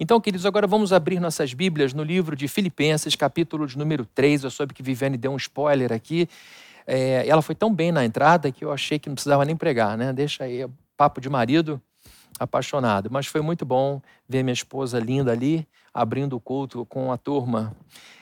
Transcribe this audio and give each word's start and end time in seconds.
Então, 0.00 0.20
queridos, 0.20 0.46
agora 0.46 0.64
vamos 0.64 0.92
abrir 0.92 1.18
nossas 1.18 1.52
Bíblias 1.52 1.92
no 1.92 2.04
livro 2.04 2.36
de 2.36 2.46
Filipenses, 2.46 3.16
capítulo 3.16 3.66
de 3.66 3.76
número 3.76 4.06
3. 4.06 4.44
Eu 4.44 4.50
soube 4.50 4.72
que 4.72 4.80
Viviane 4.80 5.16
deu 5.16 5.32
um 5.32 5.36
spoiler 5.36 5.92
aqui. 5.92 6.28
É, 6.86 7.26
ela 7.26 7.42
foi 7.42 7.56
tão 7.56 7.74
bem 7.74 7.90
na 7.90 8.04
entrada 8.04 8.52
que 8.52 8.64
eu 8.64 8.70
achei 8.70 9.00
que 9.00 9.08
não 9.08 9.16
precisava 9.16 9.44
nem 9.44 9.56
pregar, 9.56 9.98
né? 9.98 10.12
Deixa 10.12 10.44
aí, 10.44 10.64
papo 10.96 11.20
de 11.20 11.28
marido 11.28 11.82
apaixonado. 12.38 13.10
Mas 13.10 13.26
foi 13.26 13.40
muito 13.40 13.64
bom 13.64 14.00
ver 14.28 14.44
minha 14.44 14.54
esposa 14.54 15.00
linda 15.00 15.32
ali, 15.32 15.66
abrindo 15.92 16.36
o 16.36 16.40
culto 16.40 16.86
com 16.86 17.10
a 17.10 17.18
turma. 17.18 17.74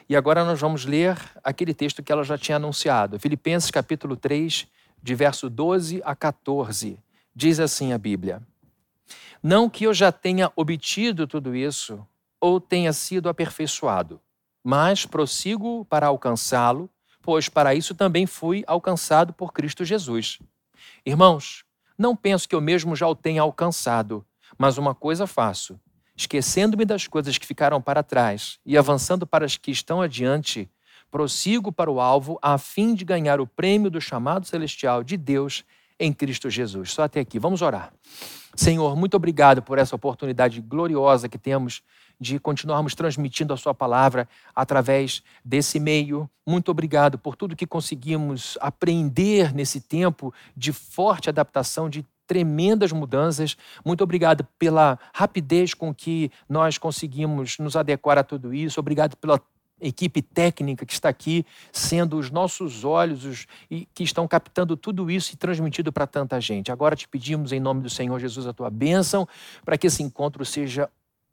E 0.09 0.15
agora 0.15 0.43
nós 0.43 0.59
vamos 0.59 0.83
ler 0.83 1.15
aquele 1.43 1.75
texto 1.75 2.01
que 2.01 2.11
ela 2.11 2.23
já 2.23 2.39
tinha 2.39 2.55
anunciado. 2.55 3.19
Filipenses 3.19 3.69
capítulo 3.69 4.15
3, 4.15 4.65
de 5.03 5.13
verso 5.13 5.47
12 5.47 6.01
a 6.03 6.15
14. 6.15 6.97
Diz 7.35 7.59
assim 7.59 7.93
a 7.93 7.99
Bíblia: 7.99 8.41
Não 9.41 9.69
que 9.69 9.85
eu 9.85 9.93
já 9.93 10.11
tenha 10.11 10.51
obtido 10.55 11.27
tudo 11.27 11.55
isso 11.55 12.05
ou 12.39 12.59
tenha 12.59 12.93
sido 12.93 13.29
aperfeiçoado, 13.29 14.21
mas 14.63 15.05
prossigo 15.05 15.85
para 15.85 16.07
alcançá-lo, 16.07 16.89
pois 17.21 17.49
para 17.49 17.73
isso 17.73 17.95
também 17.95 18.25
fui 18.25 18.63
alcançado 18.67 19.33
por 19.33 19.51
Cristo 19.53 19.83
Jesus. 19.83 20.39
Irmãos, 21.05 21.63
não 21.97 22.15
penso 22.15 22.47
que 22.47 22.55
eu 22.55 22.61
mesmo 22.61 22.95
já 22.95 23.07
o 23.07 23.15
tenha 23.15 23.41
alcançado, 23.41 24.25
mas 24.57 24.77
uma 24.77 24.93
coisa 24.93 25.25
faço: 25.25 25.79
esquecendo-me 26.15 26.85
das 26.85 27.07
coisas 27.07 27.37
que 27.37 27.47
ficaram 27.47 27.81
para 27.81 28.03
trás 28.03 28.59
e 28.65 28.77
avançando 28.77 29.25
para 29.25 29.45
as 29.45 29.57
que 29.57 29.71
estão 29.71 30.01
adiante, 30.01 30.69
prossigo 31.09 31.71
para 31.71 31.91
o 31.91 31.99
alvo 31.99 32.37
a 32.41 32.57
fim 32.57 32.93
de 32.93 33.03
ganhar 33.03 33.39
o 33.39 33.47
prêmio 33.47 33.89
do 33.89 34.01
chamado 34.01 34.45
celestial 34.45 35.03
de 35.03 35.17
Deus 35.17 35.63
em 35.99 36.13
Cristo 36.13 36.49
Jesus. 36.49 36.91
Só 36.91 37.03
até 37.03 37.19
aqui. 37.19 37.39
Vamos 37.39 37.61
orar. 37.61 37.91
Senhor, 38.55 38.95
muito 38.95 39.15
obrigado 39.15 39.61
por 39.61 39.77
essa 39.77 39.95
oportunidade 39.95 40.59
gloriosa 40.61 41.29
que 41.29 41.37
temos 41.37 41.81
de 42.19 42.39
continuarmos 42.39 42.95
transmitindo 42.95 43.53
a 43.53 43.57
Sua 43.57 43.73
palavra 43.73 44.27
através 44.55 45.21
desse 45.45 45.79
meio. 45.79 46.29
Muito 46.45 46.71
obrigado 46.71 47.17
por 47.17 47.35
tudo 47.35 47.55
que 47.55 47.67
conseguimos 47.67 48.57
aprender 48.59 49.53
nesse 49.53 49.79
tempo 49.79 50.33
de 50.55 50.73
forte 50.73 51.29
adaptação, 51.29 51.89
de 51.89 52.05
tremendas 52.25 52.91
mudanças. 52.91 53.55
Muito 53.85 54.03
obrigado 54.03 54.45
pela 54.57 54.99
rapidez 55.13 55.73
com 55.73 55.93
que 55.93 56.31
nós 56.49 56.77
conseguimos 56.77 57.57
nos 57.59 57.75
adequar 57.75 58.17
a 58.17 58.23
tudo 58.23 58.53
isso. 58.53 58.79
Obrigado 58.79 59.15
pela 59.15 59.39
equipe 59.79 60.21
técnica 60.21 60.85
que 60.85 60.93
está 60.93 61.09
aqui, 61.09 61.45
sendo 61.71 62.17
os 62.17 62.31
nossos 62.31 62.83
olhos 62.83 63.23
os, 63.23 63.47
e 63.69 63.87
que 63.93 64.03
estão 64.03 64.27
captando 64.27 64.75
tudo 64.75 65.09
isso 65.09 65.33
e 65.33 65.37
transmitido 65.37 65.91
para 65.91 66.07
tanta 66.07 66.39
gente. 66.41 66.71
Agora 66.71 66.95
te 66.95 67.07
pedimos, 67.07 67.51
em 67.51 67.59
nome 67.59 67.81
do 67.81 67.89
Senhor 67.89 68.19
Jesus, 68.19 68.47
a 68.47 68.53
tua 68.53 68.69
bênção, 68.69 69.27
para 69.63 69.77
que 69.77 69.87
esse 69.87 70.01
encontro 70.01 70.43
seja 70.45 70.89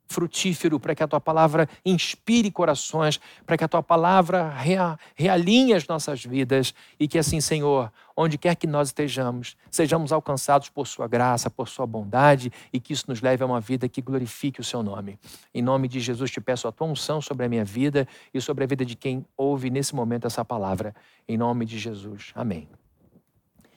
frutífero, 0.07 0.79
para 0.79 0.93
que 0.95 1.03
a 1.03 1.07
tua 1.07 1.19
palavra 1.19 1.67
inspire 1.85 2.51
corações, 2.51 3.19
para 3.45 3.57
que 3.57 3.63
a 3.63 3.67
tua 3.67 3.83
palavra 3.83 4.49
rea, 4.49 4.97
realinhe 5.15 5.73
as 5.73 5.87
nossas 5.87 6.23
vidas 6.23 6.73
e 6.99 7.07
que 7.07 7.17
assim, 7.17 7.41
Senhor, 7.41 7.91
onde 8.15 8.37
quer 8.37 8.55
que 8.55 8.65
nós 8.65 8.89
estejamos, 8.89 9.57
sejamos 9.69 10.11
alcançados 10.13 10.69
por 10.69 10.87
sua 10.87 11.07
graça, 11.07 11.49
por 11.49 11.67
sua 11.67 11.85
bondade 11.85 12.51
e 12.71 12.79
que 12.79 12.93
isso 12.93 13.05
nos 13.07 13.21
leve 13.21 13.43
a 13.43 13.45
uma 13.45 13.59
vida 13.59 13.89
que 13.89 14.01
glorifique 14.01 14.61
o 14.61 14.63
seu 14.63 14.81
nome. 14.81 15.19
Em 15.53 15.61
nome 15.61 15.87
de 15.87 15.99
Jesus 15.99 16.31
te 16.31 16.39
peço 16.39 16.67
a 16.67 16.71
tua 16.71 16.87
unção 16.87 17.21
sobre 17.21 17.45
a 17.45 17.49
minha 17.49 17.65
vida 17.65 18.07
e 18.33 18.39
sobre 18.39 18.63
a 18.63 18.67
vida 18.67 18.85
de 18.85 18.95
quem 18.95 19.25
ouve 19.35 19.69
nesse 19.69 19.93
momento 19.93 20.27
essa 20.27 20.45
palavra. 20.45 20.95
Em 21.27 21.37
nome 21.37 21.65
de 21.65 21.77
Jesus. 21.77 22.31
Amém. 22.35 22.69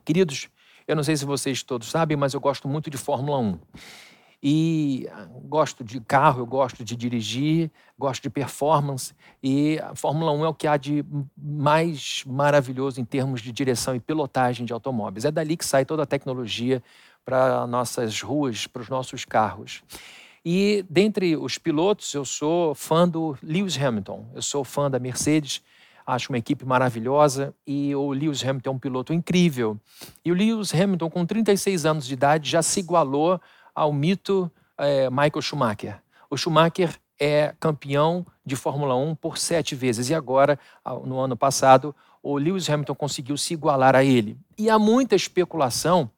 Queridos, 0.05 0.49
eu 0.87 0.97
não 0.97 1.03
sei 1.03 1.17
se 1.17 1.25
vocês 1.25 1.63
todos 1.63 1.91
sabem, 1.91 2.17
mas 2.17 2.33
eu 2.33 2.41
gosto 2.41 2.67
muito 2.67 2.89
de 2.89 2.97
Fórmula 2.97 3.39
1. 3.39 3.59
E 4.43 5.09
ah, 5.11 5.27
gosto 5.45 5.83
de 5.83 6.01
carro, 6.01 6.41
eu 6.41 6.47
gosto 6.47 6.85
de 6.85 6.95
dirigir, 6.95 7.71
gosto 7.99 8.23
de 8.23 8.31
performance. 8.31 9.13
E 9.43 9.79
a 9.81 9.95
Fórmula 9.95 10.33
1 10.33 10.45
é 10.45 10.49
o 10.49 10.55
que 10.55 10.67
há 10.67 10.77
de 10.77 11.05
mais 11.37 12.23
maravilhoso 12.27 13.01
em 13.01 13.05
termos 13.05 13.41
de 13.41 13.51
direção 13.51 13.95
e 13.95 14.01
pilotagem 14.01 14.65
de 14.65 14.73
automóveis. 14.73 15.25
É 15.25 15.31
dali 15.31 15.57
que 15.57 15.65
sai 15.65 15.85
toda 15.85 16.05
a 16.05 16.07
tecnologia 16.07 16.83
para 17.25 17.67
nossas 17.67 18.23
ruas, 18.23 18.67
para 18.67 18.83
os 18.83 18.89
nossos 18.89 19.25
carros. 19.25 19.83
E 20.45 20.85
dentre 20.89 21.37
os 21.37 21.59
pilotos, 21.59 22.15
eu 22.15 22.25
sou 22.25 22.75
fã 22.75 23.09
do 23.09 23.37
Lewis 23.43 23.77
Hamilton. 23.77 24.31
Eu 24.35 24.41
sou 24.41 24.65
fã 24.65 24.91
da 24.91 24.99
Mercedes, 24.99 25.63
acho 26.07 26.33
uma 26.33 26.39
equipe 26.39 26.65
maravilhosa 26.65 27.55
e 27.67 27.95
o 27.95 28.13
Lewis 28.13 28.43
Hamilton 28.43 28.71
é 28.71 28.73
um 28.73 28.79
piloto 28.79 29.13
incrível. 29.13 29.79
E 30.25 30.33
o 30.33 30.35
Lewis 30.35 30.75
Hamilton, 30.75 31.11
com 31.11 31.27
36 31.27 31.85
anos 31.85 32.07
de 32.07 32.15
idade, 32.15 32.49
já 32.49 32.63
se 32.63 32.81
igualou 32.81 33.39
ao 33.79 33.93
mito 33.93 34.51
é, 34.77 35.09
Michael 35.09 35.41
Schumacher. 35.41 36.03
O 36.29 36.37
Schumacher 36.37 36.99
é 37.19 37.55
campeão 37.61 38.27
de 38.45 38.57
Fórmula 38.57 38.97
1 38.97 39.15
por 39.15 39.39
sete 39.39 39.75
vezes 39.75 40.11
e 40.11 40.15
agora, 40.15 40.59
no 41.05 41.19
ano 41.19 41.37
passado, 41.37 41.95
o 42.23 42.37
Lewis 42.37 42.69
Hamilton 42.69 42.95
conseguiu 42.95 43.37
se 43.37 43.55
igualar 43.55 43.95
a 43.95 44.05
ele. 44.05 44.37
E 44.59 44.69
há 44.69 44.79
muita 44.79 45.15
especulação 45.15 46.11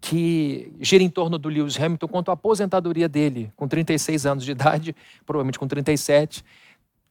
que 0.00 0.72
gira 0.80 1.02
em 1.02 1.10
torno 1.10 1.38
do 1.38 1.48
Lewis 1.48 1.78
Hamilton 1.78 2.08
quanto 2.08 2.30
à 2.30 2.34
aposentadoria 2.34 3.08
dele, 3.08 3.52
com 3.56 3.66
36 3.66 4.26
anos 4.26 4.44
de 4.44 4.52
idade, 4.52 4.94
provavelmente 5.26 5.58
com 5.58 5.66
37. 5.66 6.44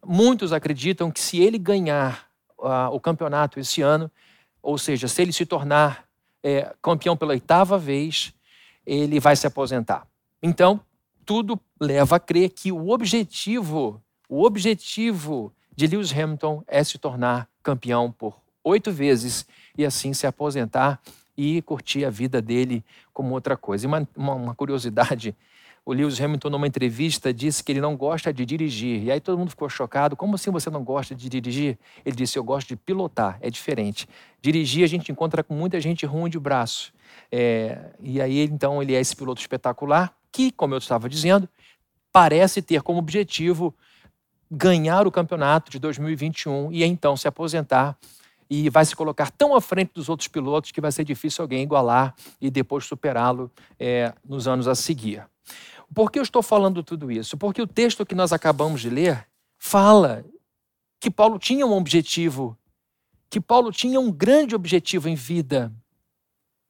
Muitos 0.05 0.53
acreditam 0.53 1.11
que 1.11 1.19
se 1.19 1.39
ele 1.39 1.57
ganhar 1.57 2.27
uh, 2.57 2.93
o 2.93 2.99
campeonato 2.99 3.59
esse 3.59 3.81
ano, 3.81 4.09
ou 4.61 4.77
seja, 4.77 5.07
se 5.07 5.21
ele 5.21 5.33
se 5.33 5.45
tornar 5.45 6.05
é, 6.43 6.73
campeão 6.81 7.17
pela 7.17 7.31
oitava 7.31 7.77
vez, 7.77 8.33
ele 8.89 9.19
vai 9.19 9.35
se 9.35 9.45
aposentar. 9.45 10.07
Então, 10.41 10.81
tudo 11.23 11.59
leva 11.79 12.15
a 12.15 12.19
crer 12.19 12.49
que 12.49 12.71
o 12.71 12.89
objetivo, 12.89 14.01
o 14.27 14.43
objetivo 14.43 15.53
de 15.75 15.85
Lewis 15.85 16.11
Hamilton 16.11 16.63
é 16.67 16.83
se 16.83 16.97
tornar 16.97 17.47
campeão 17.61 18.11
por 18.11 18.41
oito 18.63 18.91
vezes 18.91 19.45
e 19.77 19.85
assim 19.85 20.13
se 20.13 20.25
aposentar 20.25 20.99
e 21.37 21.61
curtir 21.61 22.03
a 22.03 22.09
vida 22.09 22.41
dele 22.41 22.83
como 23.13 23.33
outra 23.33 23.55
coisa. 23.55 23.85
E 23.85 23.87
uma, 23.87 24.07
uma, 24.15 24.33
uma 24.33 24.55
curiosidade 24.55 25.35
o 25.85 25.93
Lewis 25.93 26.19
Hamilton, 26.19 26.49
numa 26.49 26.67
entrevista, 26.67 27.33
disse 27.33 27.63
que 27.63 27.71
ele 27.71 27.81
não 27.81 27.95
gosta 27.95 28.31
de 28.33 28.45
dirigir. 28.45 29.03
E 29.03 29.11
aí 29.11 29.19
todo 29.19 29.37
mundo 29.37 29.49
ficou 29.49 29.69
chocado. 29.69 30.15
Como 30.15 30.35
assim 30.35 30.51
você 30.51 30.69
não 30.69 30.83
gosta 30.83 31.15
de 31.15 31.29
dirigir? 31.29 31.77
Ele 32.05 32.15
disse: 32.15 32.37
Eu 32.37 32.43
gosto 32.43 32.67
de 32.67 32.75
pilotar, 32.75 33.37
é 33.41 33.49
diferente. 33.49 34.07
Dirigir, 34.41 34.83
a 34.83 34.87
gente 34.87 35.11
encontra 35.11 35.43
com 35.43 35.53
muita 35.53 35.79
gente 35.79 36.05
ruim 36.05 36.29
de 36.29 36.39
braço. 36.39 36.93
É, 37.31 37.91
e 37.99 38.21
aí, 38.21 38.41
então, 38.43 38.81
ele 38.81 38.93
é 38.93 38.99
esse 38.99 39.15
piloto 39.15 39.41
espetacular 39.41 40.13
que, 40.31 40.51
como 40.51 40.73
eu 40.73 40.77
estava 40.77 41.09
dizendo, 41.09 41.49
parece 42.11 42.61
ter 42.61 42.81
como 42.81 42.99
objetivo 42.99 43.73
ganhar 44.51 45.05
o 45.05 45.11
campeonato 45.11 45.71
de 45.71 45.77
2021 45.79 46.71
e 46.71 46.83
então 46.83 47.15
se 47.15 47.27
aposentar 47.27 47.97
e 48.49 48.69
vai 48.69 48.83
se 48.83 48.95
colocar 48.95 49.29
tão 49.29 49.55
à 49.55 49.61
frente 49.61 49.91
dos 49.93 50.09
outros 50.09 50.27
pilotos 50.27 50.71
que 50.71 50.81
vai 50.81 50.91
ser 50.91 51.03
difícil 51.03 51.43
alguém 51.43 51.61
igualar 51.61 52.15
e 52.41 52.49
depois 52.49 52.85
superá-lo 52.85 53.51
é, 53.79 54.13
nos 54.27 54.47
anos 54.47 54.67
a 54.67 54.73
seguir. 54.73 55.25
Por 55.93 56.11
que 56.11 56.19
eu 56.19 56.23
estou 56.23 56.41
falando 56.41 56.83
tudo 56.83 57.11
isso? 57.11 57.37
Porque 57.37 57.61
o 57.61 57.67
texto 57.67 58.05
que 58.05 58.15
nós 58.15 58.33
acabamos 58.33 58.81
de 58.81 58.89
ler 58.89 59.27
fala 59.57 60.25
que 60.99 61.11
Paulo 61.11 61.37
tinha 61.37 61.65
um 61.65 61.73
objetivo, 61.73 62.57
que 63.29 63.39
Paulo 63.39 63.71
tinha 63.71 63.99
um 63.99 64.11
grande 64.11 64.55
objetivo 64.55 65.07
em 65.07 65.15
vida. 65.15 65.71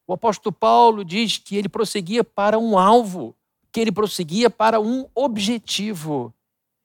O 0.05 0.13
apóstolo 0.13 0.53
Paulo 0.53 1.05
diz 1.05 1.37
que 1.37 1.55
ele 1.55 1.69
prosseguia 1.69 2.23
para 2.23 2.57
um 2.57 2.77
alvo, 2.77 3.35
que 3.71 3.79
ele 3.79 3.91
prosseguia 3.91 4.49
para 4.49 4.79
um 4.79 5.07
objetivo. 5.15 6.33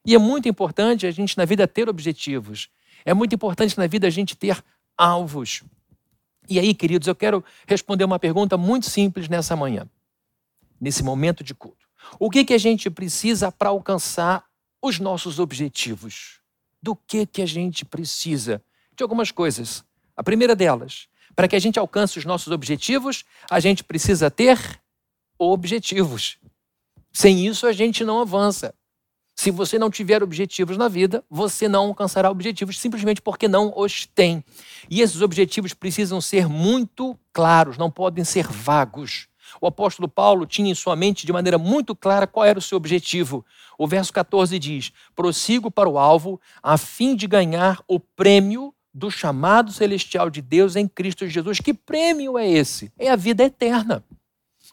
E 0.06 0.14
é 0.14 0.18
muito 0.18 0.48
importante 0.48 1.06
a 1.06 1.10
gente 1.10 1.36
na 1.36 1.44
vida 1.44 1.66
ter 1.66 1.88
objetivos. 1.88 2.68
É 3.04 3.14
muito 3.14 3.34
importante 3.34 3.76
na 3.78 3.86
vida 3.86 4.06
a 4.06 4.10
gente 4.10 4.36
ter 4.36 4.62
alvos. 4.96 5.62
E 6.48 6.58
aí, 6.58 6.74
queridos, 6.74 7.08
eu 7.08 7.14
quero 7.14 7.44
responder 7.66 8.04
uma 8.04 8.18
pergunta 8.18 8.56
muito 8.56 8.88
simples 8.88 9.28
nessa 9.28 9.56
manhã, 9.56 9.88
nesse 10.80 11.02
momento 11.02 11.42
de 11.42 11.54
culto. 11.54 11.86
O 12.18 12.30
que, 12.30 12.44
que 12.44 12.54
a 12.54 12.58
gente 12.58 12.90
precisa 12.90 13.50
para 13.50 13.70
alcançar 13.70 14.44
os 14.82 14.98
nossos 14.98 15.38
objetivos? 15.38 16.40
Do 16.82 16.94
que, 16.94 17.24
que 17.24 17.40
a 17.40 17.46
gente 17.46 17.84
precisa? 17.84 18.62
De 18.94 19.02
algumas 19.02 19.30
coisas. 19.30 19.82
A 20.16 20.22
primeira 20.22 20.54
delas, 20.54 21.08
para 21.34 21.48
que 21.48 21.56
a 21.56 21.58
gente 21.58 21.78
alcance 21.78 22.18
os 22.18 22.24
nossos 22.24 22.52
objetivos, 22.52 23.24
a 23.50 23.58
gente 23.58 23.82
precisa 23.82 24.30
ter 24.30 24.58
objetivos. 25.38 26.38
Sem 27.12 27.46
isso, 27.46 27.66
a 27.66 27.72
gente 27.72 28.04
não 28.04 28.20
avança. 28.20 28.74
Se 29.36 29.50
você 29.50 29.78
não 29.78 29.90
tiver 29.90 30.22
objetivos 30.22 30.76
na 30.76 30.88
vida, 30.88 31.24
você 31.28 31.68
não 31.68 31.86
alcançará 31.86 32.30
objetivos 32.30 32.78
simplesmente 32.78 33.20
porque 33.20 33.48
não 33.48 33.72
os 33.76 34.06
tem. 34.06 34.44
E 34.88 35.00
esses 35.00 35.20
objetivos 35.20 35.74
precisam 35.74 36.20
ser 36.20 36.48
muito 36.48 37.18
claros, 37.32 37.76
não 37.76 37.90
podem 37.90 38.24
ser 38.24 38.46
vagos. 38.46 39.28
O 39.60 39.66
apóstolo 39.66 40.08
Paulo 40.08 40.46
tinha 40.46 40.70
em 40.70 40.74
sua 40.74 40.96
mente 40.96 41.26
de 41.26 41.32
maneira 41.32 41.58
muito 41.58 41.94
clara 41.94 42.26
qual 42.26 42.46
era 42.46 42.58
o 42.58 42.62
seu 42.62 42.76
objetivo. 42.76 43.44
O 43.78 43.86
verso 43.86 44.12
14 44.12 44.58
diz: 44.58 44.92
Prossigo 45.14 45.70
para 45.70 45.88
o 45.88 45.98
alvo, 45.98 46.40
a 46.62 46.78
fim 46.78 47.14
de 47.14 47.26
ganhar 47.26 47.82
o 47.88 47.98
prêmio 47.98 48.74
do 48.92 49.10
chamado 49.10 49.72
celestial 49.72 50.30
de 50.30 50.40
Deus 50.40 50.76
em 50.76 50.86
Cristo 50.86 51.26
Jesus. 51.26 51.60
Que 51.60 51.74
prêmio 51.74 52.38
é 52.38 52.48
esse? 52.48 52.92
É 52.96 53.10
a 53.10 53.16
vida 53.16 53.42
eterna. 53.42 54.04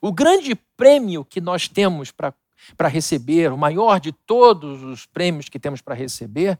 O 0.02 0.12
grande 0.12 0.56
prêmio 0.78 1.26
que 1.26 1.42
nós 1.42 1.68
temos 1.68 2.12
para 2.12 2.34
para 2.76 2.88
receber, 2.88 3.52
o 3.52 3.58
maior 3.58 4.00
de 4.00 4.12
todos 4.12 4.84
os 4.84 5.06
prêmios 5.06 5.50
que 5.50 5.60
temos 5.60 5.82
para 5.82 5.96
receber, 5.96 6.58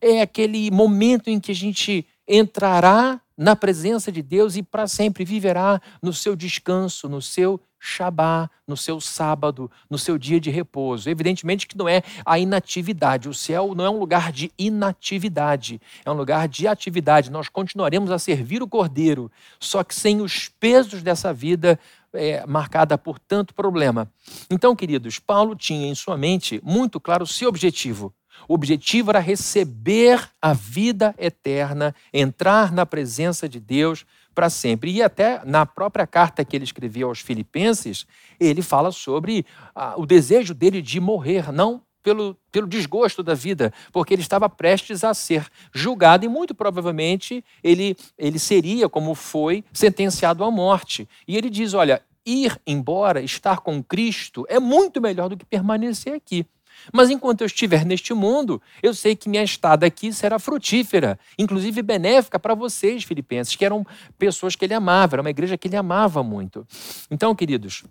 é 0.00 0.20
aquele 0.20 0.70
momento 0.70 1.28
em 1.28 1.40
que 1.40 1.52
a 1.52 1.54
gente 1.54 2.06
entrará 2.26 3.20
na 3.36 3.56
presença 3.56 4.12
de 4.12 4.22
Deus 4.22 4.56
e 4.56 4.62
para 4.62 4.86
sempre 4.86 5.24
viverá 5.24 5.80
no 6.02 6.12
seu 6.12 6.36
descanso, 6.36 7.08
no 7.08 7.20
seu 7.20 7.60
Shabá, 7.86 8.48
no 8.66 8.78
seu 8.78 8.98
sábado, 8.98 9.70
no 9.90 9.98
seu 9.98 10.16
dia 10.16 10.40
de 10.40 10.50
repouso. 10.50 11.10
Evidentemente 11.10 11.66
que 11.66 11.76
não 11.76 11.86
é 11.86 12.02
a 12.24 12.38
inatividade. 12.38 13.28
O 13.28 13.34
céu 13.34 13.74
não 13.74 13.84
é 13.84 13.90
um 13.90 13.98
lugar 13.98 14.32
de 14.32 14.50
inatividade, 14.58 15.78
é 16.02 16.10
um 16.10 16.14
lugar 16.14 16.48
de 16.48 16.66
atividade. 16.66 17.30
Nós 17.30 17.50
continuaremos 17.50 18.10
a 18.10 18.18
servir 18.18 18.62
o 18.62 18.68
Cordeiro, 18.68 19.30
só 19.60 19.84
que 19.84 19.94
sem 19.94 20.22
os 20.22 20.48
pesos 20.48 21.02
dessa 21.02 21.30
vida 21.30 21.78
é, 22.14 22.44
marcada 22.46 22.96
por 22.96 23.18
tanto 23.18 23.54
problema. 23.54 24.10
Então, 24.50 24.74
queridos, 24.74 25.18
Paulo 25.18 25.54
tinha 25.54 25.86
em 25.86 25.94
sua 25.94 26.16
mente 26.16 26.60
muito 26.64 27.00
claro 27.00 27.24
o 27.24 27.26
seu 27.26 27.48
objetivo. 27.48 28.14
O 28.48 28.54
objetivo 28.54 29.10
era 29.10 29.20
receber 29.20 30.28
a 30.40 30.52
vida 30.52 31.14
eterna, 31.18 31.94
entrar 32.12 32.72
na 32.72 32.84
presença 32.84 33.48
de 33.48 33.60
Deus 33.60 34.04
para 34.34 34.50
sempre. 34.50 34.90
E 34.90 35.02
até 35.02 35.42
na 35.44 35.64
própria 35.64 36.06
carta 36.06 36.44
que 36.44 36.56
ele 36.56 36.64
escrevia 36.64 37.04
aos 37.04 37.20
Filipenses, 37.20 38.06
ele 38.38 38.60
fala 38.60 38.90
sobre 38.90 39.46
ah, 39.74 39.94
o 39.96 40.04
desejo 40.04 40.52
dele 40.52 40.82
de 40.82 41.00
morrer, 41.00 41.52
não 41.52 41.82
pelo, 42.04 42.36
pelo 42.52 42.68
desgosto 42.68 43.22
da 43.22 43.34
vida, 43.34 43.72
porque 43.90 44.14
ele 44.14 44.22
estava 44.22 44.48
prestes 44.48 45.02
a 45.02 45.14
ser 45.14 45.48
julgado 45.72 46.24
e 46.24 46.28
muito 46.28 46.54
provavelmente 46.54 47.42
ele, 47.62 47.96
ele 48.16 48.38
seria, 48.38 48.88
como 48.88 49.14
foi, 49.14 49.64
sentenciado 49.72 50.44
à 50.44 50.50
morte. 50.50 51.08
E 51.26 51.36
ele 51.36 51.48
diz: 51.48 51.72
olha, 51.72 52.02
ir 52.24 52.60
embora, 52.66 53.22
estar 53.22 53.60
com 53.60 53.82
Cristo, 53.82 54.46
é 54.48 54.60
muito 54.60 55.00
melhor 55.00 55.30
do 55.30 55.36
que 55.36 55.46
permanecer 55.46 56.12
aqui. 56.12 56.46
Mas 56.92 57.08
enquanto 57.08 57.40
eu 57.40 57.46
estiver 57.46 57.86
neste 57.86 58.12
mundo, 58.12 58.60
eu 58.82 58.92
sei 58.92 59.16
que 59.16 59.28
minha 59.28 59.42
estada 59.42 59.86
aqui 59.86 60.12
será 60.12 60.38
frutífera, 60.38 61.18
inclusive 61.38 61.80
benéfica 61.80 62.38
para 62.38 62.54
vocês, 62.54 63.04
filipenses, 63.04 63.56
que 63.56 63.64
eram 63.64 63.86
pessoas 64.18 64.54
que 64.54 64.64
ele 64.64 64.74
amava, 64.74 65.14
era 65.14 65.22
uma 65.22 65.30
igreja 65.30 65.56
que 65.56 65.68
ele 65.68 65.76
amava 65.76 66.22
muito. 66.22 66.66
Então, 67.10 67.34
queridos, 67.34 67.84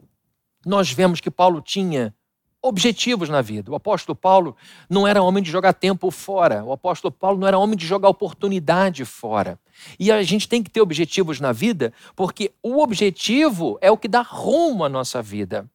nós 0.65 0.91
vemos 0.91 1.19
que 1.19 1.31
Paulo 1.31 1.61
tinha 1.61 2.13
objetivos 2.63 3.27
na 3.27 3.41
vida. 3.41 3.69
O 3.69 3.75
apóstolo 3.75 4.15
Paulo 4.15 4.55
não 4.89 5.05
era 5.05 5.21
homem 5.21 5.43
de 5.43 5.51
jogar 5.51 5.73
tempo 5.73 6.09
fora. 6.09 6.63
O 6.63 6.71
apóstolo 6.71 7.11
Paulo 7.11 7.37
não 7.37 7.47
era 7.47 7.59
homem 7.59 7.75
de 7.75 7.85
jogar 7.85 8.07
oportunidade 8.07 9.03
fora. 9.03 9.59
E 9.99 10.11
a 10.11 10.23
gente 10.23 10.47
tem 10.47 10.63
que 10.63 10.69
ter 10.69 10.79
objetivos 10.79 11.41
na 11.41 11.51
vida, 11.51 11.93
porque 12.15 12.51
o 12.63 12.81
objetivo 12.81 13.77
é 13.81 13.91
o 13.91 13.97
que 13.97 14.07
dá 14.07 14.21
rumo 14.21 14.85
à 14.85 14.89
nossa 14.89 15.21
vida. 15.21 15.69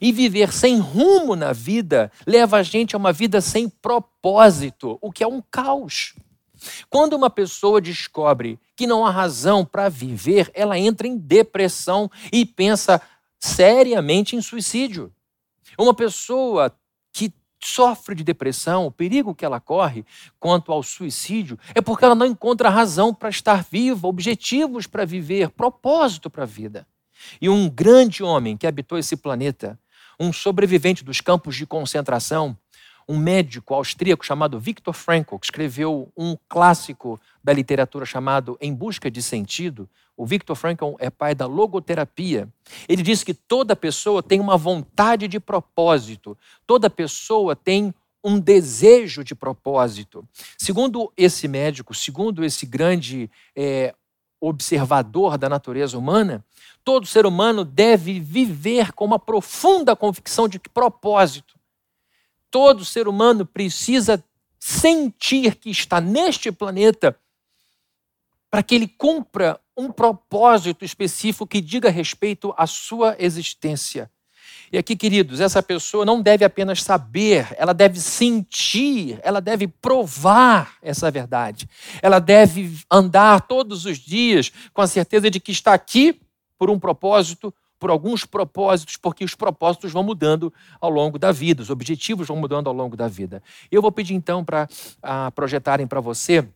E 0.00 0.12
viver 0.12 0.52
sem 0.52 0.78
rumo 0.78 1.36
na 1.36 1.52
vida 1.52 2.10
leva 2.26 2.58
a 2.58 2.62
gente 2.62 2.94
a 2.94 2.98
uma 2.98 3.12
vida 3.12 3.40
sem 3.40 3.68
propósito, 3.68 4.98
o 5.00 5.12
que 5.12 5.22
é 5.22 5.26
um 5.26 5.40
caos. 5.40 6.14
Quando 6.90 7.14
uma 7.14 7.30
pessoa 7.30 7.80
descobre 7.80 8.58
que 8.76 8.86
não 8.86 9.04
há 9.04 9.10
razão 9.10 9.64
para 9.64 9.88
viver, 9.88 10.50
ela 10.54 10.78
entra 10.78 11.06
em 11.06 11.16
depressão 11.16 12.10
e 12.32 12.44
pensa 12.44 13.00
seriamente 13.40 14.36
em 14.36 14.42
suicídio. 14.42 15.12
Uma 15.78 15.94
pessoa 15.94 16.74
que 17.12 17.32
sofre 17.62 18.14
de 18.14 18.24
depressão, 18.24 18.86
o 18.86 18.90
perigo 18.90 19.34
que 19.34 19.44
ela 19.44 19.60
corre 19.60 20.04
quanto 20.38 20.72
ao 20.72 20.82
suicídio 20.82 21.58
é 21.74 21.80
porque 21.80 22.04
ela 22.04 22.14
não 22.14 22.26
encontra 22.26 22.68
razão 22.68 23.14
para 23.14 23.28
estar 23.28 23.64
viva, 23.64 24.08
objetivos 24.08 24.86
para 24.86 25.04
viver, 25.04 25.50
propósito 25.50 26.28
para 26.28 26.42
a 26.42 26.46
vida. 26.46 26.86
E 27.40 27.48
um 27.48 27.68
grande 27.68 28.22
homem 28.22 28.56
que 28.56 28.66
habitou 28.66 28.98
esse 28.98 29.16
planeta, 29.16 29.78
um 30.18 30.32
sobrevivente 30.32 31.04
dos 31.04 31.20
campos 31.20 31.56
de 31.56 31.66
concentração, 31.66 32.56
um 33.12 33.18
médico 33.18 33.74
austríaco 33.74 34.24
chamado 34.24 34.58
Viktor 34.58 34.94
Frankl, 34.94 35.36
que 35.36 35.44
escreveu 35.44 36.10
um 36.16 36.34
clássico 36.48 37.20
da 37.44 37.52
literatura 37.52 38.06
chamado 38.06 38.56
Em 38.58 38.72
Busca 38.72 39.10
de 39.10 39.22
Sentido. 39.22 39.86
O 40.16 40.24
Viktor 40.24 40.56
Frankl 40.56 40.94
é 40.98 41.10
pai 41.10 41.34
da 41.34 41.44
logoterapia. 41.44 42.48
Ele 42.88 43.02
diz 43.02 43.22
que 43.22 43.34
toda 43.34 43.76
pessoa 43.76 44.22
tem 44.22 44.40
uma 44.40 44.56
vontade 44.56 45.28
de 45.28 45.38
propósito, 45.38 46.38
toda 46.66 46.88
pessoa 46.88 47.54
tem 47.54 47.92
um 48.24 48.40
desejo 48.40 49.22
de 49.22 49.34
propósito. 49.34 50.26
Segundo 50.56 51.12
esse 51.14 51.46
médico, 51.46 51.92
segundo 51.92 52.42
esse 52.42 52.64
grande 52.64 53.30
é, 53.54 53.94
observador 54.40 55.36
da 55.36 55.50
natureza 55.50 55.98
humana, 55.98 56.42
todo 56.82 57.06
ser 57.06 57.26
humano 57.26 57.62
deve 57.62 58.18
viver 58.18 58.92
com 58.92 59.04
uma 59.04 59.18
profunda 59.18 59.94
convicção 59.94 60.48
de 60.48 60.58
propósito. 60.58 61.60
Todo 62.52 62.84
ser 62.84 63.08
humano 63.08 63.46
precisa 63.46 64.22
sentir 64.60 65.56
que 65.56 65.70
está 65.70 66.00
neste 66.00 66.52
planeta 66.52 67.18
para 68.50 68.62
que 68.62 68.74
ele 68.74 68.86
cumpra 68.86 69.58
um 69.74 69.90
propósito 69.90 70.84
específico 70.84 71.46
que 71.46 71.62
diga 71.62 71.88
respeito 71.88 72.52
à 72.56 72.66
sua 72.66 73.16
existência. 73.18 74.10
E 74.70 74.76
aqui, 74.76 74.94
queridos, 74.94 75.40
essa 75.40 75.62
pessoa 75.62 76.04
não 76.04 76.20
deve 76.20 76.44
apenas 76.44 76.82
saber, 76.82 77.48
ela 77.56 77.72
deve 77.72 77.98
sentir, 77.98 79.18
ela 79.22 79.40
deve 79.40 79.66
provar 79.66 80.76
essa 80.82 81.10
verdade. 81.10 81.66
Ela 82.02 82.18
deve 82.18 82.78
andar 82.90 83.40
todos 83.48 83.86
os 83.86 83.98
dias 83.98 84.52
com 84.74 84.82
a 84.82 84.86
certeza 84.86 85.30
de 85.30 85.40
que 85.40 85.52
está 85.52 85.72
aqui 85.72 86.20
por 86.58 86.68
um 86.70 86.78
propósito, 86.78 87.52
por 87.82 87.90
alguns 87.90 88.24
propósitos, 88.24 88.96
porque 88.96 89.24
os 89.24 89.34
propósitos 89.34 89.90
vão 89.90 90.04
mudando 90.04 90.54
ao 90.80 90.88
longo 90.88 91.18
da 91.18 91.32
vida, 91.32 91.62
os 91.62 91.68
objetivos 91.68 92.28
vão 92.28 92.36
mudando 92.36 92.68
ao 92.68 92.72
longo 92.72 92.96
da 92.96 93.08
vida. 93.08 93.42
Eu 93.72 93.82
vou 93.82 93.90
pedir 93.90 94.14
então 94.14 94.44
para 94.44 94.68
projetarem 95.34 95.84
para 95.84 96.00
você 96.00 96.46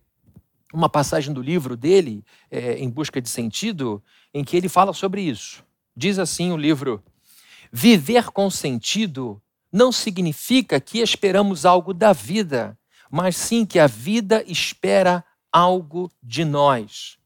uma 0.73 0.89
passagem 0.89 1.35
do 1.35 1.43
livro 1.43 1.77
dele, 1.77 2.25
é, 2.49 2.75
Em 2.75 2.89
Busca 2.89 3.21
de 3.21 3.29
Sentido, 3.29 4.01
em 4.33 4.45
que 4.45 4.57
ele 4.57 4.69
fala 4.69 4.93
sobre 4.93 5.21
isso. 5.21 5.65
Diz 5.97 6.17
assim 6.17 6.53
o 6.53 6.57
livro 6.57 7.03
Viver 7.73 8.31
com 8.31 8.49
sentido 8.49 9.43
não 9.73 9.91
significa 9.91 10.79
que 10.79 11.01
esperamos 11.01 11.67
algo 11.67 11.93
da 11.93 12.13
vida, 12.13 12.79
mas 13.11 13.37
sim 13.37 13.67
que 13.67 13.81
a 13.81 13.89
vida 13.89 14.45
espera 14.47 15.25
algo 15.51 16.09
de 16.23 16.45
nós. 16.45 17.19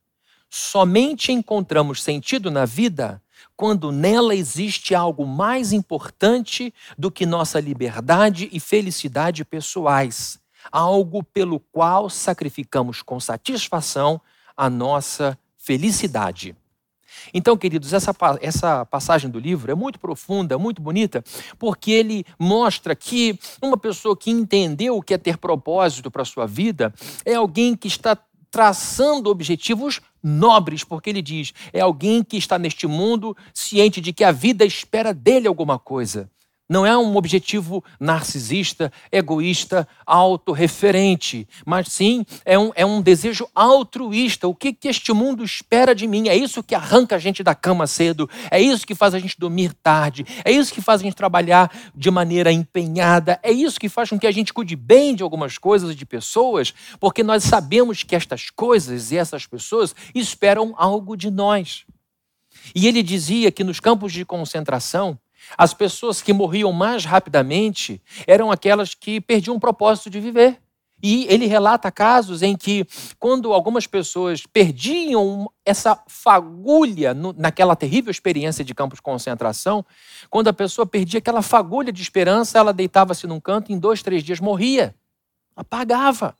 Somente 0.49 1.33
encontramos 1.33 2.03
sentido 2.03 2.51
na 2.51 2.65
vida 2.65 3.23
quando 3.57 3.93
nela 3.93 4.35
existe 4.35 4.95
algo 4.95 5.27
mais 5.27 5.73
importante 5.73 6.73
do 6.99 7.11
que 7.11 7.27
nossa 7.27 7.61
liberdade 7.61 8.49
e 8.53 8.59
felicidade 8.59 9.45
pessoais, 9.45 10.39
algo 10.71 11.23
pelo 11.23 11.61
qual 11.61 12.09
sacrificamos 12.09 13.03
com 13.03 13.21
satisfação 13.21 14.21
a 14.57 14.69
nossa 14.69 15.39
felicidade. 15.57 16.57
Então, 17.35 17.57
queridos, 17.57 17.93
essa, 17.93 18.15
essa 18.41 18.87
passagem 18.87 19.31
do 19.31 19.39
livro 19.39 19.71
é 19.71 19.75
muito 19.75 19.99
profunda, 19.99 20.59
muito 20.59 20.81
bonita, 20.81 21.23
porque 21.59 21.91
ele 21.91 22.25
mostra 22.39 22.95
que 22.95 23.39
uma 23.63 23.77
pessoa 23.77 24.17
que 24.17 24.31
entendeu 24.31 24.97
o 24.97 25.03
que 25.03 25.15
é 25.15 25.19
ter 25.19 25.37
propósito 25.37 26.11
para 26.11 26.23
a 26.23 26.27
sua 26.27 26.47
vida 26.47 26.93
é 27.25 27.35
alguém 27.35 27.77
que 27.77 27.89
está 27.89 28.17
traçando 28.51 29.31
objetivos 29.31 30.01
nobres, 30.23 30.85
porque 30.85 31.11
ele 31.11 31.23
diz: 31.23 31.53
é 31.73 31.81
alguém 31.81 32.23
que 32.23 32.37
está 32.37 32.59
neste 32.59 32.87
mundo 32.87 33.37
ciente 33.55 34.01
de 34.01 34.13
que 34.13 34.25
a 34.25 34.33
vida 34.33 34.65
espera 34.65 35.13
dele 35.13 35.49
alguma 35.49 35.79
coisa. 35.79 36.31
Não 36.71 36.87
é 36.87 36.97
um 36.97 37.17
objetivo 37.17 37.83
narcisista, 37.99 38.93
egoísta, 39.11 39.89
autorreferente, 40.07 41.49
mas 41.67 41.89
sim 41.89 42.25
é 42.45 42.57
um, 42.57 42.71
é 42.77 42.87
um 42.87 43.03
desejo 43.03 43.49
altruísta. 43.53 44.47
O 44.47 44.55
que, 44.55 44.73
que 44.73 44.87
este 44.87 45.13
mundo 45.13 45.43
espera 45.43 45.97
de 45.97 46.07
mim? 46.07 46.29
É 46.29 46.37
isso 46.37 46.63
que 46.63 46.77
arranca 46.77 47.17
a 47.17 47.19
gente 47.19 47.43
da 47.43 47.57
cama 47.57 47.89
cedo, 47.89 48.31
é 48.53 48.61
isso 48.61 48.87
que 48.87 48.95
faz 48.95 49.15
a 49.15 49.19
gente 49.19 49.37
dormir 49.37 49.75
tarde, 49.83 50.25
é 50.45 50.53
isso 50.53 50.73
que 50.73 50.81
faz 50.81 51.01
a 51.01 51.05
gente 51.05 51.17
trabalhar 51.17 51.69
de 51.93 52.09
maneira 52.09 52.53
empenhada, 52.53 53.41
é 53.43 53.51
isso 53.51 53.81
que 53.81 53.89
faz 53.89 54.09
com 54.09 54.21
que 54.21 54.29
a 54.29 54.31
gente 54.31 54.55
cuide 54.55 54.77
bem 54.77 55.17
de 55.17 55.25
algumas 55.25 55.59
coisas 55.59 55.91
e 55.91 55.95
de 55.97 56.07
pessoas, 56.07 56.73
porque 57.01 57.25
nós 57.25 57.43
sabemos 57.43 58.05
que 58.05 58.15
estas 58.15 58.49
coisas 58.49 59.11
e 59.11 59.17
essas 59.17 59.45
pessoas 59.45 59.93
esperam 60.15 60.73
algo 60.77 61.17
de 61.17 61.33
nós. 61.33 61.85
E 62.75 62.87
ele 62.87 63.03
dizia 63.03 63.51
que 63.51 63.65
nos 63.65 63.81
campos 63.81 64.13
de 64.13 64.25
concentração, 64.25 65.19
as 65.57 65.75
pessoas 65.75 66.23
que 66.23 66.33
morriam 66.33 66.73
mais 66.73 67.05
rapidamente 67.05 68.01
eram 68.27 68.51
aquelas 68.51 68.95
que 68.95 69.21
perdiam 69.21 69.57
o 69.57 69.61
propósito 69.61 70.11
de 70.11 70.21
viver. 70.21 70.61
E 71.03 71.27
ele 71.31 71.47
relata 71.47 71.91
casos 71.91 72.43
em 72.43 72.55
que, 72.55 72.87
quando 73.19 73.53
algumas 73.55 73.87
pessoas 73.87 74.45
perdiam 74.45 75.51
essa 75.65 75.99
fagulha 76.07 77.15
no, 77.15 77.33
naquela 77.33 77.75
terrível 77.75 78.11
experiência 78.11 78.63
de 78.63 78.75
campos 78.75 78.99
de 78.99 79.03
concentração, 79.03 79.85
quando 80.29 80.49
a 80.49 80.53
pessoa 80.53 80.87
perdia 80.87 81.19
aquela 81.19 81.41
fagulha 81.41 81.91
de 81.91 82.03
esperança, 82.03 82.59
ela 82.59 82.73
deitava-se 82.73 83.27
num 83.27 83.41
canto 83.41 83.71
e 83.71 83.75
em 83.75 83.79
dois, 83.79 84.03
três 84.03 84.23
dias 84.23 84.41
morria. 84.41 84.95
Apagava. 85.57 86.37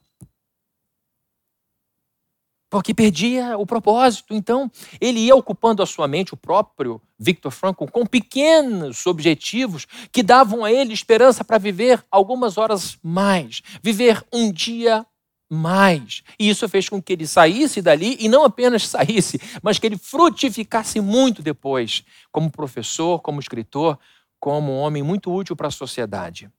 Porque 2.71 2.93
perdia 2.93 3.57
o 3.57 3.65
propósito. 3.65 4.33
Então, 4.33 4.71
ele 4.99 5.19
ia 5.19 5.35
ocupando 5.35 5.83
a 5.83 5.85
sua 5.85 6.07
mente, 6.07 6.33
o 6.33 6.37
próprio 6.37 7.01
Victor 7.19 7.51
Frankl, 7.51 7.85
com 7.85 8.05
pequenos 8.05 9.05
objetivos 9.05 9.85
que 10.09 10.23
davam 10.23 10.63
a 10.63 10.71
ele 10.71 10.93
esperança 10.93 11.43
para 11.43 11.57
viver 11.57 12.01
algumas 12.09 12.57
horas 12.57 12.97
mais, 13.03 13.61
viver 13.83 14.23
um 14.31 14.49
dia 14.49 15.05
mais. 15.49 16.23
E 16.39 16.49
isso 16.49 16.67
fez 16.69 16.87
com 16.87 17.01
que 17.01 17.11
ele 17.11 17.27
saísse 17.27 17.81
dali 17.81 18.15
e 18.21 18.29
não 18.29 18.45
apenas 18.45 18.87
saísse, 18.87 19.37
mas 19.61 19.77
que 19.77 19.85
ele 19.85 19.97
frutificasse 19.97 21.01
muito 21.01 21.43
depois, 21.43 22.05
como 22.31 22.49
professor, 22.49 23.19
como 23.19 23.41
escritor, 23.41 23.99
como 24.39 24.71
um 24.71 24.79
homem 24.79 25.03
muito 25.03 25.29
útil 25.31 25.57
para 25.57 25.67
a 25.67 25.71
sociedade. 25.71 26.49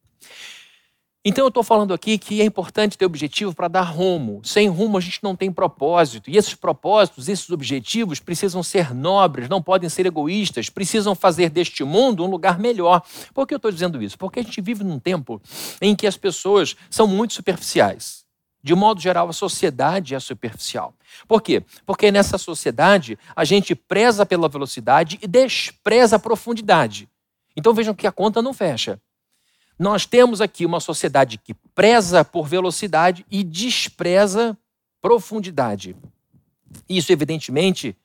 Então 1.24 1.44
eu 1.44 1.48
estou 1.48 1.62
falando 1.62 1.94
aqui 1.94 2.18
que 2.18 2.40
é 2.40 2.44
importante 2.44 2.98
ter 2.98 3.06
objetivo 3.06 3.54
para 3.54 3.68
dar 3.68 3.82
rumo. 3.82 4.40
Sem 4.44 4.68
rumo 4.68 4.98
a 4.98 5.00
gente 5.00 5.20
não 5.22 5.36
tem 5.36 5.52
propósito. 5.52 6.28
E 6.28 6.36
esses 6.36 6.54
propósitos, 6.54 7.28
esses 7.28 7.48
objetivos 7.50 8.18
precisam 8.18 8.60
ser 8.60 8.92
nobres, 8.92 9.48
não 9.48 9.62
podem 9.62 9.88
ser 9.88 10.04
egoístas, 10.04 10.68
precisam 10.68 11.14
fazer 11.14 11.48
deste 11.48 11.84
mundo 11.84 12.24
um 12.24 12.28
lugar 12.28 12.58
melhor. 12.58 13.02
Por 13.32 13.46
que 13.46 13.54
eu 13.54 13.56
estou 13.56 13.70
dizendo 13.70 14.02
isso? 14.02 14.18
Porque 14.18 14.40
a 14.40 14.42
gente 14.42 14.60
vive 14.60 14.82
num 14.82 14.98
tempo 14.98 15.40
em 15.80 15.94
que 15.94 16.08
as 16.08 16.16
pessoas 16.16 16.74
são 16.90 17.06
muito 17.06 17.34
superficiais. 17.34 18.24
De 18.60 18.74
modo 18.74 19.00
geral, 19.00 19.28
a 19.28 19.32
sociedade 19.32 20.16
é 20.16 20.20
superficial. 20.20 20.92
Por 21.28 21.40
quê? 21.40 21.64
Porque 21.86 22.10
nessa 22.10 22.36
sociedade 22.36 23.16
a 23.36 23.44
gente 23.44 23.76
preza 23.76 24.26
pela 24.26 24.48
velocidade 24.48 25.20
e 25.22 25.28
despreza 25.28 26.16
a 26.16 26.18
profundidade. 26.18 27.08
Então 27.56 27.72
vejam 27.72 27.94
que 27.94 28.08
a 28.08 28.12
conta 28.12 28.42
não 28.42 28.52
fecha. 28.52 29.00
Nós 29.78 30.06
temos 30.06 30.40
aqui 30.40 30.64
uma 30.66 30.80
sociedade 30.80 31.38
que 31.38 31.54
preza 31.74 32.24
por 32.24 32.46
velocidade 32.46 33.26
e 33.30 33.42
despreza 33.42 34.56
profundidade. 35.00 35.96
Isso, 36.88 37.12
evidentemente, 37.12 37.96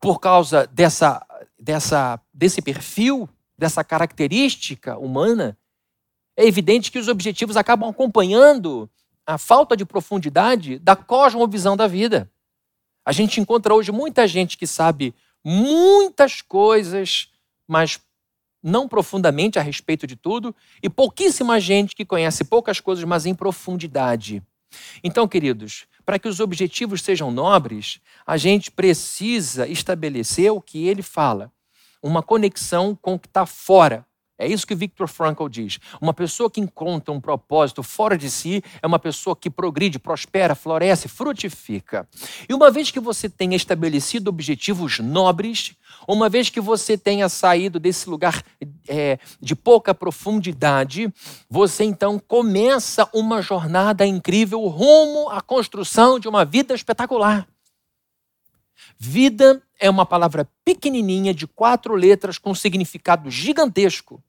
por 0.00 0.18
causa 0.18 0.66
dessa, 0.66 1.24
dessa, 1.58 2.20
desse 2.32 2.60
perfil, 2.60 3.28
dessa 3.56 3.84
característica 3.84 4.98
humana, 4.98 5.56
é 6.36 6.44
evidente 6.44 6.90
que 6.90 6.98
os 6.98 7.08
objetivos 7.08 7.56
acabam 7.56 7.88
acompanhando 7.88 8.90
a 9.26 9.38
falta 9.38 9.76
de 9.76 9.84
profundidade 9.84 10.78
da 10.78 10.96
cosmovisão 10.96 11.76
da 11.76 11.86
vida. 11.86 12.30
A 13.04 13.12
gente 13.12 13.40
encontra 13.40 13.74
hoje 13.74 13.92
muita 13.92 14.26
gente 14.26 14.58
que 14.58 14.66
sabe 14.66 15.14
muitas 15.44 16.40
coisas, 16.40 17.30
mas 17.66 18.00
não 18.64 18.88
profundamente 18.88 19.58
a 19.58 19.62
respeito 19.62 20.06
de 20.06 20.16
tudo, 20.16 20.56
e 20.82 20.88
pouquíssima 20.88 21.60
gente 21.60 21.94
que 21.94 22.04
conhece 22.04 22.44
poucas 22.44 22.80
coisas, 22.80 23.04
mas 23.04 23.26
em 23.26 23.34
profundidade. 23.34 24.42
Então, 25.04 25.28
queridos, 25.28 25.86
para 26.04 26.18
que 26.18 26.26
os 26.26 26.40
objetivos 26.40 27.02
sejam 27.02 27.30
nobres, 27.30 28.00
a 28.26 28.38
gente 28.38 28.70
precisa 28.70 29.68
estabelecer 29.68 30.50
o 30.50 30.62
que 30.62 30.88
ele 30.88 31.02
fala, 31.02 31.52
uma 32.02 32.22
conexão 32.22 32.98
com 33.00 33.14
o 33.14 33.18
que 33.18 33.28
está 33.28 33.44
fora, 33.44 34.04
é 34.36 34.48
isso 34.48 34.66
que 34.66 34.74
Viktor 34.74 35.06
Frankl 35.06 35.48
diz. 35.48 35.78
Uma 36.00 36.12
pessoa 36.12 36.50
que 36.50 36.60
encontra 36.60 37.12
um 37.14 37.20
propósito 37.20 37.82
fora 37.82 38.18
de 38.18 38.28
si 38.28 38.62
é 38.82 38.86
uma 38.86 38.98
pessoa 38.98 39.36
que 39.36 39.48
progride, 39.48 39.98
prospera, 39.98 40.56
floresce, 40.56 41.08
frutifica. 41.08 42.08
E 42.48 42.52
uma 42.52 42.70
vez 42.70 42.90
que 42.90 42.98
você 42.98 43.28
tenha 43.28 43.56
estabelecido 43.56 44.28
objetivos 44.28 44.98
nobres, 44.98 45.76
uma 46.08 46.28
vez 46.28 46.50
que 46.50 46.60
você 46.60 46.98
tenha 46.98 47.28
saído 47.28 47.78
desse 47.78 48.10
lugar 48.10 48.42
é, 48.88 49.18
de 49.40 49.54
pouca 49.54 49.94
profundidade, 49.94 51.12
você 51.48 51.84
então 51.84 52.18
começa 52.18 53.08
uma 53.14 53.40
jornada 53.40 54.04
incrível 54.04 54.66
rumo 54.66 55.30
à 55.30 55.40
construção 55.40 56.18
de 56.18 56.26
uma 56.26 56.44
vida 56.44 56.74
espetacular. 56.74 57.46
Vida 58.98 59.62
é 59.78 59.88
uma 59.90 60.06
palavra 60.06 60.48
pequenininha 60.64 61.34
de 61.34 61.46
quatro 61.46 61.94
letras 61.94 62.38
com 62.38 62.54
significado 62.54 63.30
gigantesco. 63.30 64.22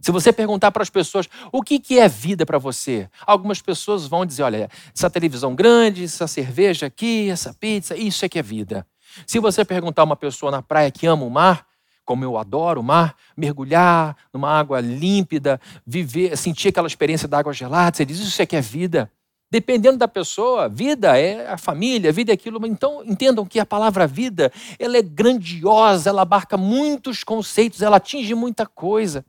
Se 0.00 0.10
você 0.10 0.32
perguntar 0.32 0.70
para 0.70 0.82
as 0.82 0.90
pessoas 0.90 1.28
o 1.50 1.62
que, 1.62 1.78
que 1.78 1.98
é 1.98 2.08
vida 2.08 2.44
para 2.44 2.58
você, 2.58 3.08
algumas 3.26 3.62
pessoas 3.62 4.06
vão 4.06 4.26
dizer: 4.26 4.42
olha, 4.42 4.68
essa 4.94 5.08
televisão 5.08 5.54
grande, 5.54 6.04
essa 6.04 6.26
cerveja 6.26 6.86
aqui, 6.86 7.30
essa 7.30 7.54
pizza, 7.54 7.96
isso 7.96 8.24
é 8.24 8.28
que 8.28 8.38
é 8.38 8.42
vida. 8.42 8.86
Se 9.26 9.38
você 9.38 9.64
perguntar 9.64 10.02
a 10.02 10.04
uma 10.04 10.16
pessoa 10.16 10.50
na 10.50 10.60
praia 10.60 10.90
que 10.90 11.06
ama 11.06 11.24
o 11.24 11.30
mar, 11.30 11.66
como 12.04 12.24
eu 12.24 12.36
adoro 12.36 12.80
o 12.80 12.84
mar, 12.84 13.16
mergulhar 13.36 14.16
numa 14.32 14.50
água 14.50 14.80
límpida, 14.80 15.60
viver, 15.86 16.36
sentir 16.36 16.68
aquela 16.68 16.86
experiência 16.86 17.26
da 17.26 17.38
água 17.38 17.52
gelada, 17.52 17.96
você 17.96 18.04
diz: 18.04 18.18
isso 18.18 18.42
é 18.42 18.46
que 18.46 18.56
é 18.56 18.60
vida. 18.60 19.10
Dependendo 19.54 19.96
da 19.96 20.08
pessoa, 20.08 20.68
vida 20.68 21.16
é 21.16 21.48
a 21.48 21.56
família, 21.56 22.10
vida 22.10 22.32
é 22.32 22.34
aquilo. 22.34 22.66
Então, 22.66 23.04
entendam 23.04 23.46
que 23.46 23.60
a 23.60 23.64
palavra 23.64 24.04
vida, 24.04 24.50
ela 24.80 24.96
é 24.96 25.00
grandiosa, 25.00 26.10
ela 26.10 26.22
abarca 26.22 26.56
muitos 26.56 27.22
conceitos, 27.22 27.80
ela 27.80 27.98
atinge 27.98 28.34
muita 28.34 28.66
coisa. 28.66 29.24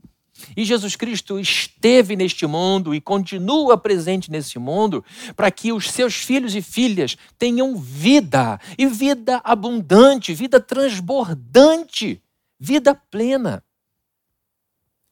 E 0.58 0.66
Jesus 0.66 0.96
Cristo 0.96 1.40
esteve 1.40 2.16
neste 2.16 2.48
mundo 2.48 2.96
e 2.96 3.00
continua 3.00 3.78
presente 3.78 4.32
nesse 4.32 4.58
mundo 4.58 5.06
para 5.36 5.52
que 5.52 5.72
os 5.72 5.92
seus 5.92 6.16
filhos 6.16 6.56
e 6.56 6.62
filhas 6.64 7.16
tenham 7.38 7.78
vida, 7.78 8.60
e 8.80 8.88
vida 8.88 9.40
abundante, 9.44 10.34
vida 10.34 10.60
transbordante, 10.60 12.20
vida 12.60 12.96
plena. 12.96 13.64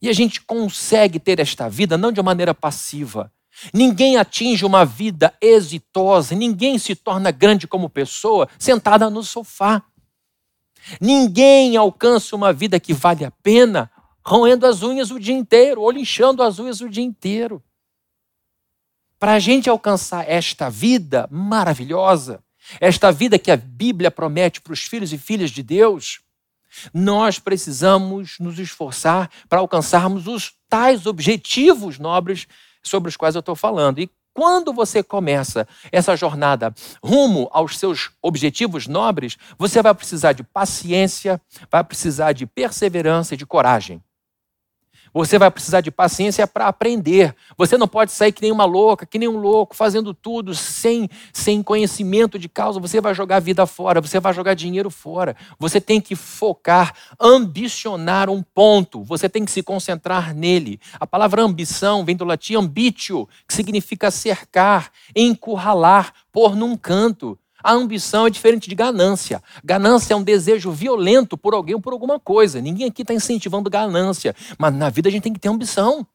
E 0.02 0.10
a 0.10 0.14
gente 0.14 0.42
consegue 0.42 1.20
ter 1.20 1.40
esta 1.40 1.70
vida 1.70 2.00
não 2.00 2.12
de 2.12 2.20
maneira 2.20 2.56
passiva, 2.56 3.32
Ninguém 3.74 4.18
atinge 4.18 4.66
uma 4.66 4.84
vida 4.84 5.34
exitosa, 5.40 6.36
ninguém 6.36 6.78
se 6.78 6.96
torna 6.96 7.32
grande 7.32 7.68
como 7.68 7.90
pessoa 7.90 8.48
sentada 8.58 9.10
no 9.10 9.24
sofá. 9.24 9.84
Ninguém 11.00 11.78
alcança 11.78 12.36
uma 12.36 12.52
vida 12.52 12.80
que 12.80 12.94
vale 12.94 13.24
a 13.24 13.32
pena 13.32 13.90
roendo 14.26 14.66
as 14.66 14.82
unhas 14.82 15.12
o 15.12 15.20
dia 15.20 15.36
inteiro, 15.36 15.82
ou 15.82 15.92
linchando 15.92 16.42
as 16.42 16.60
unhas 16.60 16.82
o 16.82 16.90
dia 16.90 17.04
inteiro. 17.04 17.62
Para 19.20 19.34
a 19.34 19.40
gente 19.40 19.70
alcançar 19.70 20.30
esta 20.30 20.70
vida 20.70 21.28
maravilhosa, 21.32 22.44
esta 22.80 23.12
vida 23.12 23.38
que 23.38 23.52
a 23.52 23.58
Bíblia 23.58 24.10
promete 24.10 24.62
para 24.62 24.74
os 24.74 24.82
filhos 24.84 25.14
e 25.14 25.18
filhas 25.18 25.52
de 25.52 25.62
Deus, 25.62 26.22
nós 26.94 27.40
precisamos 27.40 28.38
nos 28.40 28.58
esforçar 28.58 29.30
para 29.48 29.60
alcançarmos 29.60 30.28
os 30.28 30.54
tais 30.68 31.06
objetivos 31.06 32.00
nobres 32.00 32.48
sobre 32.84 33.10
os 33.10 33.18
quais 33.18 33.36
eu 33.36 33.40
estou 33.40 33.56
falando. 33.56 34.00
E 34.00 34.10
quando 34.34 34.74
você 34.74 35.04
começa 35.04 35.68
essa 35.92 36.16
jornada 36.16 36.74
rumo 37.04 37.48
aos 37.52 37.78
seus 37.78 38.12
objetivos 38.22 38.88
nobres, 38.88 39.38
você 39.58 39.82
vai 39.82 39.94
precisar 39.94 40.34
de 40.34 40.44
paciência, 40.44 41.40
vai 41.72 41.84
precisar 41.84 42.34
de 42.34 42.46
perseverança 42.46 43.36
e 43.36 43.38
de 43.38 43.46
coragem. 43.46 44.02
Você 45.14 45.38
vai 45.38 45.52
precisar 45.52 45.82
de 45.82 45.92
paciência 45.92 46.48
para 46.48 46.68
aprender. 46.68 47.36
Você 47.56 47.78
não 47.78 47.88
pode 47.88 48.12
sair 48.12 48.32
que 48.32 48.42
nem 48.42 48.52
uma 48.52 48.66
louca, 48.66 49.06
que 49.06 49.20
nem 49.20 49.28
um 49.28 49.38
louco, 49.38 49.76
fazendo 49.76 50.14
tudo 50.14 50.56
sem, 50.56 51.08
sem 51.32 51.62
conhecimento 51.62 52.40
de 52.40 52.50
causa. 52.50 52.80
Você 52.80 53.00
vai 53.00 53.14
jogar 53.14 53.40
vida 53.40 53.66
fora, 53.68 54.02
você 54.02 54.20
vai 54.20 54.34
jogar 54.34 54.56
dinheiro 54.56 54.90
fora. 54.90 55.36
Você 55.60 55.80
tem 55.80 56.02
que 56.02 56.16
focar, 56.16 56.94
ambicionar 57.20 58.30
um 58.30 58.42
ponto. 58.42 59.04
Você 59.04 59.30
tem 59.30 59.46
que 59.46 59.52
se 59.52 59.62
concentrar 59.62 60.34
nele. 60.34 60.80
A 61.00 61.06
palavra 61.06 61.44
ambição 61.44 62.04
vem 62.04 62.16
do 62.16 62.26
latim 62.26 62.56
ambitio, 62.56 63.30
que 63.48 63.54
significa 63.54 64.10
cercar, 64.10 64.92
encurralar, 65.16 66.12
pôr 66.32 66.56
num 66.56 66.76
canto. 66.76 67.38
A 67.64 67.72
ambição 67.72 68.28
é 68.28 68.30
diferente 68.30 68.68
de 68.68 68.76
ganância. 68.76 69.42
Ganância 69.64 70.14
é 70.14 70.18
um 70.18 70.24
desejo 70.24 70.72
violento 70.72 71.38
por 71.38 71.54
alguém 71.54 71.76
ou 71.76 71.82
por 71.82 71.94
alguma 71.94 72.20
coisa. 72.20 72.60
Ninguém 72.60 72.88
aqui 72.88 73.04
está 73.04 73.14
incentivando 73.14 73.70
ganância. 73.70 74.36
Mas 74.58 74.74
na 74.74 74.90
vida 74.90 75.08
a 75.08 75.12
gente 75.12 75.24
tem 75.24 75.34
que 75.34 75.40
ter 75.40 75.48
ambição. 75.48 76.06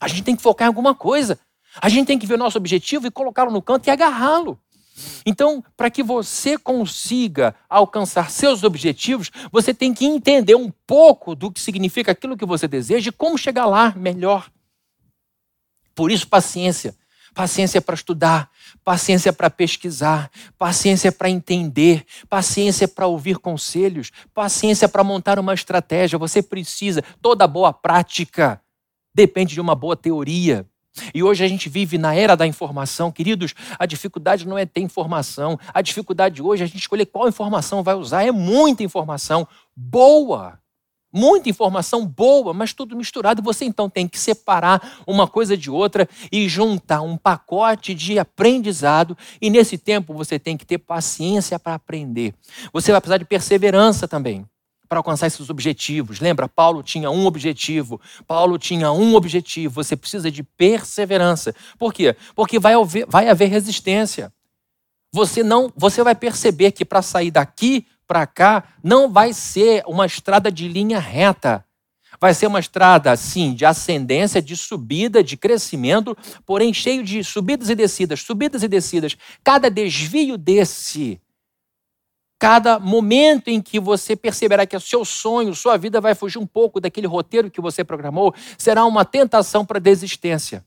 A 0.00 0.08
gente 0.08 0.22
tem 0.22 0.34
que 0.34 0.42
focar 0.42 0.66
em 0.66 0.68
alguma 0.68 0.94
coisa. 0.94 1.38
A 1.80 1.90
gente 1.90 2.06
tem 2.06 2.18
que 2.18 2.26
ver 2.26 2.34
o 2.34 2.38
nosso 2.38 2.56
objetivo 2.56 3.06
e 3.06 3.10
colocá-lo 3.10 3.50
no 3.50 3.60
canto 3.60 3.86
e 3.86 3.90
agarrá-lo. 3.90 4.58
Então, 5.26 5.62
para 5.76 5.90
que 5.90 6.02
você 6.02 6.56
consiga 6.56 7.54
alcançar 7.68 8.30
seus 8.30 8.62
objetivos, 8.62 9.30
você 9.50 9.74
tem 9.74 9.92
que 9.92 10.06
entender 10.06 10.54
um 10.54 10.72
pouco 10.86 11.34
do 11.34 11.50
que 11.50 11.60
significa 11.60 12.12
aquilo 12.12 12.36
que 12.36 12.46
você 12.46 12.68
deseja 12.68 13.08
e 13.08 13.12
como 13.12 13.36
chegar 13.36 13.66
lá 13.66 13.92
melhor. 13.96 14.48
Por 15.94 16.10
isso, 16.10 16.28
paciência 16.28 16.94
paciência 17.34 17.82
para 17.82 17.94
estudar, 17.94 18.48
paciência 18.84 19.32
para 19.32 19.50
pesquisar, 19.50 20.30
paciência 20.56 21.10
para 21.10 21.28
entender, 21.28 22.06
paciência 22.28 22.86
para 22.86 23.06
ouvir 23.06 23.38
conselhos, 23.38 24.10
paciência 24.32 24.88
para 24.88 25.02
montar 25.02 25.38
uma 25.38 25.52
estratégia. 25.52 26.18
Você 26.18 26.42
precisa, 26.42 27.02
toda 27.20 27.46
boa 27.46 27.72
prática 27.72 28.60
depende 29.14 29.54
de 29.54 29.60
uma 29.60 29.74
boa 29.74 29.96
teoria. 29.96 30.66
E 31.12 31.22
hoje 31.22 31.44
a 31.44 31.48
gente 31.48 31.68
vive 31.68 31.98
na 31.98 32.14
era 32.14 32.36
da 32.36 32.46
informação. 32.46 33.10
Queridos, 33.10 33.52
a 33.78 33.84
dificuldade 33.84 34.46
não 34.46 34.56
é 34.56 34.64
ter 34.64 34.80
informação. 34.80 35.58
A 35.72 35.82
dificuldade 35.82 36.40
hoje 36.40 36.62
é 36.62 36.64
a 36.64 36.68
gente 36.68 36.78
escolher 36.78 37.06
qual 37.06 37.28
informação 37.28 37.82
vai 37.82 37.94
usar. 37.94 38.24
É 38.24 38.30
muita 38.30 38.84
informação 38.84 39.46
boa 39.74 40.60
muita 41.14 41.48
informação 41.48 42.04
boa, 42.04 42.52
mas 42.52 42.72
tudo 42.72 42.96
misturado. 42.96 43.40
Você 43.42 43.64
então 43.64 43.88
tem 43.88 44.08
que 44.08 44.18
separar 44.18 45.02
uma 45.06 45.28
coisa 45.28 45.56
de 45.56 45.70
outra 45.70 46.08
e 46.32 46.48
juntar 46.48 47.02
um 47.02 47.16
pacote 47.16 47.94
de 47.94 48.18
aprendizado. 48.18 49.16
E 49.40 49.48
nesse 49.48 49.78
tempo 49.78 50.12
você 50.12 50.38
tem 50.38 50.56
que 50.56 50.66
ter 50.66 50.78
paciência 50.78 51.58
para 51.58 51.74
aprender. 51.74 52.34
Você 52.72 52.90
vai 52.90 53.00
precisar 53.00 53.18
de 53.18 53.24
perseverança 53.24 54.08
também 54.08 54.44
para 54.88 54.98
alcançar 54.98 55.26
esses 55.26 55.48
objetivos. 55.48 56.20
Lembra, 56.20 56.48
Paulo 56.48 56.82
tinha 56.82 57.10
um 57.10 57.26
objetivo. 57.26 58.00
Paulo 58.26 58.58
tinha 58.58 58.92
um 58.92 59.14
objetivo. 59.14 59.82
Você 59.82 59.96
precisa 59.96 60.30
de 60.30 60.42
perseverança. 60.42 61.54
Por 61.78 61.92
quê? 61.92 62.16
Porque 62.34 62.58
vai 62.58 62.74
haver, 62.74 63.06
vai 63.08 63.28
haver 63.28 63.48
resistência. 63.48 64.32
Você 65.12 65.44
não, 65.44 65.72
você 65.76 66.02
vai 66.02 66.14
perceber 66.14 66.72
que 66.72 66.84
para 66.84 67.00
sair 67.00 67.30
daqui 67.30 67.86
para 68.06 68.26
cá 68.26 68.64
não 68.82 69.10
vai 69.10 69.32
ser 69.32 69.82
uma 69.86 70.06
estrada 70.06 70.50
de 70.50 70.68
linha 70.68 70.98
reta. 70.98 71.64
Vai 72.20 72.32
ser 72.32 72.46
uma 72.46 72.60
estrada, 72.60 73.16
sim, 73.16 73.54
de 73.54 73.64
ascendência, 73.64 74.40
de 74.40 74.56
subida, 74.56 75.22
de 75.22 75.36
crescimento, 75.36 76.16
porém 76.46 76.72
cheio 76.72 77.02
de 77.02 77.22
subidas 77.24 77.68
e 77.68 77.74
descidas, 77.74 78.20
subidas 78.20 78.62
e 78.62 78.68
descidas. 78.68 79.16
Cada 79.42 79.68
desvio 79.68 80.38
desse, 80.38 81.20
cada 82.38 82.78
momento 82.78 83.48
em 83.48 83.60
que 83.60 83.80
você 83.80 84.14
perceberá 84.14 84.64
que 84.66 84.76
o 84.76 84.80
seu 84.80 85.04
sonho, 85.04 85.54
sua 85.54 85.76
vida 85.76 86.00
vai 86.00 86.14
fugir 86.14 86.38
um 86.38 86.46
pouco 86.46 86.80
daquele 86.80 87.06
roteiro 87.06 87.50
que 87.50 87.60
você 87.60 87.82
programou, 87.82 88.34
será 88.56 88.84
uma 88.84 89.04
tentação 89.04 89.64
para 89.64 89.80
desistência. 89.80 90.64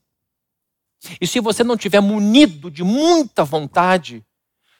E 1.22 1.27
se 1.27 1.39
você 1.39 1.63
não 1.63 1.77
tiver 1.77 2.01
munido 2.01 2.72
de 2.72 2.84
muita 2.84 3.44
vontade, 3.44 4.25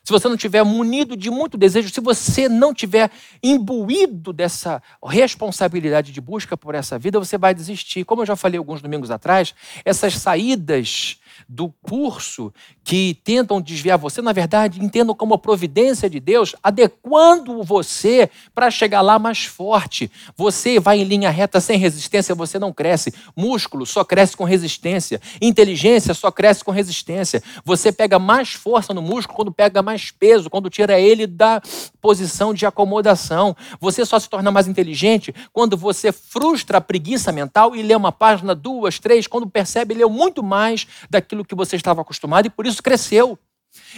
se 0.07 0.13
você 0.13 0.29
não 0.29 0.37
tiver 0.37 0.63
munido 0.63 1.17
de 1.17 1.29
muito 1.29 1.57
desejo, 1.57 1.89
se 1.89 1.99
você 1.99 2.47
não 2.47 2.73
tiver 2.73 3.11
imbuído 3.43 4.31
dessa 4.31 4.81
responsabilidade 5.05 6.13
de 6.13 6.21
busca 6.21 6.55
por 6.55 6.75
essa 6.75 6.97
vida, 6.97 7.19
você 7.19 7.37
vai 7.37 7.53
desistir. 7.53 8.05
Como 8.05 8.21
eu 8.21 8.25
já 8.25 8.37
falei 8.37 8.57
alguns 8.57 8.81
domingos 8.81 9.11
atrás, 9.11 9.53
essas 9.83 10.13
saídas 10.13 11.19
do 11.48 11.74
curso 11.82 12.53
que 12.84 13.20
tentam 13.24 13.60
desviar 13.62 13.98
você, 13.98 14.22
na 14.22 14.32
verdade, 14.32 14.84
entendam 14.84 15.13
como 15.13 15.34
a 15.34 15.38
providência 15.38 16.10
de 16.10 16.20
Deus, 16.20 16.56
adequando 16.63 17.63
você 17.63 18.29
para 18.56 18.72
chegar 18.72 19.01
lá 19.01 19.20
mais 19.20 19.46
forte. 19.46 20.10
Você 20.36 20.79
vai 20.79 21.00
em 21.00 21.03
linha 21.03 21.29
reta 21.29 21.60
sem 21.60 21.77
resistência, 21.77 22.34
você 22.34 22.58
não 22.58 22.72
cresce. 22.72 23.13
Músculo 23.36 23.86
só 23.86 24.03
cresce 24.03 24.38
com 24.38 24.44
resistência. 24.44 25.22
Inteligência 25.41 26.13
só 26.13 26.32
cresce 26.32 26.63
com 26.63 26.72
resistência. 26.72 27.44
Você 27.65 27.91
pega 27.91 28.17
mais 28.17 28.53
força 28.53 28.94
no 28.94 29.01
músculo 29.01 29.36
quando 29.36 29.51
pega 29.51 29.82
mais 29.82 30.12
peso, 30.12 30.50
quando 30.50 30.70
tira 30.70 31.00
ele 31.00 31.27
da 31.27 31.62
posição 32.01 32.53
de 32.53 32.65
acomodação. 32.65 33.56
Você 33.82 34.06
só 34.06 34.17
se 34.17 34.29
torna 34.29 34.50
mais 34.50 34.67
inteligente 34.67 35.36
quando 35.51 35.75
você 35.75 36.12
frustra 36.12 36.77
a 36.77 36.82
preguiça 36.82 37.32
mental 37.32 37.75
e 37.75 37.82
lê 37.82 37.96
uma 37.96 38.12
página, 38.12 38.56
duas, 38.56 39.00
três, 39.00 39.27
quando 39.27 39.48
percebe, 39.48 39.94
leu 39.94 40.10
muito 40.10 40.41
mais 40.41 40.88
daquilo 41.10 41.26
que 41.27 41.55
você 41.55 41.75
estava 41.75 42.01
acostumado 42.01 42.48
e 42.48 42.50
por 42.50 42.65
isso 42.65 42.81
cresceu. 42.81 43.38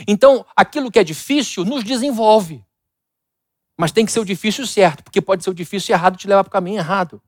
Então, 0.07 0.45
aquilo 0.55 0.91
que 0.91 0.99
é 0.99 1.03
difícil 1.03 1.63
nos 1.63 1.83
desenvolve. 1.83 2.63
Mas 3.77 3.91
tem 3.91 4.05
que 4.05 4.11
ser 4.11 4.19
o 4.19 4.25
difícil 4.25 4.67
certo, 4.67 5.03
porque 5.03 5.21
pode 5.21 5.43
ser 5.43 5.49
o 5.49 5.53
difícil 5.53 5.95
errado 5.95 6.17
te 6.17 6.27
levar 6.27 6.43
para 6.43 6.49
o 6.49 6.51
caminho 6.51 6.79
errado. 6.79 7.21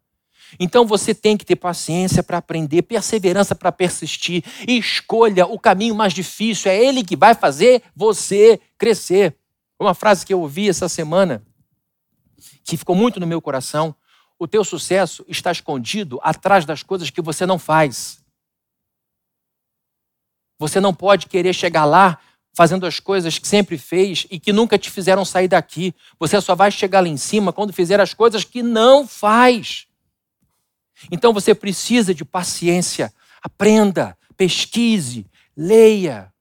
Então 0.60 0.86
você 0.86 1.14
tem 1.14 1.38
que 1.38 1.46
ter 1.46 1.56
paciência 1.56 2.22
para 2.22 2.38
aprender, 2.38 2.82
perseverança 2.82 3.56
para 3.56 3.72
persistir 3.72 4.44
e 4.68 4.78
escolha 4.78 5.46
o 5.46 5.58
caminho 5.58 5.96
mais 5.96 6.14
difícil. 6.14 6.70
É 6.70 6.78
ele 6.78 7.04
que 7.04 7.16
vai 7.16 7.34
fazer 7.34 7.84
você 7.96 8.60
crescer. 8.78 9.36
Uma 9.80 9.94
frase 9.94 10.26
que 10.26 10.34
eu 10.34 10.42
ouvi 10.42 10.70
essa 10.70 10.88
semana, 10.90 11.44
que 12.64 12.78
ficou 12.78 12.96
muito 12.96 13.20
no 13.20 13.26
meu 13.26 13.42
coração: 13.42 13.96
o 14.38 14.48
teu 14.48 14.64
sucesso 14.64 15.26
está 15.28 15.52
escondido 15.52 16.20
atrás 16.22 16.66
das 16.66 16.84
coisas 16.84 17.10
que 17.10 17.22
você 17.22 17.46
não 17.46 17.58
faz. 17.58 18.21
Você 20.62 20.80
não 20.80 20.94
pode 20.94 21.26
querer 21.26 21.54
chegar 21.54 21.86
lá 21.86 22.20
fazendo 22.54 22.86
as 22.86 23.00
coisas 23.00 23.40
que 23.40 23.48
sempre 23.48 23.80
fez 23.80 24.28
e 24.30 24.40
que 24.40 24.54
nunca 24.54 24.78
te 24.78 24.92
fizeram 24.92 25.26
sair 25.26 25.48
daqui. 25.48 25.92
Você 26.20 26.40
só 26.40 26.54
vai 26.54 26.70
chegar 26.70 27.00
lá 27.00 27.08
em 27.08 27.18
cima 27.18 27.52
quando 27.52 27.74
fizer 27.74 28.00
as 28.00 28.14
coisas 28.14 28.44
que 28.44 28.62
não 28.62 29.08
faz. 29.08 29.88
Então 31.12 31.34
você 31.34 31.56
precisa 31.56 32.14
de 32.14 32.24
paciência. 32.24 33.12
Aprenda, 33.42 34.16
pesquise, 34.38 35.26
leia, 35.58 36.32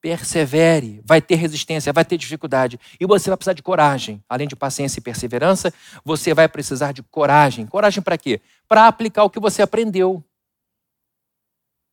persevere. 0.00 1.02
Vai 1.04 1.20
ter 1.20 1.34
resistência, 1.34 1.92
vai 1.92 2.06
ter 2.06 2.16
dificuldade. 2.16 2.80
E 2.98 3.04
você 3.04 3.28
vai 3.28 3.36
precisar 3.36 3.52
de 3.52 3.62
coragem. 3.62 4.24
Além 4.26 4.48
de 4.48 4.56
paciência 4.56 4.98
e 4.98 5.02
perseverança, 5.02 5.74
você 6.02 6.32
vai 6.32 6.48
precisar 6.48 6.92
de 6.92 7.02
coragem. 7.02 7.66
Coragem 7.66 8.02
para 8.02 8.16
quê? 8.16 8.40
Para 8.66 8.86
aplicar 8.86 9.24
o 9.24 9.30
que 9.30 9.38
você 9.38 9.60
aprendeu 9.60 10.24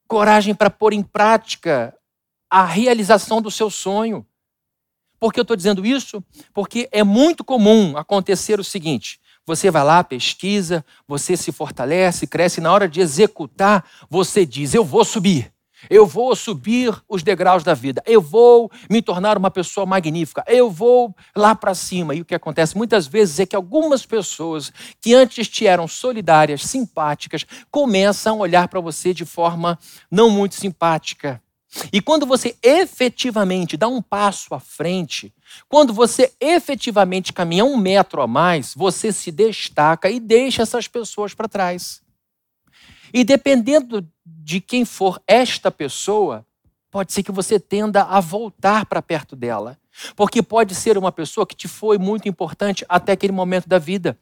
coragem 0.09 0.55
para 0.55 0.71
pôr 0.71 0.91
em 0.91 1.03
prática 1.03 1.95
a 2.49 2.65
realização 2.65 3.41
do 3.41 3.51
seu 3.51 3.69
sonho. 3.69 4.25
Por 5.19 5.31
que 5.31 5.39
eu 5.39 5.43
estou 5.43 5.55
dizendo 5.55 5.85
isso? 5.85 6.23
Porque 6.53 6.89
é 6.91 7.03
muito 7.03 7.43
comum 7.43 7.95
acontecer 7.95 8.59
o 8.59 8.63
seguinte: 8.63 9.21
você 9.45 9.69
vai 9.69 9.83
lá, 9.83 10.03
pesquisa, 10.03 10.83
você 11.07 11.37
se 11.37 11.51
fortalece, 11.51 12.25
cresce, 12.25 12.59
e 12.59 12.63
na 12.63 12.73
hora 12.73 12.89
de 12.89 12.99
executar, 12.99 13.85
você 14.09 14.45
diz: 14.45 14.73
Eu 14.73 14.83
vou 14.83 15.05
subir. 15.05 15.53
Eu 15.87 16.07
vou 16.07 16.35
subir 16.35 16.93
os 17.07 17.21
degraus 17.21 17.63
da 17.63 17.73
vida. 17.73 18.01
Eu 18.05 18.21
vou 18.21 18.71
me 18.89 19.01
tornar 19.01 19.37
uma 19.37 19.51
pessoa 19.51 19.85
magnífica. 19.85 20.43
Eu 20.47 20.71
vou 20.71 21.15
lá 21.35 21.53
para 21.53 21.75
cima. 21.75 22.15
E 22.15 22.21
o 22.21 22.25
que 22.25 22.33
acontece 22.33 22.75
muitas 22.75 23.05
vezes 23.05 23.39
é 23.39 23.45
que 23.45 23.55
algumas 23.55 24.05
pessoas 24.05 24.73
que 24.99 25.13
antes 25.13 25.47
te 25.47 25.67
eram 25.67 25.87
solidárias, 25.87 26.63
simpáticas, 26.63 27.45
começam 27.69 28.37
a 28.37 28.39
olhar 28.39 28.67
para 28.67 28.79
você 28.79 29.13
de 29.13 29.25
forma 29.25 29.77
não 30.09 30.29
muito 30.29 30.55
simpática. 30.55 31.41
E 31.93 32.01
quando 32.01 32.25
você 32.25 32.57
efetivamente 32.63 33.77
dá 33.77 33.87
um 33.87 34.01
passo 34.01 34.55
à 34.55 34.59
frente, 34.59 35.33
quando 35.67 35.93
você 35.93 36.33
efetivamente 36.39 37.31
caminha 37.31 37.63
um 37.63 37.77
metro 37.77 38.21
a 38.21 38.27
mais, 38.27 38.73
você 38.73 39.11
se 39.11 39.31
destaca 39.31 40.09
e 40.09 40.19
deixa 40.19 40.63
essas 40.63 40.87
pessoas 40.87 41.33
para 41.33 41.47
trás. 41.47 42.01
E 43.13 43.23
dependendo 43.23 44.07
de 44.49 44.59
quem 44.59 44.83
for 44.83 45.21
esta 45.27 45.69
pessoa, 45.69 46.43
pode 46.89 47.13
ser 47.13 47.21
que 47.21 47.31
você 47.31 47.59
tenda 47.59 48.01
a 48.01 48.19
voltar 48.19 48.83
para 48.87 48.99
perto 48.99 49.35
dela. 49.35 49.77
Porque 50.15 50.41
pode 50.41 50.73
ser 50.73 50.97
uma 50.97 51.11
pessoa 51.11 51.45
que 51.45 51.55
te 51.55 51.67
foi 51.67 51.99
muito 51.99 52.27
importante 52.27 52.83
até 52.89 53.11
aquele 53.11 53.31
momento 53.31 53.69
da 53.69 53.77
vida. 53.77 54.17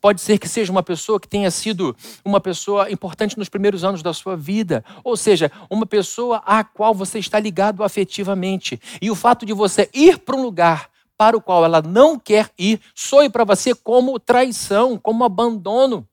Pode 0.00 0.22
ser 0.22 0.38
que 0.38 0.48
seja 0.48 0.72
uma 0.72 0.82
pessoa 0.82 1.20
que 1.20 1.28
tenha 1.28 1.50
sido 1.50 1.94
uma 2.24 2.40
pessoa 2.40 2.90
importante 2.90 3.36
nos 3.36 3.50
primeiros 3.50 3.84
anos 3.84 4.02
da 4.02 4.14
sua 4.14 4.38
vida. 4.38 4.82
Ou 5.04 5.18
seja, 5.18 5.52
uma 5.68 5.84
pessoa 5.84 6.38
à 6.46 6.64
qual 6.64 6.94
você 6.94 7.18
está 7.18 7.38
ligado 7.38 7.84
afetivamente. 7.84 8.80
E 9.02 9.10
o 9.10 9.14
fato 9.14 9.44
de 9.44 9.52
você 9.52 9.90
ir 9.92 10.18
para 10.20 10.34
um 10.34 10.42
lugar 10.42 10.88
para 11.14 11.36
o 11.36 11.42
qual 11.42 11.62
ela 11.62 11.82
não 11.82 12.18
quer 12.18 12.50
ir 12.58 12.80
soe 12.94 13.28
para 13.28 13.44
você 13.44 13.74
como 13.74 14.18
traição, 14.18 14.96
como 14.96 15.24
abandono. 15.24 16.08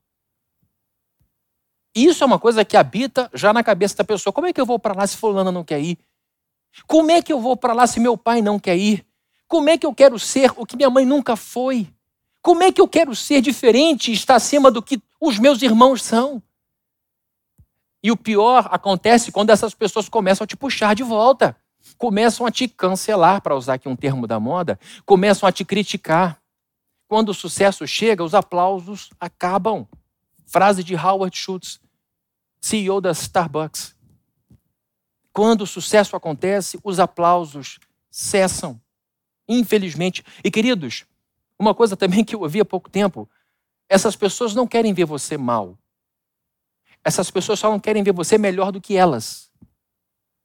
Isso 1.96 2.22
é 2.22 2.26
uma 2.26 2.38
coisa 2.38 2.62
que 2.62 2.76
habita 2.76 3.30
já 3.32 3.54
na 3.54 3.64
cabeça 3.64 3.96
da 3.96 4.04
pessoa. 4.04 4.30
Como 4.30 4.46
é 4.46 4.52
que 4.52 4.60
eu 4.60 4.66
vou 4.66 4.78
para 4.78 4.92
lá 4.92 5.06
se 5.06 5.16
fulana 5.16 5.50
não 5.50 5.64
quer 5.64 5.80
ir? 5.80 5.98
Como 6.86 7.10
é 7.10 7.22
que 7.22 7.32
eu 7.32 7.40
vou 7.40 7.56
para 7.56 7.72
lá 7.72 7.86
se 7.86 7.98
meu 7.98 8.18
pai 8.18 8.42
não 8.42 8.58
quer 8.58 8.76
ir? 8.76 9.06
Como 9.48 9.70
é 9.70 9.78
que 9.78 9.86
eu 9.86 9.94
quero 9.94 10.18
ser 10.18 10.52
o 10.58 10.66
que 10.66 10.76
minha 10.76 10.90
mãe 10.90 11.06
nunca 11.06 11.36
foi? 11.36 11.88
Como 12.42 12.62
é 12.62 12.70
que 12.70 12.82
eu 12.82 12.86
quero 12.86 13.16
ser 13.16 13.40
diferente 13.40 14.10
e 14.10 14.14
estar 14.14 14.34
acima 14.34 14.70
do 14.70 14.82
que 14.82 15.00
os 15.18 15.38
meus 15.38 15.62
irmãos 15.62 16.02
são? 16.02 16.42
E 18.02 18.12
o 18.12 18.16
pior 18.16 18.68
acontece 18.70 19.32
quando 19.32 19.48
essas 19.48 19.72
pessoas 19.72 20.06
começam 20.06 20.44
a 20.44 20.46
te 20.46 20.54
puxar 20.54 20.94
de 20.94 21.02
volta, 21.02 21.56
começam 21.96 22.46
a 22.46 22.50
te 22.50 22.68
cancelar, 22.68 23.40
para 23.40 23.56
usar 23.56 23.74
aqui 23.74 23.88
um 23.88 23.96
termo 23.96 24.26
da 24.26 24.38
moda, 24.38 24.78
começam 25.06 25.48
a 25.48 25.52
te 25.52 25.64
criticar. 25.64 26.38
Quando 27.08 27.30
o 27.30 27.34
sucesso 27.34 27.86
chega, 27.86 28.22
os 28.22 28.34
aplausos 28.34 29.08
acabam. 29.18 29.88
Frase 30.44 30.84
de 30.84 30.94
Howard 30.94 31.34
Schultz. 31.34 31.80
CEO 32.60 33.00
da 33.00 33.10
Starbucks. 33.12 33.94
Quando 35.32 35.62
o 35.62 35.66
sucesso 35.66 36.16
acontece, 36.16 36.78
os 36.82 36.98
aplausos 36.98 37.78
cessam. 38.10 38.80
Infelizmente. 39.48 40.24
E 40.42 40.50
queridos, 40.50 41.04
uma 41.58 41.74
coisa 41.74 41.96
também 41.96 42.24
que 42.24 42.34
eu 42.34 42.40
ouvi 42.40 42.60
há 42.60 42.64
pouco 42.64 42.90
tempo: 42.90 43.28
essas 43.88 44.16
pessoas 44.16 44.54
não 44.54 44.66
querem 44.66 44.92
ver 44.92 45.04
você 45.04 45.36
mal. 45.36 45.78
Essas 47.04 47.30
pessoas 47.30 47.60
só 47.60 47.70
não 47.70 47.78
querem 47.78 48.02
ver 48.02 48.12
você 48.12 48.36
melhor 48.36 48.72
do 48.72 48.80
que 48.80 48.96
elas. 48.96 49.50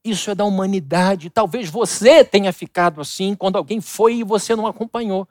Isso 0.03 0.29
é 0.29 0.35
da 0.35 0.45
humanidade. 0.45 1.29
Talvez 1.29 1.69
você 1.69 2.23
tenha 2.23 2.51
ficado 2.53 3.01
assim 3.01 3.35
quando 3.35 3.55
alguém 3.55 3.81
foi 3.81 4.17
e 4.17 4.23
você 4.23 4.55
não 4.55 4.67
acompanhou. 4.67 5.27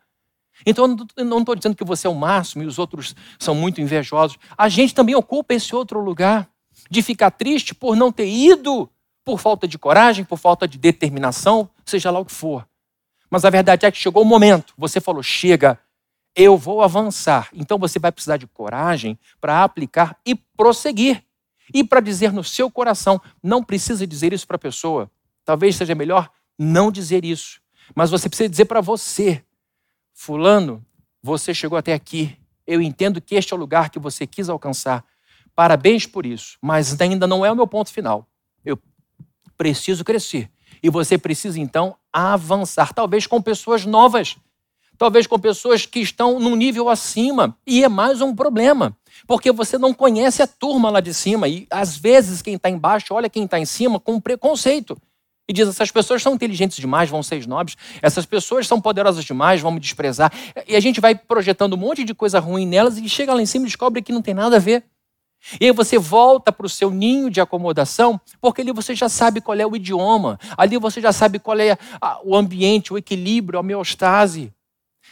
Então, 0.66 0.96
eu 1.16 1.24
não 1.24 1.38
estou 1.40 1.54
dizendo 1.54 1.76
que 1.76 1.84
você 1.84 2.06
é 2.06 2.10
o 2.10 2.14
máximo 2.14 2.62
e 2.62 2.66
os 2.66 2.78
outros 2.78 3.14
são 3.38 3.54
muito 3.54 3.80
invejosos. 3.80 4.36
A 4.56 4.68
gente 4.68 4.94
também 4.94 5.14
ocupa 5.14 5.54
esse 5.54 5.74
outro 5.74 6.00
lugar 6.00 6.50
de 6.90 7.02
ficar 7.02 7.30
triste 7.30 7.74
por 7.74 7.94
não 7.94 8.10
ter 8.10 8.26
ido, 8.26 8.90
por 9.24 9.38
falta 9.38 9.68
de 9.68 9.78
coragem, 9.78 10.24
por 10.24 10.38
falta 10.38 10.66
de 10.66 10.76
determinação, 10.76 11.70
seja 11.86 12.10
lá 12.10 12.18
o 12.18 12.24
que 12.24 12.32
for. 12.32 12.66
Mas 13.30 13.44
a 13.44 13.50
verdade 13.50 13.86
é 13.86 13.90
que 13.90 13.98
chegou 13.98 14.22
o 14.22 14.26
momento, 14.26 14.74
você 14.76 15.00
falou: 15.00 15.22
chega, 15.22 15.78
Eu 16.34 16.56
vou 16.56 16.82
avançar. 16.82 17.48
Então 17.54 17.78
você 17.78 17.98
vai 17.98 18.10
precisar 18.10 18.36
de 18.36 18.46
coragem 18.46 19.18
para 19.40 19.62
aplicar 19.62 20.18
e 20.26 20.34
prosseguir. 20.34 21.24
E 21.72 21.84
para 21.84 22.00
dizer 22.00 22.32
no 22.32 22.42
seu 22.42 22.68
coração, 22.68 23.20
não 23.40 23.62
precisa 23.62 24.04
dizer 24.04 24.32
isso 24.32 24.46
para 24.46 24.56
a 24.56 24.58
pessoa. 24.58 25.08
Talvez 25.44 25.76
seja 25.76 25.94
melhor 25.94 26.28
não 26.58 26.90
dizer 26.90 27.24
isso. 27.24 27.60
Mas 27.94 28.10
você 28.10 28.28
precisa 28.28 28.48
dizer 28.48 28.64
para 28.64 28.80
você: 28.80 29.44
Fulano, 30.12 30.84
você 31.22 31.54
chegou 31.54 31.78
até 31.78 31.94
aqui. 31.94 32.36
Eu 32.66 32.80
entendo 32.82 33.20
que 33.20 33.34
este 33.34 33.52
é 33.52 33.56
o 33.56 33.58
lugar 33.58 33.90
que 33.90 33.98
você 33.98 34.26
quis 34.26 34.48
alcançar. 34.48 35.04
Parabéns 35.60 36.06
por 36.06 36.24
isso, 36.24 36.56
mas 36.62 36.98
ainda 37.02 37.26
não 37.26 37.44
é 37.44 37.52
o 37.52 37.54
meu 37.54 37.66
ponto 37.66 37.92
final. 37.92 38.26
Eu 38.64 38.78
preciso 39.58 40.02
crescer. 40.02 40.48
E 40.82 40.88
você 40.88 41.18
precisa 41.18 41.60
então 41.60 41.94
avançar, 42.10 42.94
talvez 42.94 43.26
com 43.26 43.42
pessoas 43.42 43.84
novas, 43.84 44.38
talvez 44.96 45.26
com 45.26 45.38
pessoas 45.38 45.84
que 45.84 46.00
estão 46.00 46.40
num 46.40 46.56
nível 46.56 46.88
acima. 46.88 47.54
E 47.66 47.84
é 47.84 47.90
mais 47.90 48.22
um 48.22 48.34
problema, 48.34 48.96
porque 49.26 49.52
você 49.52 49.76
não 49.76 49.92
conhece 49.92 50.40
a 50.40 50.46
turma 50.46 50.88
lá 50.88 50.98
de 50.98 51.12
cima. 51.12 51.46
E 51.46 51.66
às 51.70 51.94
vezes 51.94 52.40
quem 52.40 52.54
está 52.54 52.70
embaixo 52.70 53.12
olha 53.12 53.28
quem 53.28 53.44
está 53.44 53.58
em 53.58 53.66
cima 53.66 54.00
com 54.00 54.18
preconceito. 54.18 54.96
E 55.46 55.52
diz: 55.52 55.68
essas 55.68 55.90
pessoas 55.90 56.22
são 56.22 56.32
inteligentes 56.32 56.78
demais, 56.78 57.10
vão 57.10 57.22
ser 57.22 57.36
snobs, 57.36 57.76
essas 58.00 58.24
pessoas 58.24 58.66
são 58.66 58.80
poderosas 58.80 59.26
demais, 59.26 59.60
vão 59.60 59.72
me 59.72 59.80
desprezar. 59.80 60.32
E 60.66 60.74
a 60.74 60.80
gente 60.80 61.02
vai 61.02 61.14
projetando 61.14 61.74
um 61.74 61.76
monte 61.76 62.02
de 62.02 62.14
coisa 62.14 62.40
ruim 62.40 62.64
nelas 62.64 62.96
e 62.96 63.06
chega 63.10 63.34
lá 63.34 63.42
em 63.42 63.46
cima 63.46 63.66
e 63.66 63.68
descobre 63.68 64.00
que 64.00 64.10
não 64.10 64.22
tem 64.22 64.32
nada 64.32 64.56
a 64.56 64.58
ver. 64.58 64.86
E 65.60 65.66
aí 65.66 65.72
você 65.72 65.98
volta 65.98 66.52
para 66.52 66.66
o 66.66 66.68
seu 66.68 66.90
ninho 66.90 67.30
de 67.30 67.40
acomodação, 67.40 68.20
porque 68.40 68.60
ali 68.60 68.72
você 68.72 68.94
já 68.94 69.08
sabe 69.08 69.40
qual 69.40 69.58
é 69.58 69.66
o 69.66 69.74
idioma, 69.74 70.38
ali 70.56 70.76
você 70.76 71.00
já 71.00 71.12
sabe 71.12 71.38
qual 71.38 71.58
é 71.58 71.76
o 72.24 72.36
ambiente, 72.36 72.92
o 72.92 72.98
equilíbrio, 72.98 73.58
a 73.58 73.60
homeostase. 73.60 74.52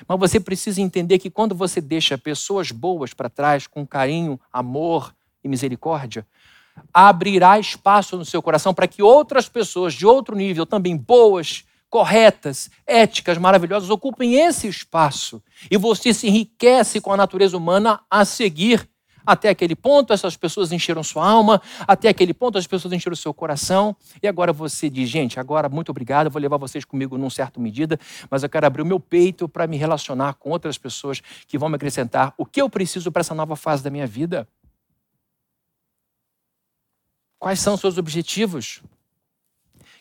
Mas 0.07 0.19
você 0.19 0.39
precisa 0.39 0.81
entender 0.81 1.19
que 1.19 1.31
quando 1.31 1.55
você 1.55 1.81
deixa 1.81 2.17
pessoas 2.17 2.71
boas 2.71 3.13
para 3.15 3.29
trás, 3.29 3.67
com 3.67 3.87
carinho, 3.87 4.39
amor 4.53 5.15
e 5.43 5.49
misericórdia, 5.49 6.27
abrirá 6.93 7.59
espaço 7.59 8.17
no 8.17 8.25
seu 8.25 8.41
coração 8.41 8.73
para 8.73 8.87
que 8.87 9.03
outras 9.03 9.49
pessoas 9.49 9.95
de 9.95 10.07
outro 10.07 10.37
nível, 10.37 10.65
também 10.65 10.97
boas, 10.97 11.65
corretas, 11.91 12.71
éticas, 12.87 13.39
maravilhosas, 13.39 13.91
ocupem 13.91 14.35
esse 14.35 14.69
espaço. 14.69 15.43
E 15.71 15.77
você 15.77 16.13
se 16.13 16.29
enriquece 16.29 17.01
com 17.01 17.13
a 17.13 17.17
natureza 17.17 17.57
humana 17.57 18.01
a 18.11 18.25
seguir 18.25 18.89
até 19.29 19.51
aquele 19.51 19.77
ponto, 19.77 20.15
essas 20.15 20.39
pessoas 20.39 20.73
encheram 20.73 21.03
sua 21.03 21.29
alma. 21.29 21.61
Até 21.87 22.09
aquele 22.09 22.33
ponto, 22.33 22.57
as 22.57 22.67
pessoas 22.67 22.95
encheram 22.95 23.15
seu 23.15 23.35
coração. 23.35 23.95
E 24.23 24.27
agora 24.27 24.55
você 24.55 24.89
diz, 24.89 25.07
gente, 25.07 25.39
agora 25.39 25.69
muito 25.69 25.91
obrigado, 25.91 26.27
eu 26.27 26.31
vou 26.31 26.41
levar 26.41 26.57
vocês 26.57 26.83
comigo 26.83 27.19
num 27.19 27.29
certo 27.29 27.61
medida, 27.61 28.01
mas 28.31 28.43
eu 28.43 28.49
quero 28.49 28.67
abrir 28.67 28.81
o 28.81 28.87
meu 28.87 28.99
peito 28.99 29.47
para 29.47 29.67
me 29.67 29.77
relacionar 29.77 30.35
com 30.35 30.49
outras 30.49 30.79
pessoas 30.79 31.21
que 31.47 31.59
vão 31.59 31.69
me 31.69 31.77
acrescentar 31.77 32.33
o 32.39 32.47
que 32.47 32.63
eu 32.63 32.71
preciso 32.71 33.13
para 33.13 33.21
essa 33.21 33.35
nova 33.35 33.55
fase 33.55 33.83
da 33.83 33.91
minha 33.91 34.07
vida. 34.07 34.49
Quais 37.39 37.61
são 37.61 37.77
seus 37.77 37.99
objetivos? 37.99 38.83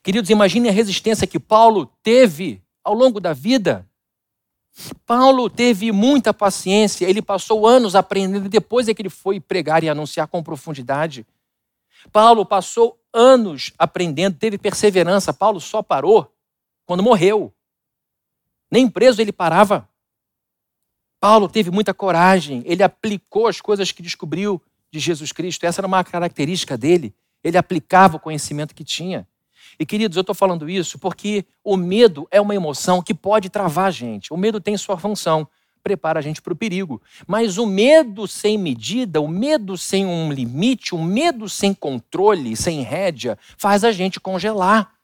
Queridos, 0.01 0.29
imagine 0.29 0.69
a 0.69 0.71
resistência 0.71 1.27
que 1.27 1.39
Paulo 1.39 1.91
teve 2.01 2.63
ao 2.81 2.93
longo 2.93 3.19
da 3.19 3.33
vida. 3.33 3.86
Paulo 5.05 5.49
teve 5.49 5.91
muita 5.91 6.33
paciência, 6.33 7.09
ele 7.09 7.21
passou 7.21 7.65
anos 7.65 7.95
aprendendo, 7.95 8.47
depois 8.47 8.87
é 8.87 8.93
que 8.93 9.01
ele 9.01 9.09
foi 9.09 9.39
pregar 9.39 9.83
e 9.83 9.89
anunciar 9.89 10.27
com 10.27 10.43
profundidade. 10.43 11.25
Paulo 12.11 12.45
passou 12.45 12.99
anos 13.11 13.73
aprendendo, 13.77 14.37
teve 14.37 14.57
perseverança. 14.57 15.33
Paulo 15.33 15.59
só 15.59 15.81
parou 15.81 16.31
quando 16.85 17.03
morreu. 17.03 17.53
Nem 18.69 18.87
preso 18.87 19.21
ele 19.21 19.31
parava. 19.31 19.87
Paulo 21.19 21.49
teve 21.49 21.71
muita 21.71 21.93
coragem, 21.93 22.61
ele 22.65 22.83
aplicou 22.83 23.47
as 23.47 23.59
coisas 23.59 23.91
que 23.91 24.03
descobriu 24.03 24.61
de 24.91 24.99
Jesus 24.99 25.31
Cristo. 25.31 25.65
Essa 25.65 25.81
era 25.81 25.87
uma 25.87 26.03
característica 26.03 26.77
dele. 26.77 27.13
Ele 27.43 27.57
aplicava 27.57 28.17
o 28.17 28.19
conhecimento 28.19 28.75
que 28.75 28.83
tinha. 28.83 29.27
E 29.79 29.85
queridos, 29.85 30.15
eu 30.15 30.21
estou 30.21 30.35
falando 30.35 30.69
isso 30.69 30.97
porque 30.97 31.45
o 31.63 31.77
medo 31.77 32.27
é 32.31 32.41
uma 32.41 32.55
emoção 32.55 33.01
que 33.01 33.13
pode 33.13 33.49
travar 33.49 33.85
a 33.85 33.91
gente. 33.91 34.33
O 34.33 34.37
medo 34.37 34.59
tem 34.59 34.75
sua 34.75 34.97
função, 34.97 35.47
prepara 35.83 36.19
a 36.19 36.21
gente 36.21 36.41
para 36.41 36.53
o 36.53 36.55
perigo. 36.55 37.01
Mas 37.27 37.57
o 37.57 37.65
medo 37.65 38.27
sem 38.27 38.57
medida, 38.57 39.21
o 39.21 39.27
medo 39.27 39.77
sem 39.77 40.05
um 40.05 40.31
limite, 40.31 40.95
o 40.95 41.03
medo 41.03 41.47
sem 41.47 41.73
controle, 41.73 42.55
sem 42.55 42.81
rédea, 42.81 43.37
faz 43.57 43.83
a 43.83 43.91
gente 43.91 44.19
congelar. 44.19 44.97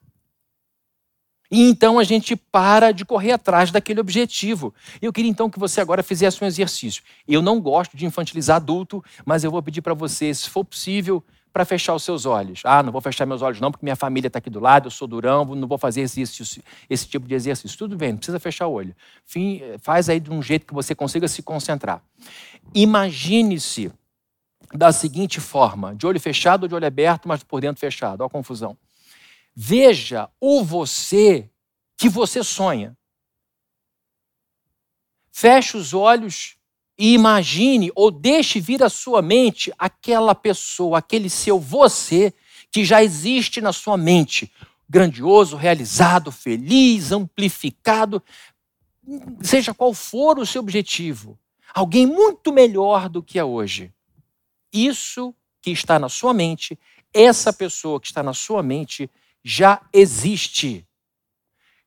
E 1.51 1.69
então 1.69 1.99
a 1.99 2.03
gente 2.03 2.35
para 2.35 2.91
de 2.91 3.05
correr 3.05 3.33
atrás 3.33 3.69
daquele 3.69 3.99
objetivo. 3.99 4.73
Eu 4.99 5.13
queria 5.13 5.29
então 5.29 5.51
que 5.51 5.59
você 5.59 5.79
agora 5.79 6.01
fizesse 6.01 6.43
um 6.43 6.47
exercício. 6.47 7.03
Eu 7.27 7.43
não 7.43 7.61
gosto 7.61 7.95
de 7.95 8.07
infantilizar 8.07 8.55
adulto, 8.55 9.03
mas 9.23 9.43
eu 9.43 9.51
vou 9.51 9.61
pedir 9.61 9.83
para 9.83 9.93
você, 9.93 10.33
se 10.33 10.49
for 10.49 10.65
possível, 10.65 11.23
para 11.53 11.63
fechar 11.63 11.93
os 11.93 12.03
seus 12.03 12.25
olhos. 12.25 12.61
Ah, 12.65 12.81
não 12.81 12.91
vou 12.91 12.99
fechar 12.99 13.27
meus 13.27 13.43
olhos 13.43 13.61
não, 13.61 13.71
porque 13.71 13.85
minha 13.85 13.95
família 13.95 14.27
está 14.27 14.39
aqui 14.39 14.49
do 14.49 14.59
lado, 14.59 14.87
eu 14.87 14.91
sou 14.91 15.07
durão, 15.07 15.45
não 15.45 15.67
vou 15.67 15.77
fazer 15.77 16.01
esse, 16.01 16.19
esse, 16.19 16.63
esse 16.89 17.07
tipo 17.07 17.27
de 17.27 17.35
exercício. 17.35 17.77
Tudo 17.77 17.95
bem, 17.95 18.11
não 18.11 18.17
precisa 18.17 18.39
fechar 18.39 18.65
o 18.65 18.71
olho. 18.71 18.95
Fim, 19.23 19.61
faz 19.77 20.09
aí 20.09 20.19
de 20.19 20.31
um 20.31 20.41
jeito 20.41 20.65
que 20.65 20.73
você 20.73 20.95
consiga 20.95 21.27
se 21.27 21.43
concentrar. 21.43 22.01
Imagine-se 22.73 23.91
da 24.73 24.91
seguinte 24.91 25.39
forma, 25.39 25.93
de 25.93 26.07
olho 26.07 26.19
fechado 26.19 26.63
ou 26.63 26.67
de 26.67 26.73
olho 26.73 26.87
aberto, 26.87 27.27
mas 27.27 27.43
por 27.43 27.61
dentro 27.61 27.79
fechado. 27.79 28.21
Olha 28.21 28.27
a 28.27 28.31
confusão. 28.31 28.75
Veja 29.55 30.27
o 30.41 30.63
você 30.63 31.47
que 31.95 32.09
você 32.09 32.43
sonha. 32.43 32.97
Feche 35.31 35.77
os 35.77 35.93
olhos 35.93 36.57
e 36.97 37.13
imagine 37.13 37.91
ou 37.95 38.11
deixe 38.11 38.59
vir 38.59 38.83
à 38.83 38.89
sua 38.89 39.21
mente 39.21 39.71
aquela 39.77 40.35
pessoa, 40.35 40.99
aquele 40.99 41.29
seu 41.29 41.59
você 41.59 42.33
que 42.71 42.85
já 42.85 43.03
existe 43.03 43.61
na 43.61 43.73
sua 43.73 43.97
mente, 43.97 44.51
grandioso, 44.89 45.55
realizado, 45.55 46.31
feliz, 46.31 47.11
amplificado, 47.11 48.21
seja 49.41 49.73
qual 49.73 49.93
for 49.93 50.39
o 50.39 50.45
seu 50.45 50.61
objetivo, 50.61 51.37
alguém 51.73 52.05
muito 52.05 52.51
melhor 52.53 53.09
do 53.09 53.21
que 53.21 53.37
é 53.37 53.43
hoje. 53.43 53.91
Isso 54.71 55.33
que 55.61 55.71
está 55.71 55.97
na 55.99 56.09
sua 56.09 56.33
mente, 56.33 56.77
essa 57.13 57.53
pessoa 57.53 57.99
que 57.99 58.07
está 58.07 58.23
na 58.23 58.33
sua 58.33 58.63
mente 58.63 59.09
já 59.43 59.81
existe. 59.93 60.85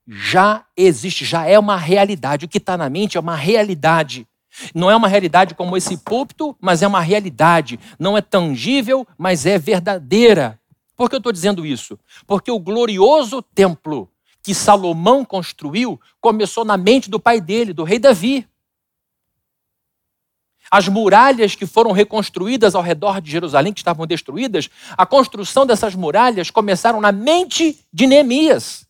Já 0.07 0.65
existe, 0.77 1.25
já 1.25 1.47
é 1.47 1.59
uma 1.59 1.77
realidade. 1.77 2.45
O 2.45 2.49
que 2.49 2.59
está 2.59 2.77
na 2.77 2.89
mente 2.89 3.17
é 3.17 3.21
uma 3.21 3.35
realidade. 3.35 4.27
Não 4.75 4.91
é 4.91 4.97
uma 4.97 5.09
realidade 5.09 5.55
como 5.55 5.77
esse 5.77 5.97
púlpito, 5.97 6.57
mas 6.61 6.83
é 6.83 6.87
uma 6.87 7.01
realidade. 7.01 7.79
Não 7.99 8.17
é 8.17 8.23
tangível, 8.23 9.07
mas 9.17 9.47
é 9.47 9.59
verdadeira. 9.59 10.61
Por 10.97 11.11
que 11.11 11.17
eu 11.17 11.19
estou 11.19 11.33
dizendo 11.33 11.67
isso? 11.67 11.99
Porque 12.27 12.51
o 12.51 12.59
glorioso 12.59 13.43
templo 13.43 14.11
que 14.43 14.55
Salomão 14.55 15.25
construiu 15.25 16.01
começou 16.21 16.65
na 16.65 16.77
mente 16.77 17.11
do 17.11 17.19
pai 17.19 17.41
dele, 17.41 17.73
do 17.73 17.85
rei 17.85 17.99
Davi. 17.99 18.49
As 20.71 20.89
muralhas 20.89 21.55
que 21.55 21.67
foram 21.67 21.93
reconstruídas 21.93 22.75
ao 22.75 22.83
redor 22.83 23.21
de 23.21 23.31
Jerusalém, 23.31 23.73
que 23.73 23.81
estavam 23.81 24.07
destruídas, 24.07 24.69
a 24.97 25.05
construção 25.05 25.67
dessas 25.67 25.95
muralhas 25.95 26.51
começaram 26.51 27.01
na 27.01 27.13
mente 27.13 27.79
de 27.93 28.07
Neemias. 28.07 28.87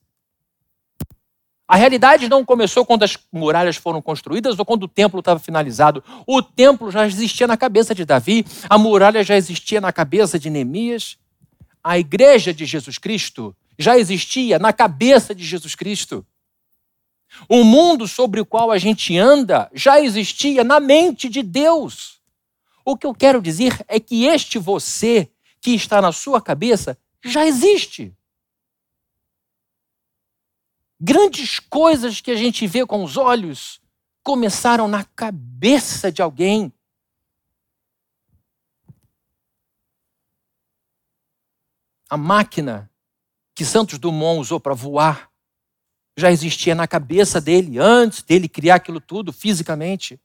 A 1.69 1.75
realidade 1.75 2.29
não 2.29 2.45
começou 2.45 2.87
quando 2.87 3.03
as 3.03 3.19
muralhas 3.33 3.77
foram 3.77 4.01
construídas 4.01 4.57
ou 4.59 4.65
quando 4.65 4.85
o 4.85 4.89
templo 4.89 5.19
estava 5.19 5.41
finalizado. 5.41 6.03
O 6.27 6.41
templo 6.41 6.91
já 6.93 7.05
existia 7.07 7.47
na 7.47 7.57
cabeça 7.57 7.95
de 7.95 8.05
Davi, 8.05 8.45
a 8.69 8.79
muralha 8.79 9.25
já 9.25 9.37
existia 9.37 9.81
na 9.81 9.93
cabeça 9.93 10.39
de 10.39 10.49
Neemias. 10.49 11.19
A 11.83 11.99
igreja 11.99 12.55
de 12.55 12.65
Jesus 12.65 12.99
Cristo 12.99 13.55
já 13.79 13.99
existia 13.99 14.59
na 14.59 14.73
cabeça 14.73 15.35
de 15.35 15.45
Jesus 15.45 15.75
Cristo. 15.75 16.25
O 17.49 17.65
mundo 17.65 18.07
sobre 18.07 18.41
o 18.41 18.47
qual 18.47 18.71
a 18.71 18.79
gente 18.79 19.19
anda 19.19 19.69
já 19.75 20.01
existia 20.01 20.63
na 20.63 20.79
mente 20.79 21.29
de 21.29 21.43
Deus. 21.43 22.21
O 22.85 22.97
que 22.97 23.07
eu 23.07 23.15
quero 23.15 23.43
dizer 23.43 23.85
é 23.89 23.99
que 23.99 24.25
este 24.25 24.59
você 24.59 25.29
que 25.61 25.73
está 25.73 26.01
na 26.01 26.13
sua 26.13 26.41
cabeça 26.41 26.97
já 27.25 27.45
existe. 27.45 28.16
Grandes 31.01 31.61
coisas 31.61 32.21
que 32.21 32.31
a 32.31 32.37
gente 32.37 32.67
vê 32.67 32.87
com 32.87 33.05
os 33.05 33.17
olhos 33.17 33.81
começaram 34.23 34.89
na 34.89 35.05
cabeça 35.05 36.11
de 36.11 36.23
alguém. 36.23 36.73
A 42.09 42.17
máquina 42.17 42.91
que 43.55 43.65
Santos 43.65 43.99
Dumont 43.99 44.41
usou 44.41 44.59
para 44.59 44.75
voar 44.75 45.31
já 46.19 46.31
existia 46.31 46.75
na 46.75 46.89
cabeça 46.89 47.41
dele 47.41 47.79
antes 47.79 48.23
dele 48.23 48.49
criar 48.49 48.77
aquilo 48.77 49.01
tudo 49.01 49.33
fisicamente. 49.33 50.19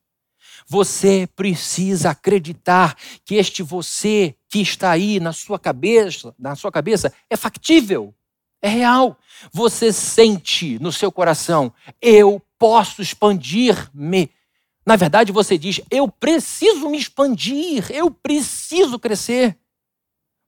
Você 0.65 1.27
precisa 1.35 2.11
acreditar 2.11 2.95
que 3.25 3.35
este 3.35 3.61
você 3.61 4.35
que 4.47 4.61
está 4.61 4.91
aí 4.91 5.19
na 5.19 5.33
sua 5.33 5.59
cabeça, 5.59 6.33
na 6.39 6.55
sua 6.55 6.71
cabeça 6.71 7.13
é 7.29 7.35
factível. 7.35 8.15
É 8.61 8.69
real. 8.69 9.17
Você 9.51 9.91
sente 9.91 10.77
no 10.79 10.91
seu 10.91 11.11
coração, 11.11 11.73
eu 12.01 12.41
posso 12.59 13.01
expandir-me 13.01 14.29
Na 14.85 14.95
verdade, 14.95 15.31
você 15.31 15.57
diz: 15.57 15.81
eu 15.89 16.07
preciso 16.07 16.89
me 16.89 16.97
expandir, 16.97 17.91
eu 17.91 18.11
preciso 18.11 18.99
crescer. 18.99 19.57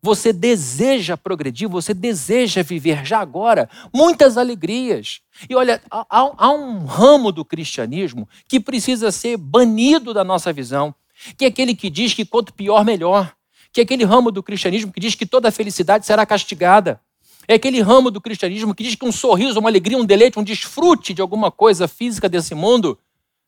Você 0.06 0.34
deseja 0.34 1.16
progredir, 1.16 1.70
você 1.70 1.94
deseja 1.94 2.62
viver 2.62 3.06
já 3.06 3.20
agora 3.20 3.70
muitas 3.94 4.38
alegrias. 4.38 5.22
E 5.50 5.56
olha, 5.56 5.82
há, 5.90 6.06
há 6.10 6.52
um 6.52 6.84
ramo 6.86 7.32
do 7.32 7.46
cristianismo 7.46 8.28
que 8.48 8.60
precisa 8.60 9.12
ser 9.14 9.38
banido 9.38 10.14
da 10.14 10.24
nossa 10.24 10.52
visão, 10.52 10.94
que 11.38 11.46
é 11.46 11.48
aquele 11.48 11.74
que 11.74 11.90
diz 11.90 12.14
que 12.14 12.26
quanto 12.26 12.54
pior, 12.54 12.84
melhor. 12.84 13.34
Que 13.72 13.80
é 13.80 13.84
aquele 13.84 14.04
ramo 14.04 14.30
do 14.30 14.44
cristianismo 14.44 14.92
que 14.92 15.00
diz 15.00 15.16
que 15.16 15.26
toda 15.26 15.50
felicidade 15.52 16.06
será 16.06 16.26
castigada. 16.26 17.00
É 17.48 17.56
aquele 17.56 17.82
ramo 17.82 18.10
do 18.10 18.22
cristianismo 18.22 18.74
que 18.74 18.84
diz 18.84 18.96
que 18.96 19.06
um 19.06 19.12
sorriso, 19.12 19.60
uma 19.60 19.70
alegria, 19.70 19.98
um 19.98 20.06
deleite, 20.06 20.40
um 20.40 20.44
desfrute 20.44 21.14
de 21.14 21.22
alguma 21.22 21.52
coisa 21.52 21.88
física 21.88 22.30
desse 22.30 22.56
mundo 22.56 22.98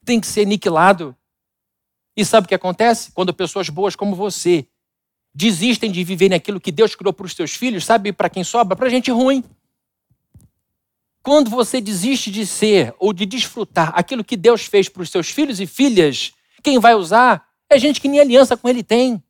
tem 0.03 0.19
que 0.19 0.27
ser 0.27 0.41
aniquilado. 0.41 1.15
E 2.15 2.23
sabe 2.23 2.45
o 2.45 2.47
que 2.47 2.55
acontece? 2.55 3.11
Quando 3.11 3.33
pessoas 3.33 3.69
boas 3.69 3.95
como 3.95 4.15
você 4.15 4.65
desistem 5.33 5.91
de 5.91 6.03
viver 6.03 6.29
naquilo 6.29 6.61
que 6.61 6.71
Deus 6.71 6.95
criou 6.95 7.11
para 7.11 7.25
os 7.25 7.33
seus 7.33 7.51
filhos, 7.51 7.83
sabe 7.83 8.13
para 8.13 8.29
quem 8.29 8.43
sobra? 8.43 8.75
Para 8.75 8.89
gente 8.89 9.11
ruim. 9.11 9.43
Quando 11.21 11.49
você 11.49 11.81
desiste 11.81 12.29
de 12.31 12.45
ser 12.45 12.93
ou 12.99 13.11
de 13.11 13.25
desfrutar 13.25 13.91
aquilo 13.95 14.23
que 14.23 14.37
Deus 14.37 14.65
fez 14.65 14.87
para 14.87 15.01
os 15.01 15.09
seus 15.09 15.29
filhos 15.29 15.59
e 15.59 15.65
filhas, 15.65 16.33
quem 16.61 16.79
vai 16.79 16.95
usar 16.95 17.45
é 17.69 17.79
gente 17.79 17.99
que 17.99 18.07
nem 18.07 18.19
aliança 18.19 18.55
com 18.55 18.69
Ele 18.69 18.83
tem. 18.83 19.21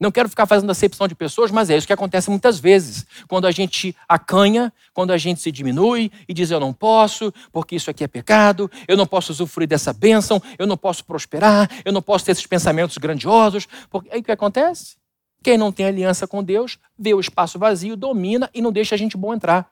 Não 0.00 0.12
quero 0.12 0.28
ficar 0.28 0.46
fazendo 0.46 0.70
acepção 0.70 1.08
de 1.08 1.14
pessoas, 1.14 1.50
mas 1.50 1.70
é 1.70 1.76
isso 1.76 1.86
que 1.86 1.92
acontece 1.92 2.30
muitas 2.30 2.60
vezes. 2.60 3.04
Quando 3.26 3.46
a 3.46 3.50
gente 3.50 3.96
acanha, 4.08 4.72
quando 4.94 5.12
a 5.12 5.18
gente 5.18 5.40
se 5.40 5.50
diminui 5.50 6.10
e 6.28 6.32
diz 6.32 6.50
eu 6.52 6.60
não 6.60 6.72
posso, 6.72 7.32
porque 7.50 7.74
isso 7.74 7.90
aqui 7.90 8.04
é 8.04 8.08
pecado, 8.08 8.70
eu 8.86 8.96
não 8.96 9.06
posso 9.06 9.32
usufruir 9.32 9.68
dessa 9.68 9.92
bênção, 9.92 10.40
eu 10.56 10.66
não 10.66 10.76
posso 10.76 11.04
prosperar, 11.04 11.68
eu 11.84 11.92
não 11.92 12.00
posso 12.00 12.24
ter 12.24 12.32
esses 12.32 12.46
pensamentos 12.46 12.96
grandiosos. 12.96 13.66
Porque 13.90 14.08
aí 14.12 14.20
o 14.20 14.22
que 14.22 14.30
acontece? 14.30 14.96
Quem 15.42 15.58
não 15.58 15.72
tem 15.72 15.86
aliança 15.86 16.28
com 16.28 16.44
Deus 16.44 16.78
vê 16.96 17.12
o 17.12 17.20
espaço 17.20 17.58
vazio, 17.58 17.96
domina 17.96 18.48
e 18.54 18.62
não 18.62 18.70
deixa 18.70 18.94
a 18.94 18.98
gente 18.98 19.16
bom 19.16 19.34
entrar. 19.34 19.68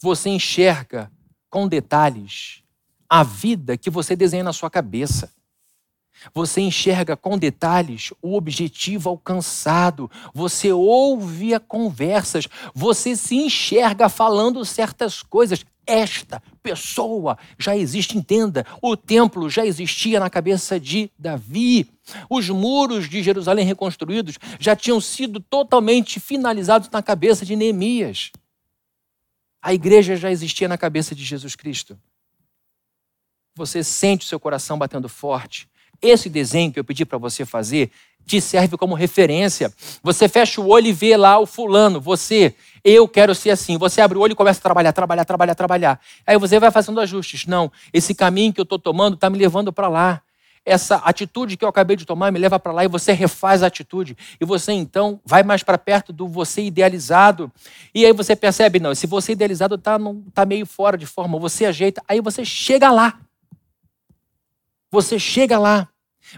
Você 0.00 0.30
enxerga 0.30 1.12
com 1.48 1.68
detalhes 1.68 2.61
a 3.12 3.22
vida 3.22 3.76
que 3.76 3.90
você 3.90 4.16
desenha 4.16 4.42
na 4.42 4.54
sua 4.54 4.70
cabeça. 4.70 5.30
Você 6.32 6.62
enxerga 6.62 7.14
com 7.14 7.36
detalhes 7.36 8.10
o 8.22 8.34
objetivo 8.34 9.10
alcançado, 9.10 10.10
você 10.32 10.72
ouve 10.72 11.52
a 11.52 11.60
conversas, 11.60 12.48
você 12.74 13.14
se 13.14 13.34
enxerga 13.34 14.08
falando 14.08 14.64
certas 14.64 15.22
coisas. 15.22 15.62
Esta 15.86 16.42
pessoa 16.62 17.36
já 17.58 17.76
existe, 17.76 18.16
entenda, 18.16 18.64
o 18.80 18.96
templo 18.96 19.50
já 19.50 19.66
existia 19.66 20.18
na 20.18 20.30
cabeça 20.30 20.80
de 20.80 21.10
Davi. 21.18 21.90
Os 22.30 22.48
muros 22.48 23.10
de 23.10 23.22
Jerusalém 23.22 23.66
reconstruídos 23.66 24.38
já 24.58 24.74
tinham 24.74 25.02
sido 25.02 25.38
totalmente 25.38 26.18
finalizados 26.18 26.88
na 26.88 27.02
cabeça 27.02 27.44
de 27.44 27.56
Neemias. 27.56 28.30
A 29.60 29.74
igreja 29.74 30.16
já 30.16 30.30
existia 30.30 30.66
na 30.66 30.78
cabeça 30.78 31.14
de 31.14 31.22
Jesus 31.22 31.54
Cristo 31.54 31.98
você 33.54 33.84
sente 33.84 34.24
o 34.24 34.28
seu 34.28 34.40
coração 34.40 34.78
batendo 34.78 35.08
forte. 35.08 35.68
Esse 36.00 36.28
desenho 36.28 36.72
que 36.72 36.80
eu 36.80 36.84
pedi 36.84 37.04
para 37.04 37.18
você 37.18 37.44
fazer 37.44 37.90
te 38.26 38.40
serve 38.40 38.76
como 38.76 38.94
referência. 38.94 39.72
Você 40.02 40.28
fecha 40.28 40.60
o 40.60 40.68
olho 40.68 40.86
e 40.86 40.92
vê 40.92 41.16
lá 41.16 41.38
o 41.38 41.46
fulano, 41.46 42.00
você, 42.00 42.54
eu 42.84 43.06
quero 43.06 43.34
ser 43.34 43.50
assim. 43.50 43.76
Você 43.78 44.00
abre 44.00 44.18
o 44.18 44.20
olho 44.20 44.32
e 44.32 44.36
começa 44.36 44.58
a 44.58 44.62
trabalhar, 44.62 44.92
trabalhar, 44.92 45.24
trabalhar, 45.24 45.54
trabalhar. 45.54 46.00
Aí 46.26 46.38
você 46.38 46.58
vai 46.58 46.70
fazendo 46.70 47.00
ajustes. 47.00 47.46
Não, 47.46 47.70
esse 47.92 48.14
caminho 48.14 48.52
que 48.52 48.60
eu 48.60 48.64
estou 48.64 48.78
tomando 48.78 49.14
está 49.14 49.28
me 49.28 49.38
levando 49.38 49.72
para 49.72 49.88
lá. 49.88 50.22
Essa 50.64 50.96
atitude 50.96 51.56
que 51.56 51.64
eu 51.64 51.68
acabei 51.68 51.96
de 51.96 52.06
tomar 52.06 52.30
me 52.30 52.38
leva 52.38 52.56
para 52.56 52.70
lá 52.70 52.84
e 52.84 52.88
você 52.88 53.12
refaz 53.12 53.64
a 53.64 53.66
atitude. 53.66 54.16
E 54.40 54.44
você 54.44 54.72
então 54.72 55.20
vai 55.24 55.42
mais 55.42 55.64
para 55.64 55.76
perto 55.76 56.12
do 56.12 56.28
você 56.28 56.62
idealizado. 56.62 57.50
E 57.92 58.06
aí 58.06 58.12
você 58.12 58.36
percebe, 58.36 58.78
não, 58.78 58.94
se 58.94 59.08
você 59.08 59.32
idealizado 59.32 59.74
está 59.74 59.98
tá 60.32 60.46
meio 60.46 60.64
fora 60.64 60.96
de 60.96 61.04
forma, 61.04 61.36
você 61.36 61.64
ajeita, 61.64 62.00
aí 62.06 62.20
você 62.20 62.44
chega 62.44 62.92
lá 62.92 63.18
você 64.92 65.18
chega 65.18 65.58
lá. 65.58 65.88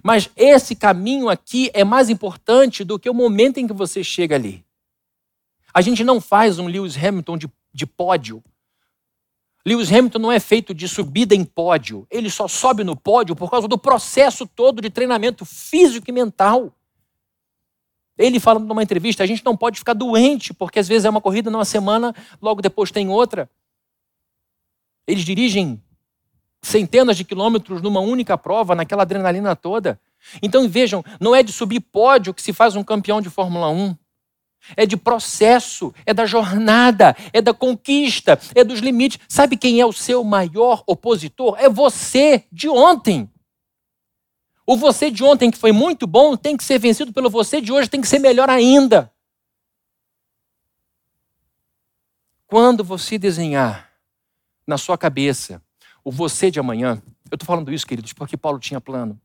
Mas 0.03 0.31
esse 0.37 0.75
caminho 0.75 1.29
aqui 1.29 1.71
é 1.75 1.85
mais 1.85 2.09
importante 2.09 2.85
do 2.85 2.99
que 2.99 3.11
o 3.11 3.15
momento 3.15 3.59
em 3.59 3.67
que 3.67 3.73
você 3.73 4.03
chega 4.03 4.37
ali. 4.37 4.65
A 5.75 5.81
gente 5.83 6.05
não 6.05 6.21
faz 6.21 6.59
um 6.59 6.67
Lewis 6.67 6.97
Hamilton 6.97 7.37
de, 7.37 7.51
de 7.73 7.85
pódio. 7.85 8.43
Lewis 9.67 9.93
Hamilton 9.93 10.19
não 10.19 10.33
é 10.33 10.39
feito 10.39 10.73
de 10.73 10.89
subida 10.89 11.35
em 11.35 11.45
pódio. 11.45 12.07
Ele 12.11 12.31
só 12.31 12.47
sobe 12.47 12.85
no 12.85 12.97
pódio 12.97 13.35
por 13.35 13.51
causa 13.51 13.67
do 13.67 13.77
processo 13.77 14.47
todo 14.47 14.81
de 14.81 14.89
treinamento 14.89 15.45
físico 15.45 16.09
e 16.09 16.13
mental. 16.13 16.73
Ele 18.17 18.39
fala 18.39 18.61
numa 18.61 18.83
entrevista: 18.83 19.23
a 19.23 19.27
gente 19.27 19.45
não 19.45 19.57
pode 19.57 19.79
ficar 19.79 19.95
doente, 19.95 20.55
porque 20.55 20.79
às 20.79 20.87
vezes 20.87 21.05
é 21.05 21.11
uma 21.11 21.21
corrida 21.21 21.51
numa 21.51 21.65
semana, 21.65 22.15
logo 22.41 22.63
depois 22.63 22.91
tem 22.91 23.09
outra. 23.09 23.51
Eles 25.07 25.25
dirigem 25.25 25.83
centenas 26.65 27.17
de 27.17 27.25
quilômetros 27.25 27.83
numa 27.83 28.01
única 28.01 28.37
prova, 28.37 28.75
naquela 28.75 29.03
adrenalina 29.03 29.55
toda. 29.55 30.01
Então 30.43 30.69
vejam, 30.69 31.05
não 31.21 31.35
é 31.35 31.43
de 31.43 31.53
subir 31.53 31.81
pódio 31.81 32.33
que 32.33 32.43
se 32.43 32.53
faz 32.53 32.75
um 32.75 32.83
campeão 32.83 33.21
de 33.21 33.31
Fórmula 33.31 33.69
1. 33.69 33.97
É 34.77 34.87
de 34.87 34.97
processo, 34.97 35.95
é 36.07 36.15
da 36.15 36.25
jornada, 36.25 37.15
é 37.35 37.43
da 37.43 37.53
conquista, 37.53 38.41
é 38.55 38.65
dos 38.65 38.81
limites. 38.81 39.21
Sabe 39.29 39.59
quem 39.59 39.79
é 39.79 39.85
o 39.85 39.93
seu 39.93 40.25
maior 40.25 40.83
opositor? 40.87 41.57
É 41.59 41.69
você 41.69 42.45
de 42.51 42.67
ontem. 42.69 43.31
O 44.67 44.79
você 44.79 45.11
de 45.11 45.23
ontem, 45.23 45.51
que 45.51 45.59
foi 45.59 45.73
muito 45.73 46.07
bom, 46.07 46.35
tem 46.35 46.57
que 46.57 46.65
ser 46.65 46.79
vencido 46.79 47.13
pelo 47.13 47.29
você 47.29 47.61
de 47.61 47.71
hoje, 47.71 47.91
tem 47.91 48.01
que 48.01 48.09
ser 48.09 48.19
melhor 48.19 48.49
ainda. 48.49 49.13
Quando 52.47 52.83
você 52.83 53.19
desenhar 53.19 53.93
na 54.67 54.79
sua 54.79 54.97
cabeça 54.97 55.63
o 56.05 56.13
você 56.13 56.51
de 56.51 56.61
amanhã. 56.61 57.03
Eu 57.31 57.37
estou 57.37 57.47
falando 57.47 57.73
isso, 57.73 57.87
queridos, 57.87 58.13
porque 58.13 58.37
Paulo 58.37 58.59
tinha 58.59 58.81
plano. 58.81 59.19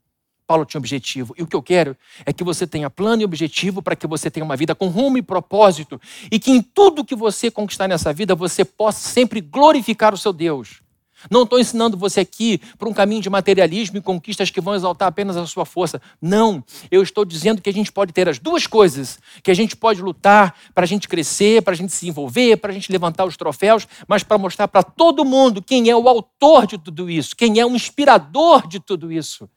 Paulo 0.47 0.65
tinha 0.65 0.79
objetivo. 0.79 1.35
E 1.37 1.43
o 1.43 1.47
que 1.47 1.55
eu 1.55 1.61
quero 1.61 1.95
é 2.25 2.33
que 2.33 2.43
você 2.43 2.65
tenha 2.65 2.89
plano 2.89 3.21
e 3.21 3.25
objetivo 3.25 3.83
para 3.83 3.95
que 3.95 4.07
você 4.07 4.31
tenha 4.31 4.43
uma 4.43 4.55
vida 4.55 4.73
com 4.73 4.87
rumo 4.87 5.17
e 5.19 5.21
propósito. 5.21 6.01
E 6.31 6.39
que 6.39 6.49
em 6.49 6.59
tudo 6.59 7.05
que 7.05 7.15
você 7.15 7.51
conquistar 7.51 7.87
nessa 7.87 8.11
vida, 8.11 8.33
você 8.33 8.65
possa 8.65 9.07
sempre 9.07 9.41
glorificar 9.41 10.11
o 10.11 10.17
seu 10.17 10.33
Deus. 10.33 10.81
Não 11.29 11.43
estou 11.43 11.59
ensinando 11.59 11.97
você 11.97 12.21
aqui 12.21 12.59
para 12.77 12.87
um 12.87 12.93
caminho 12.93 13.21
de 13.21 13.29
materialismo 13.29 13.97
e 13.97 14.01
conquistas 14.01 14.49
que 14.49 14.61
vão 14.61 14.75
exaltar 14.75 15.07
apenas 15.07 15.35
a 15.35 15.45
sua 15.45 15.65
força. 15.65 16.01
Não. 16.21 16.63
Eu 16.89 17.01
estou 17.01 17.25
dizendo 17.25 17.61
que 17.61 17.69
a 17.69 17.73
gente 17.73 17.91
pode 17.91 18.13
ter 18.13 18.29
as 18.29 18.39
duas 18.39 18.67
coisas: 18.67 19.19
que 19.43 19.51
a 19.51 19.53
gente 19.53 19.75
pode 19.75 20.01
lutar 20.01 20.55
para 20.73 20.83
a 20.83 20.87
gente 20.87 21.07
crescer, 21.07 21.61
para 21.61 21.73
a 21.73 21.77
gente 21.77 21.91
se 21.91 22.07
envolver, 22.07 22.57
para 22.57 22.71
a 22.71 22.73
gente 22.73 22.91
levantar 22.91 23.25
os 23.25 23.35
troféus, 23.35 23.87
mas 24.07 24.23
para 24.23 24.37
mostrar 24.37 24.67
para 24.67 24.83
todo 24.83 25.25
mundo 25.25 25.61
quem 25.61 25.89
é 25.89 25.95
o 25.95 26.07
autor 26.07 26.67
de 26.67 26.77
tudo 26.77 27.09
isso, 27.09 27.35
quem 27.35 27.59
é 27.59 27.65
o 27.65 27.75
inspirador 27.75 28.67
de 28.67 28.79
tudo 28.79 29.11
isso. 29.11 29.49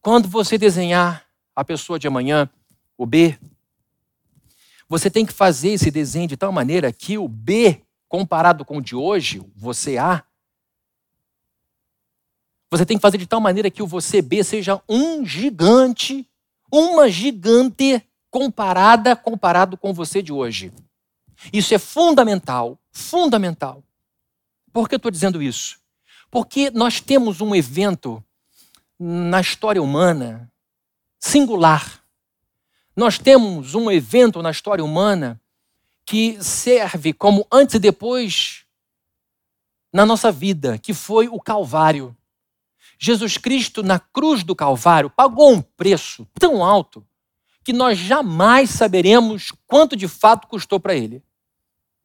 Quando 0.00 0.28
você 0.28 0.56
desenhar 0.56 1.24
a 1.54 1.64
pessoa 1.64 1.98
de 1.98 2.06
amanhã, 2.06 2.48
o 2.96 3.04
B, 3.04 3.36
você 4.88 5.10
tem 5.10 5.26
que 5.26 5.32
fazer 5.32 5.70
esse 5.70 5.90
desenho 5.90 6.26
de 6.26 6.36
tal 6.36 6.50
maneira 6.50 6.90
que 6.92 7.18
o 7.18 7.28
B 7.28 7.82
comparado 8.08 8.64
com 8.64 8.78
o 8.78 8.82
de 8.82 8.96
hoje, 8.96 9.42
você 9.54 9.98
A, 9.98 10.24
você 12.70 12.84
tem 12.84 12.98
que 12.98 13.02
fazer 13.02 13.18
de 13.18 13.26
tal 13.26 13.40
maneira 13.40 13.70
que 13.70 13.82
o 13.82 13.86
você 13.86 14.20
B 14.20 14.44
seja 14.44 14.80
um 14.88 15.24
gigante, 15.24 16.28
uma 16.70 17.08
gigante 17.08 18.02
comparada 18.30 19.16
comparado 19.16 19.76
com 19.76 19.92
você 19.92 20.22
de 20.22 20.32
hoje. 20.32 20.72
Isso 21.52 21.74
é 21.74 21.78
fundamental, 21.78 22.78
fundamental. 22.90 23.82
Por 24.72 24.88
que 24.88 24.94
eu 24.94 24.98
estou 24.98 25.10
dizendo 25.10 25.42
isso? 25.42 25.78
Porque 26.30 26.70
nós 26.70 27.00
temos 27.00 27.40
um 27.40 27.54
evento 27.54 28.22
na 28.98 29.40
história 29.40 29.82
humana 29.82 30.50
singular. 31.18 32.02
Nós 32.94 33.18
temos 33.18 33.74
um 33.74 33.90
evento 33.90 34.42
na 34.42 34.50
história 34.50 34.84
humana 34.84 35.40
que 36.08 36.42
serve 36.42 37.12
como 37.12 37.46
antes 37.52 37.74
e 37.74 37.78
depois 37.78 38.64
na 39.92 40.06
nossa 40.06 40.32
vida, 40.32 40.78
que 40.78 40.94
foi 40.94 41.28
o 41.28 41.38
Calvário. 41.38 42.16
Jesus 42.98 43.36
Cristo, 43.36 43.82
na 43.82 43.98
cruz 43.98 44.42
do 44.42 44.56
Calvário, 44.56 45.10
pagou 45.10 45.52
um 45.52 45.60
preço 45.60 46.26
tão 46.32 46.64
alto 46.64 47.06
que 47.62 47.74
nós 47.74 47.98
jamais 47.98 48.70
saberemos 48.70 49.52
quanto 49.66 49.94
de 49.94 50.08
fato 50.08 50.48
custou 50.48 50.80
para 50.80 50.94
ele. 50.94 51.22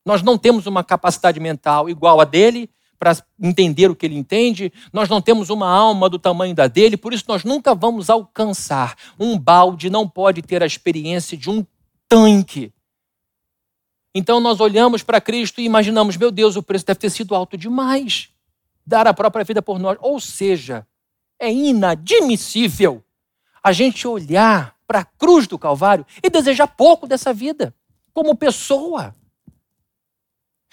Nós 0.05 0.21
não 0.21 0.37
temos 0.37 0.67
uma 0.67 0.83
capacidade 0.83 1.39
mental 1.39 1.89
igual 1.89 2.19
a 2.19 2.25
dele 2.25 2.69
para 2.99 3.15
entender 3.41 3.89
o 3.89 3.95
que 3.95 4.05
ele 4.05 4.17
entende, 4.17 4.71
nós 4.91 5.07
não 5.07 5.21
temos 5.21 5.49
uma 5.49 5.69
alma 5.69 6.09
do 6.09 6.19
tamanho 6.19 6.53
da 6.53 6.67
dele, 6.67 6.97
por 6.97 7.13
isso 7.13 7.23
nós 7.29 7.45
nunca 7.45 7.73
vamos 7.73 8.09
alcançar. 8.09 8.97
Um 9.17 9.39
balde 9.39 9.89
não 9.89 10.09
pode 10.09 10.41
ter 10.41 10.61
a 10.61 10.65
experiência 10.65 11.37
de 11.37 11.49
um 11.49 11.65
tanque 12.09 12.73
Então 14.13 14.39
nós 14.39 14.59
olhamos 14.59 15.01
para 15.01 15.19
Cristo 15.19 15.59
e 15.59 15.65
imaginamos, 15.65 16.17
meu 16.17 16.31
Deus, 16.31 16.55
o 16.55 16.63
preço 16.63 16.85
deve 16.85 16.99
ter 16.99 17.09
sido 17.09 17.33
alto 17.33 17.57
demais. 17.57 18.29
Dar 18.85 19.07
a 19.07 19.13
própria 19.13 19.43
vida 19.43 19.61
por 19.61 19.79
nós. 19.79 19.97
Ou 20.01 20.19
seja, 20.19 20.85
é 21.39 21.51
inadmissível 21.51 23.03
a 23.63 23.71
gente 23.71 24.07
olhar 24.07 24.77
para 24.85 24.99
a 24.99 25.05
cruz 25.05 25.47
do 25.47 25.57
Calvário 25.57 26.05
e 26.21 26.29
desejar 26.29 26.67
pouco 26.67 27.07
dessa 27.07 27.33
vida, 27.33 27.73
como 28.13 28.35
pessoa. 28.35 29.15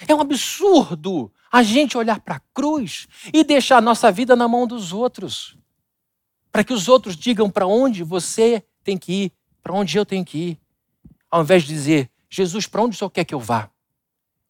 É 0.07 0.15
um 0.15 0.21
absurdo 0.21 1.33
a 1.53 1.63
gente 1.63 1.97
olhar 1.97 2.21
para 2.21 2.37
a 2.37 2.41
cruz 2.53 3.09
e 3.33 3.43
deixar 3.43 3.79
a 3.79 3.83
nossa 3.83 4.11
vida 4.13 4.37
na 4.37 4.47
mão 4.47 4.67
dos 4.67 4.93
outros. 4.93 5.57
Para 6.53 6.65
que 6.65 6.73
os 6.73 6.89
outros 6.89 7.17
digam 7.17 7.49
para 7.49 7.67
onde 7.67 8.03
você 8.03 8.63
tem 8.83 8.99
que 8.99 9.13
ir, 9.25 9.33
para 9.63 9.73
onde 9.73 9.97
eu 9.97 10.05
tenho 10.05 10.25
que 10.25 10.39
ir. 10.39 10.61
Ao 11.31 11.43
invés 11.43 11.63
de 11.63 11.69
dizer, 11.69 12.11
Jesus, 12.31 12.67
para 12.67 12.83
onde 12.83 12.95
o 12.95 12.99
Senhor 12.99 13.11
quer 13.11 13.25
que 13.25 13.35
eu 13.35 13.41
vá? 13.41 13.71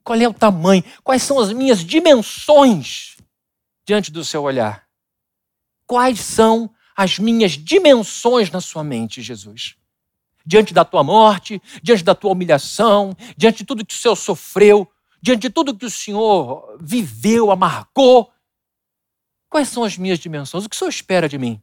Qual 0.05 0.19
é 0.19 0.29
o 0.29 0.35
tamanho? 0.35 0.85
Quais 1.03 1.23
são 1.23 1.39
as 1.39 1.53
minhas 1.53 1.85
dimensões 1.85 3.17
diante 3.85 4.11
do 4.11 4.25
seu 4.25 4.43
olhar? 4.43 4.87
Quais 5.87 6.21
são 6.21 6.71
as 6.95 7.19
minhas 7.19 7.53
dimensões 7.53 8.51
na 8.51 8.61
sua 8.61 8.85
mente, 8.85 9.23
Jesus? 9.23 9.77
Diante 10.45 10.73
da 10.75 10.85
tua 10.85 11.03
morte, 11.03 11.61
diante 11.83 12.05
da 12.05 12.15
tua 12.15 12.33
humilhação, 12.33 13.17
diante 13.37 13.59
de 13.59 13.65
tudo 13.65 13.85
que 13.85 13.95
o 13.95 13.99
Senhor 13.99 14.17
sofreu, 14.17 14.91
diante 15.23 15.43
de 15.43 15.51
tudo 15.51 15.77
que 15.77 15.85
o 15.85 15.91
Senhor 15.91 16.79
viveu, 16.81 17.51
amargou, 17.51 18.33
quais 19.49 19.69
são 19.69 19.85
as 19.85 19.97
minhas 19.97 20.19
dimensões? 20.19 20.65
O 20.65 20.69
que 20.69 20.77
o 20.77 20.79
Senhor 20.79 20.91
espera 20.91 21.29
de 21.29 21.39
mim? 21.39 21.61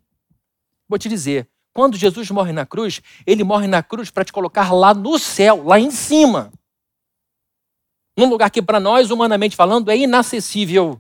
Vou 0.88 0.98
te 0.98 1.10
dizer, 1.10 1.50
quando 1.78 1.96
Jesus 1.96 2.32
morre 2.32 2.52
na 2.52 2.66
cruz, 2.66 3.04
ele 3.24 3.44
morre 3.44 3.68
na 3.68 3.84
cruz 3.84 4.10
para 4.10 4.26
te 4.26 4.34
colocar 4.34 4.74
lá 4.74 4.96
no 4.96 5.20
céu, 5.20 5.64
lá 5.64 5.80
em 5.80 5.92
cima. 5.92 6.52
Num 8.18 8.28
lugar 8.28 8.50
que 8.50 8.64
para 8.64 8.80
nós, 8.80 9.12
humanamente 9.12 9.56
falando, 9.56 9.92
é 9.92 9.96
inacessível. 9.96 11.00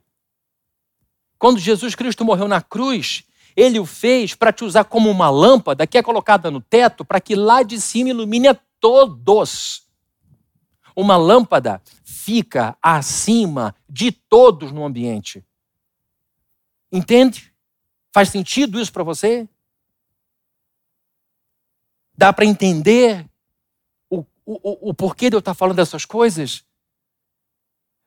Quando 1.39 1.57
Jesus 1.57 1.95
Cristo 1.95 2.23
morreu 2.23 2.47
na 2.47 2.61
cruz, 2.61 3.23
ele 3.55 3.79
o 3.79 3.87
fez 3.87 4.35
para 4.35 4.53
te 4.53 4.63
usar 4.63 4.83
como 4.83 5.09
uma 5.09 5.31
lâmpada 5.31 5.87
que 5.87 5.97
é 5.97 6.03
colocada 6.03 6.51
no 6.51 6.61
teto 6.61 7.03
para 7.03 7.19
que 7.19 7.33
lá 7.33 7.63
de 7.63 7.81
cima 7.81 8.09
ilumine 8.09 8.49
a 8.49 8.59
todos. 8.79 9.81
Uma 10.95 11.17
lâmpada 11.17 11.81
fica 12.03 12.77
acima 12.83 13.73
de 13.89 14.11
todos 14.11 14.71
no 14.71 14.85
ambiente. 14.85 15.43
Entende? 16.91 17.51
Faz 18.13 18.29
sentido 18.29 18.79
isso 18.79 18.93
para 18.93 19.03
você? 19.03 19.49
Dá 22.17 22.34
para 22.34 22.45
entender 22.45 23.30
o, 24.10 24.25
o, 24.45 24.89
o 24.89 24.93
porquê 24.93 25.30
de 25.30 25.36
eu 25.36 25.39
estar 25.39 25.53
falando 25.53 25.77
dessas 25.77 26.03
coisas? 26.03 26.63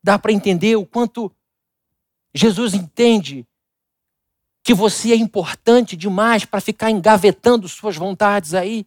Dá 0.03 0.19
para 0.19 0.33
entender 0.33 0.77
o 0.77 0.85
quanto 0.85 1.31
Jesus 2.35 2.75
entende 2.75 3.47
que 4.63 4.75
você 4.75 5.13
é 5.13 5.17
importante 5.17 5.97
demais 5.97 6.45
para 6.45 6.61
ficar 6.61 6.91
engavetando 6.91 7.69
suas 7.69 7.97
vontades 7.97 8.55
aí? 8.55 8.87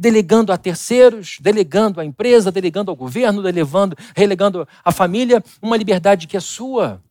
delegando 0.00 0.50
a 0.50 0.56
terceiros, 0.56 1.36
delegando 1.40 2.00
à 2.00 2.04
empresa, 2.06 2.50
delegando 2.50 2.90
ao 2.90 2.96
governo, 2.96 3.42
delegando, 3.42 3.94
relegando 4.16 4.66
à 4.82 4.90
família 4.90 5.44
uma 5.60 5.76
liberdade 5.76 6.26
que 6.26 6.38
é 6.38 6.40
sua. 6.40 7.04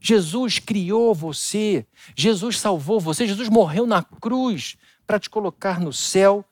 Jesus 0.00 0.58
criou 0.58 1.14
você, 1.14 1.86
Jesus 2.16 2.58
salvou 2.58 2.98
você, 2.98 3.28
Jesus 3.28 3.48
morreu 3.48 3.86
na 3.86 4.02
cruz 4.02 4.76
para 5.06 5.18
te 5.18 5.30
colocar 5.30 5.80
no 5.80 5.92
céu, 5.92 6.44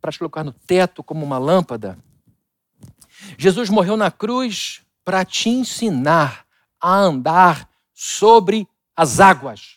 para 0.00 0.12
te 0.12 0.18
colocar 0.18 0.44
no 0.44 0.52
teto 0.52 1.02
como 1.02 1.24
uma 1.24 1.38
lâmpada. 1.38 1.98
Jesus 3.38 3.70
morreu 3.70 3.96
na 3.96 4.10
cruz 4.10 4.82
para 5.04 5.24
te 5.24 5.48
ensinar 5.48 6.44
a 6.80 6.94
andar 6.94 7.68
sobre 7.94 8.68
as 8.94 9.20
águas. 9.20 9.76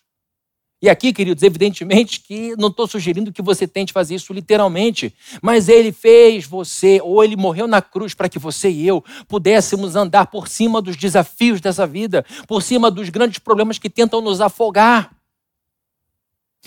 E 0.82 0.90
aqui, 0.90 1.12
queridos, 1.12 1.44
evidentemente 1.44 2.22
que 2.22 2.56
não 2.58 2.70
estou 2.70 2.88
sugerindo 2.88 3.34
que 3.34 3.42
você 3.42 3.68
tente 3.68 3.92
fazer 3.92 4.16
isso 4.16 4.32
literalmente, 4.32 5.14
mas 5.42 5.68
ele 5.68 5.92
fez 5.92 6.46
você, 6.46 7.02
ou 7.04 7.22
ele 7.22 7.36
morreu 7.36 7.68
na 7.68 7.82
cruz 7.82 8.14
para 8.14 8.30
que 8.30 8.40
você 8.40 8.70
e 8.70 8.88
eu 8.88 9.04
pudéssemos 9.28 9.98
andar 9.98 10.28
por 10.28 10.48
cima 10.48 10.82
dos 10.82 10.96
desafios 10.96 11.60
dessa 11.60 11.86
vida, 11.86 12.26
por 12.48 12.64
cima 12.64 12.90
dos 12.90 13.10
grandes 13.10 13.40
problemas 13.40 13.78
que 13.78 13.90
tentam 13.90 14.22
nos 14.22 14.40
afogar. 14.40 15.19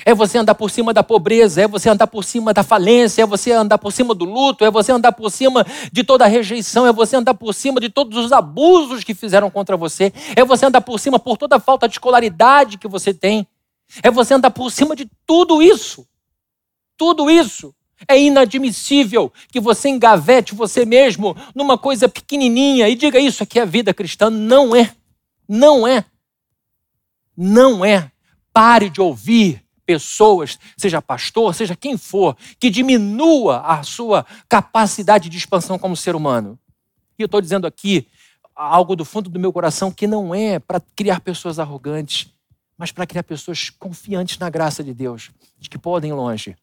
É 0.05 0.15
você 0.15 0.39
andar 0.39 0.55
por 0.55 0.71
cima 0.71 0.93
da 0.93 1.03
pobreza, 1.03 1.63
é 1.63 1.69
você 1.69 1.89
andar 1.89 2.07
por 2.07 2.25
cima 2.25 2.53
da 2.53 2.63
falência, 2.63 3.23
é 3.23 3.27
você 3.27 3.53
andar 3.53 3.79
por 3.79 3.93
cima 3.93 4.15
do 4.15 4.25
luto, 4.25 4.65
é 4.65 4.71
você 4.71 4.91
andar 4.91 5.13
por 5.13 5.31
cima 5.31 5.67
de 5.93 6.03
toda 6.03 6.25
a 6.25 6.29
rejeição, 6.29 6.87
é 6.87 6.93
você 6.93 7.17
andar 7.17 7.35
por 7.35 7.53
cima 7.53 7.79
de 7.79 7.89
todos 7.89 8.17
os 8.25 8.33
abusos 8.33 9.05
que 9.05 9.15
fizeram 9.15 9.51
contra 9.51 9.77
você, 9.77 10.13
é 10.35 10.45
você 10.45 10.67
andar 10.67 10.81
por 10.81 10.99
cima 10.99 11.19
por 11.19 11.37
toda 11.37 11.57
a 11.57 11.61
falta 11.61 11.87
de 11.87 11.95
escolaridade 11.95 12.79
que 12.79 12.89
você 12.89 13.13
tem. 13.13 13.47
É 14.03 14.11
você 14.11 14.35
andar 14.35 14.51
por 14.51 14.71
cima 14.73 14.97
de 14.97 15.09
tudo 15.27 15.63
isso. 15.63 16.07
Tudo 16.97 17.31
isso. 17.31 17.75
É 18.09 18.19
inadmissível 18.19 19.33
que 19.49 19.61
você 19.61 19.89
engavete 19.89 20.55
você 20.55 20.85
mesmo 20.85 21.37
numa 21.55 21.77
coisa 21.77 22.09
pequenininha 22.09 22.89
e 22.89 22.95
diga 22.95 23.21
isso 23.21 23.43
aqui 23.43 23.59
é 23.59 23.63
a 23.63 23.67
vida 23.67 23.93
cristã. 23.93 24.31
Não 24.31 24.75
é. 24.75 24.93
Não 25.47 25.87
é. 25.87 26.05
Não 27.37 27.85
é. 27.85 28.11
Pare 28.53 28.91
de 28.91 29.01
ouvir 29.01 29.63
pessoas, 29.85 30.59
seja 30.77 31.03
pastor, 31.03 31.55
seja 31.55 31.77
quem 31.77 31.97
for, 31.97 32.37
que 32.59 32.71
diminua 32.71 33.61
a 33.61 33.83
sua 33.83 34.25
capacidade 34.49 35.29
de 35.29 35.37
expansão 35.37 35.79
como 35.79 35.97
ser 35.97 36.15
humano. 36.15 36.59
E 37.19 37.23
eu 37.23 37.27
estou 37.27 37.41
dizendo 37.41 37.67
aqui 37.67 38.07
algo 38.55 38.95
do 38.95 39.05
fundo 39.05 39.31
do 39.31 39.41
meu 39.41 39.53
coração 39.53 39.91
que 39.91 40.07
não 40.07 40.35
é 40.35 40.59
para 40.59 40.81
criar 40.95 41.21
pessoas 41.21 41.59
arrogantes, 41.59 42.33
mas 42.77 42.93
para 42.93 43.07
criar 43.07 43.23
pessoas 43.23 43.71
confiantes 43.71 44.39
na 44.39 44.51
graça 44.51 44.83
de 44.83 44.93
Deus, 44.95 45.31
de 45.59 45.69
que 45.69 45.79
podem 45.79 46.11
ir 46.11 46.15
longe. 46.15 46.57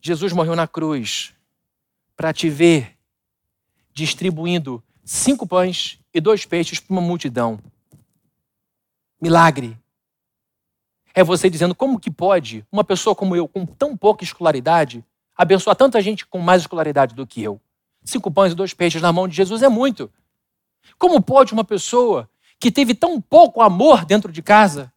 Jesus 0.00 0.32
morreu 0.32 0.56
na 0.56 0.66
cruz 0.66 1.32
para 2.16 2.32
te 2.32 2.48
ver 2.48 2.96
distribuindo 3.92 4.82
cinco 5.04 5.46
pães 5.46 5.98
e 6.12 6.20
dois 6.20 6.44
peixes 6.44 6.80
para 6.80 6.92
uma 6.92 7.02
multidão. 7.02 7.58
Milagre. 9.20 9.78
É 11.14 11.22
você 11.22 11.50
dizendo 11.50 11.74
como 11.74 12.00
que 12.00 12.10
pode 12.10 12.64
uma 12.72 12.82
pessoa 12.82 13.14
como 13.14 13.36
eu, 13.36 13.46
com 13.46 13.66
tão 13.66 13.96
pouca 13.96 14.24
escolaridade, 14.24 15.04
abençoar 15.36 15.76
tanta 15.76 16.00
gente 16.00 16.26
com 16.26 16.38
mais 16.38 16.62
escolaridade 16.62 17.14
do 17.14 17.26
que 17.26 17.42
eu. 17.42 17.60
Cinco 18.04 18.30
pães 18.30 18.52
e 18.52 18.56
dois 18.56 18.74
peixes 18.74 19.02
na 19.02 19.12
mão 19.12 19.28
de 19.28 19.36
Jesus 19.36 19.62
é 19.62 19.68
muito. 19.68 20.10
Como 20.98 21.20
pode 21.22 21.52
uma 21.52 21.64
pessoa 21.64 22.28
que 22.58 22.70
teve 22.70 22.94
tão 22.94 23.20
pouco 23.20 23.60
amor 23.60 24.04
dentro 24.04 24.32
de 24.32 24.42
casa, 24.42 24.92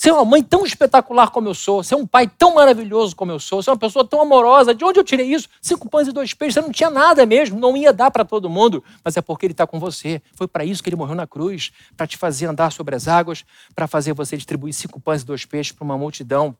ser 0.00 0.12
uma 0.12 0.24
mãe 0.24 0.42
tão 0.42 0.64
espetacular 0.64 1.28
como 1.28 1.46
eu 1.46 1.52
sou, 1.52 1.82
ser 1.82 1.94
um 1.94 2.06
pai 2.06 2.26
tão 2.26 2.54
maravilhoso 2.54 3.14
como 3.14 3.32
eu 3.32 3.38
sou, 3.38 3.62
ser 3.62 3.68
uma 3.68 3.76
pessoa 3.76 4.02
tão 4.02 4.22
amorosa, 4.22 4.74
de 4.74 4.82
onde 4.82 4.98
eu 4.98 5.04
tirei 5.04 5.30
isso? 5.30 5.46
Cinco 5.60 5.90
pães 5.90 6.08
e 6.08 6.12
dois 6.12 6.32
peixes, 6.32 6.54
você 6.54 6.62
não 6.62 6.72
tinha 6.72 6.88
nada 6.88 7.26
mesmo, 7.26 7.60
não 7.60 7.76
ia 7.76 7.92
dar 7.92 8.10
para 8.10 8.24
todo 8.24 8.48
mundo, 8.48 8.82
mas 9.04 9.18
é 9.18 9.20
porque 9.20 9.44
ele 9.44 9.52
está 9.52 9.66
com 9.66 9.78
você. 9.78 10.22
Foi 10.32 10.48
para 10.48 10.64
isso 10.64 10.82
que 10.82 10.88
ele 10.88 10.96
morreu 10.96 11.14
na 11.14 11.26
cruz, 11.26 11.70
para 11.98 12.06
te 12.06 12.16
fazer 12.16 12.46
andar 12.46 12.72
sobre 12.72 12.96
as 12.96 13.06
águas, 13.08 13.44
para 13.74 13.86
fazer 13.86 14.14
você 14.14 14.38
distribuir 14.38 14.72
cinco 14.72 14.98
pães 14.98 15.20
e 15.20 15.26
dois 15.26 15.44
peixes 15.44 15.72
para 15.72 15.84
uma 15.84 15.98
multidão. 15.98 16.56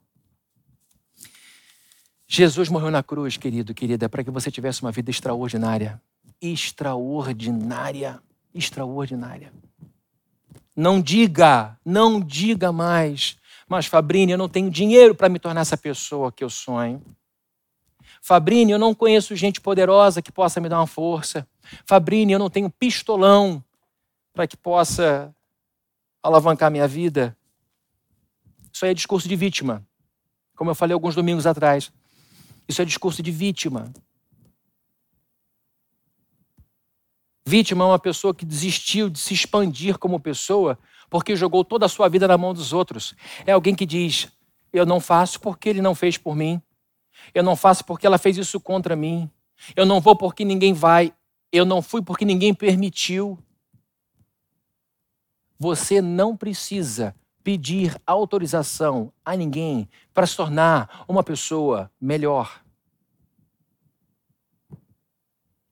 Jesus 2.29 2.69
morreu 2.69 2.91
na 2.91 3.03
cruz, 3.03 3.39
querido, 3.39 3.73
querida, 3.73 4.07
para 4.07 4.23
que 4.23 4.31
você 4.31 4.51
tivesse 4.51 4.83
uma 4.83 4.93
vida 4.93 5.11
extraordinária. 5.11 5.99
Extraordinária. 6.43 8.21
Extraordinária. 8.53 9.51
Não 10.81 10.99
diga, 10.99 11.79
não 11.85 12.19
diga 12.19 12.73
mais. 12.73 13.37
Mas, 13.69 13.85
Fabrini, 13.85 14.33
eu 14.33 14.39
não 14.39 14.49
tenho 14.49 14.71
dinheiro 14.71 15.15
para 15.15 15.29
me 15.29 15.39
tornar 15.39 15.61
essa 15.61 15.77
pessoa 15.77 16.33
que 16.33 16.43
eu 16.43 16.49
sonho. 16.49 17.03
Fabrini, 18.23 18.73
eu 18.73 18.79
não 18.79 18.95
conheço 18.95 19.37
gente 19.37 19.61
poderosa 19.61 20.23
que 20.23 20.33
possa 20.33 20.59
me 20.59 20.71
dar 20.71 20.79
uma 20.79 20.87
força. 20.87 21.47
Fabrini, 21.85 22.33
eu 22.33 22.39
não 22.39 22.49
tenho 22.49 22.71
pistolão 22.71 23.63
para 24.33 24.47
que 24.47 24.57
possa 24.57 25.35
alavancar 26.23 26.71
minha 26.71 26.89
vida. 26.89 27.37
Isso 28.73 28.87
aí 28.87 28.93
é 28.93 28.95
discurso 28.95 29.29
de 29.29 29.37
vítima. 29.37 29.87
Como 30.57 30.71
eu 30.71 30.75
falei 30.75 30.95
alguns 30.95 31.15
domingos 31.15 31.47
atrás. 31.47 31.93
Isso 32.67 32.81
é 32.81 32.87
discurso 32.87 33.23
de 33.23 33.31
vítima. 33.31 33.93
Vítima 37.45 37.85
é 37.85 37.89
uma 37.89 37.99
pessoa 37.99 38.35
que 38.35 38.45
desistiu 38.45 39.09
de 39.09 39.19
se 39.19 39.35
expandir 39.35 39.99
como 39.99 40.21
pessoa 40.21 40.79
porque 41.09 41.35
jogou 41.35 41.65
toda 41.65 41.87
a 41.87 41.89
sua 41.89 42.09
vida 42.09 42.29
na 42.29 42.39
mão 42.39 42.55
dos 42.55 42.73
outros. 42.73 43.15
É 43.45 43.53
alguém 43.53 43.75
que 43.75 43.85
diz: 43.85 44.29
Eu 44.73 44.87
não 44.87 45.01
faço 45.01 45.41
porque 45.41 45.69
ele 45.69 45.83
não 45.83 45.95
fez 45.95 46.17
por 46.17 46.37
mim. 46.37 46.63
Eu 47.35 47.43
não 47.43 47.57
faço 47.57 47.85
porque 47.85 48.07
ela 48.07 48.19
fez 48.19 48.39
isso 48.39 48.61
contra 48.61 48.95
mim. 48.95 49.29
Eu 49.75 49.85
não 49.85 50.01
vou 50.01 50.17
porque 50.17 50.45
ninguém 50.45 50.73
vai. 50.73 51.13
Eu 51.53 51.65
não 51.65 51.83
fui 51.83 52.01
porque 52.01 52.25
ninguém 52.25 52.55
permitiu. 52.55 53.39
Você 55.59 56.01
não 56.01 56.37
precisa 56.37 57.15
pedir 57.43 58.01
autorização 58.07 59.13
a 59.25 59.37
ninguém 59.37 59.89
para 60.15 60.27
se 60.27 60.37
tornar 60.37 61.05
uma 61.09 61.23
pessoa 61.23 61.91
melhor. 62.01 62.63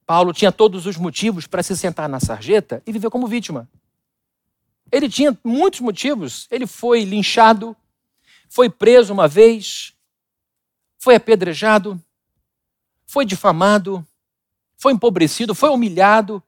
Paulo 0.09 0.33
tinha 0.33 0.51
todos 0.51 0.87
os 0.87 0.97
motivos 0.97 1.47
para 1.47 1.63
se 1.63 1.77
sentar 1.77 2.09
na 2.09 2.19
sarjeta 2.19 2.83
e 2.87 2.93
viver 2.93 3.11
como 3.11 3.27
vítima. 3.27 3.69
Ele 4.91 5.07
tinha 5.07 5.39
muitos 5.45 5.81
motivos. 5.81 6.49
Ele 6.51 6.67
foi 6.67 7.05
linchado, 7.05 7.77
foi 8.49 8.71
preso 8.71 9.13
uma 9.13 9.29
vez, 9.29 9.93
foi 10.97 11.15
apedrejado, 11.15 12.03
foi 13.05 13.27
difamado, 13.27 14.03
foi 14.79 14.95
empobrecido, 14.95 15.55
foi 15.55 15.69
humilhado. 15.69 16.43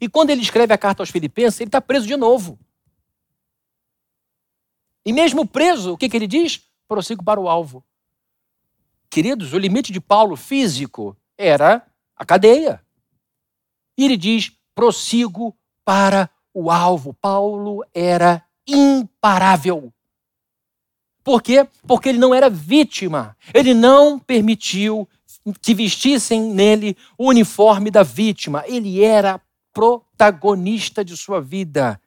E 0.00 0.08
quando 0.08 0.30
ele 0.30 0.42
escreve 0.42 0.72
a 0.72 0.78
carta 0.78 1.02
aos 1.02 1.10
Filipenses, 1.10 1.60
ele 1.60 1.66
está 1.70 1.80
preso 1.80 2.06
de 2.06 2.16
novo. 2.16 2.56
E 5.04 5.12
mesmo 5.12 5.44
preso, 5.44 5.94
o 5.94 5.98
que, 5.98 6.08
que 6.08 6.16
ele 6.16 6.28
diz? 6.28 6.62
Prossigo 6.86 7.24
para 7.24 7.40
o 7.40 7.48
alvo. 7.48 7.84
Queridos, 9.10 9.52
o 9.52 9.58
limite 9.58 9.90
de 9.90 10.00
Paulo 10.00 10.36
físico 10.36 11.16
era 11.36 11.87
a 12.18 12.24
cadeia. 12.24 12.82
E 13.96 14.04
ele 14.04 14.16
diz: 14.16 14.52
prossigo 14.74 15.56
para 15.84 16.28
o 16.52 16.70
alvo. 16.70 17.14
Paulo 17.14 17.84
era 17.94 18.44
imparável. 18.66 19.92
Por 21.22 21.42
quê? 21.42 21.68
Porque 21.86 22.08
ele 22.08 22.18
não 22.18 22.34
era 22.34 22.50
vítima. 22.50 23.36
Ele 23.54 23.74
não 23.74 24.18
permitiu 24.18 25.08
que 25.62 25.74
vestissem 25.74 26.40
nele 26.40 26.96
o 27.16 27.28
uniforme 27.28 27.90
da 27.90 28.02
vítima. 28.02 28.64
Ele 28.66 29.02
era 29.02 29.40
protagonista 29.72 31.04
de 31.04 31.16
sua 31.16 31.40
vida. 31.40 32.00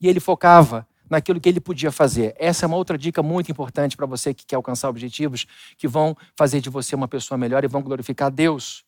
E 0.00 0.06
ele 0.08 0.20
focava 0.20 0.86
naquilo 1.08 1.40
que 1.40 1.48
ele 1.48 1.60
podia 1.60 1.90
fazer. 1.90 2.34
Essa 2.38 2.64
é 2.64 2.68
uma 2.68 2.76
outra 2.76 2.98
dica 2.98 3.22
muito 3.22 3.50
importante 3.50 3.96
para 3.96 4.06
você 4.06 4.34
que 4.34 4.44
quer 4.44 4.56
alcançar 4.56 4.88
objetivos 4.88 5.46
que 5.76 5.88
vão 5.88 6.16
fazer 6.36 6.60
de 6.60 6.68
você 6.68 6.94
uma 6.94 7.08
pessoa 7.08 7.38
melhor 7.38 7.64
e 7.64 7.68
vão 7.68 7.82
glorificar 7.82 8.30
Deus. 8.30 8.85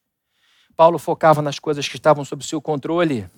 Paulo 0.79 0.97
focava 0.97 1.43
nas 1.43 1.59
coisas 1.59 1.89
que 1.89 1.97
estavam 1.97 2.25
sob 2.25 2.47
seu 2.47 2.63
controle. 2.63 3.29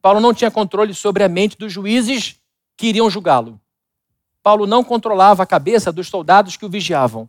Paulo 0.00 0.20
não 0.20 0.32
tinha 0.32 0.52
controle 0.52 0.94
sobre 0.94 1.24
a 1.24 1.28
mente 1.28 1.58
dos 1.58 1.72
juízes 1.72 2.40
que 2.76 2.86
iriam 2.86 3.10
julgá-lo. 3.10 3.60
Paulo 4.40 4.64
não 4.64 4.84
controlava 4.84 5.42
a 5.42 5.46
cabeça 5.46 5.90
dos 5.90 6.06
soldados 6.06 6.56
que 6.56 6.64
o 6.64 6.68
vigiavam. 6.68 7.28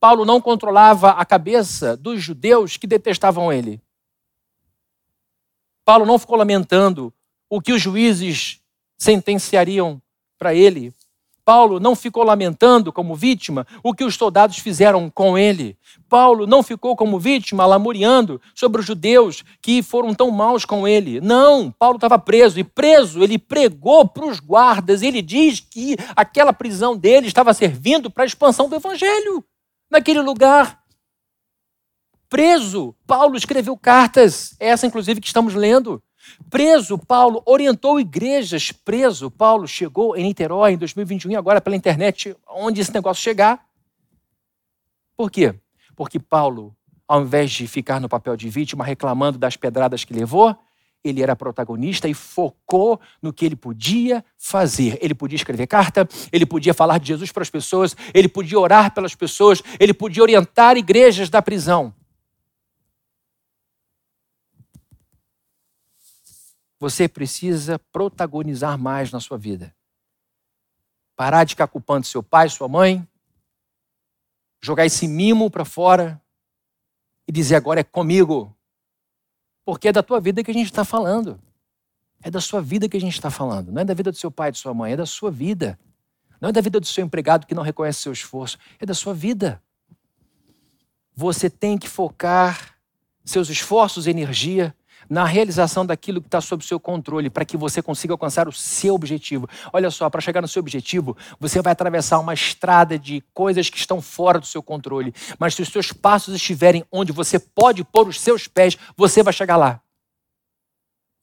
Paulo 0.00 0.24
não 0.24 0.40
controlava 0.40 1.10
a 1.10 1.24
cabeça 1.24 1.96
dos 1.96 2.20
judeus 2.20 2.76
que 2.76 2.88
detestavam 2.88 3.52
ele. 3.52 3.80
Paulo 5.84 6.04
não 6.04 6.18
ficou 6.18 6.36
lamentando 6.36 7.14
o 7.48 7.60
que 7.60 7.72
os 7.72 7.80
juízes 7.80 8.60
sentenciariam 8.98 10.02
para 10.36 10.52
ele. 10.52 10.92
Paulo 11.44 11.78
não 11.78 11.94
ficou 11.94 12.22
lamentando 12.22 12.92
como 12.92 13.14
vítima 13.14 13.66
o 13.82 13.92
que 13.92 14.02
os 14.02 14.14
soldados 14.14 14.58
fizeram 14.58 15.10
com 15.10 15.36
ele. 15.36 15.76
Paulo 16.08 16.46
não 16.46 16.62
ficou 16.62 16.96
como 16.96 17.18
vítima 17.18 17.66
lamuriando 17.66 18.40
sobre 18.54 18.80
os 18.80 18.86
judeus 18.86 19.44
que 19.60 19.82
foram 19.82 20.14
tão 20.14 20.30
maus 20.30 20.64
com 20.64 20.88
ele. 20.88 21.20
Não, 21.20 21.70
Paulo 21.70 21.96
estava 21.96 22.18
preso 22.18 22.58
e 22.58 22.64
preso 22.64 23.22
ele 23.22 23.38
pregou 23.38 24.08
para 24.08 24.26
os 24.26 24.40
guardas. 24.40 25.02
Ele 25.02 25.20
diz 25.20 25.60
que 25.60 25.96
aquela 26.16 26.52
prisão 26.52 26.96
dele 26.96 27.26
estava 27.26 27.52
servindo 27.52 28.10
para 28.10 28.24
a 28.24 28.26
expansão 28.26 28.68
do 28.68 28.76
evangelho 28.76 29.44
naquele 29.90 30.20
lugar. 30.20 30.82
Preso, 32.28 32.96
Paulo 33.06 33.36
escreveu 33.36 33.76
cartas, 33.76 34.56
essa 34.58 34.86
inclusive 34.86 35.20
que 35.20 35.26
estamos 35.26 35.54
lendo. 35.54 36.02
Preso, 36.50 36.98
Paulo 36.98 37.42
orientou 37.46 38.00
igrejas. 38.00 38.72
Preso, 38.72 39.30
Paulo 39.30 39.66
chegou 39.66 40.16
em 40.16 40.24
Niterói 40.24 40.72
em 40.72 40.78
2021 40.78 41.32
e 41.32 41.36
agora 41.36 41.60
pela 41.60 41.76
internet, 41.76 42.36
onde 42.48 42.80
esse 42.80 42.92
negócio 42.92 43.22
chegar. 43.22 43.66
Por 45.16 45.30
quê? 45.30 45.54
Porque 45.94 46.18
Paulo, 46.18 46.74
ao 47.06 47.22
invés 47.22 47.50
de 47.50 47.66
ficar 47.66 48.00
no 48.00 48.08
papel 48.08 48.36
de 48.36 48.48
vítima 48.48 48.84
reclamando 48.84 49.38
das 49.38 49.56
pedradas 49.56 50.04
que 50.04 50.12
levou, 50.12 50.56
ele 51.04 51.22
era 51.22 51.36
protagonista 51.36 52.08
e 52.08 52.14
focou 52.14 52.98
no 53.20 53.32
que 53.32 53.44
ele 53.44 53.54
podia 53.54 54.24
fazer. 54.38 54.98
Ele 55.02 55.14
podia 55.14 55.36
escrever 55.36 55.66
carta, 55.66 56.08
ele 56.32 56.46
podia 56.46 56.72
falar 56.72 56.98
de 56.98 57.08
Jesus 57.08 57.30
para 57.30 57.42
as 57.42 57.50
pessoas, 57.50 57.94
ele 58.14 58.26
podia 58.26 58.58
orar 58.58 58.92
pelas 58.94 59.14
pessoas, 59.14 59.62
ele 59.78 59.92
podia 59.92 60.22
orientar 60.22 60.76
igrejas 60.78 61.28
da 61.28 61.42
prisão. 61.42 61.94
Você 66.84 67.08
precisa 67.08 67.78
protagonizar 67.78 68.76
mais 68.76 69.10
na 69.10 69.18
sua 69.18 69.38
vida. 69.38 69.74
Parar 71.16 71.44
de 71.44 71.54
ficar 71.54 71.66
culpando 71.66 72.06
seu 72.06 72.22
pai, 72.22 72.46
sua 72.50 72.68
mãe, 72.68 73.08
jogar 74.62 74.84
esse 74.84 75.08
mimo 75.08 75.50
para 75.50 75.64
fora 75.64 76.20
e 77.26 77.32
dizer 77.32 77.56
agora 77.56 77.80
é 77.80 77.84
comigo. 77.84 78.54
Porque 79.64 79.88
é 79.88 79.92
da 79.92 80.02
tua 80.02 80.20
vida 80.20 80.44
que 80.44 80.50
a 80.50 80.54
gente 80.54 80.66
está 80.66 80.84
falando. 80.84 81.40
É 82.22 82.30
da 82.30 82.38
sua 82.38 82.60
vida 82.60 82.86
que 82.86 82.98
a 82.98 83.00
gente 83.00 83.14
está 83.14 83.30
falando. 83.30 83.72
Não 83.72 83.80
é 83.80 83.84
da 83.86 83.94
vida 83.94 84.12
do 84.12 84.18
seu 84.18 84.30
pai 84.30 84.52
de 84.52 84.58
sua 84.58 84.74
mãe, 84.74 84.92
é 84.92 84.96
da 84.98 85.06
sua 85.06 85.30
vida. 85.30 85.80
Não 86.38 86.50
é 86.50 86.52
da 86.52 86.60
vida 86.60 86.78
do 86.78 86.86
seu 86.86 87.02
empregado 87.02 87.46
que 87.46 87.54
não 87.54 87.62
reconhece 87.62 88.02
seu 88.02 88.12
esforço, 88.12 88.58
é 88.78 88.84
da 88.84 88.92
sua 88.92 89.14
vida. 89.14 89.62
Você 91.14 91.48
tem 91.48 91.78
que 91.78 91.88
focar 91.88 92.78
seus 93.24 93.48
esforços 93.48 94.06
e 94.06 94.10
energia 94.10 94.76
na 95.08 95.24
realização 95.24 95.84
daquilo 95.84 96.20
que 96.20 96.28
está 96.28 96.40
sob 96.40 96.64
seu 96.64 96.78
controle, 96.80 97.30
para 97.30 97.44
que 97.44 97.56
você 97.56 97.82
consiga 97.82 98.14
alcançar 98.14 98.48
o 98.48 98.52
seu 98.52 98.94
objetivo. 98.94 99.48
Olha 99.72 99.90
só, 99.90 100.08
para 100.10 100.20
chegar 100.20 100.40
no 100.40 100.48
seu 100.48 100.60
objetivo, 100.60 101.16
você 101.38 101.60
vai 101.60 101.72
atravessar 101.72 102.18
uma 102.18 102.34
estrada 102.34 102.98
de 102.98 103.22
coisas 103.32 103.68
que 103.70 103.78
estão 103.78 104.00
fora 104.00 104.38
do 104.38 104.46
seu 104.46 104.62
controle. 104.62 105.14
Mas 105.38 105.54
se 105.54 105.62
os 105.62 105.68
seus 105.68 105.92
passos 105.92 106.34
estiverem 106.34 106.84
onde 106.90 107.12
você 107.12 107.38
pode 107.38 107.84
pôr 107.84 108.08
os 108.08 108.20
seus 108.20 108.46
pés, 108.46 108.76
você 108.96 109.22
vai 109.22 109.32
chegar 109.32 109.56
lá. 109.56 109.80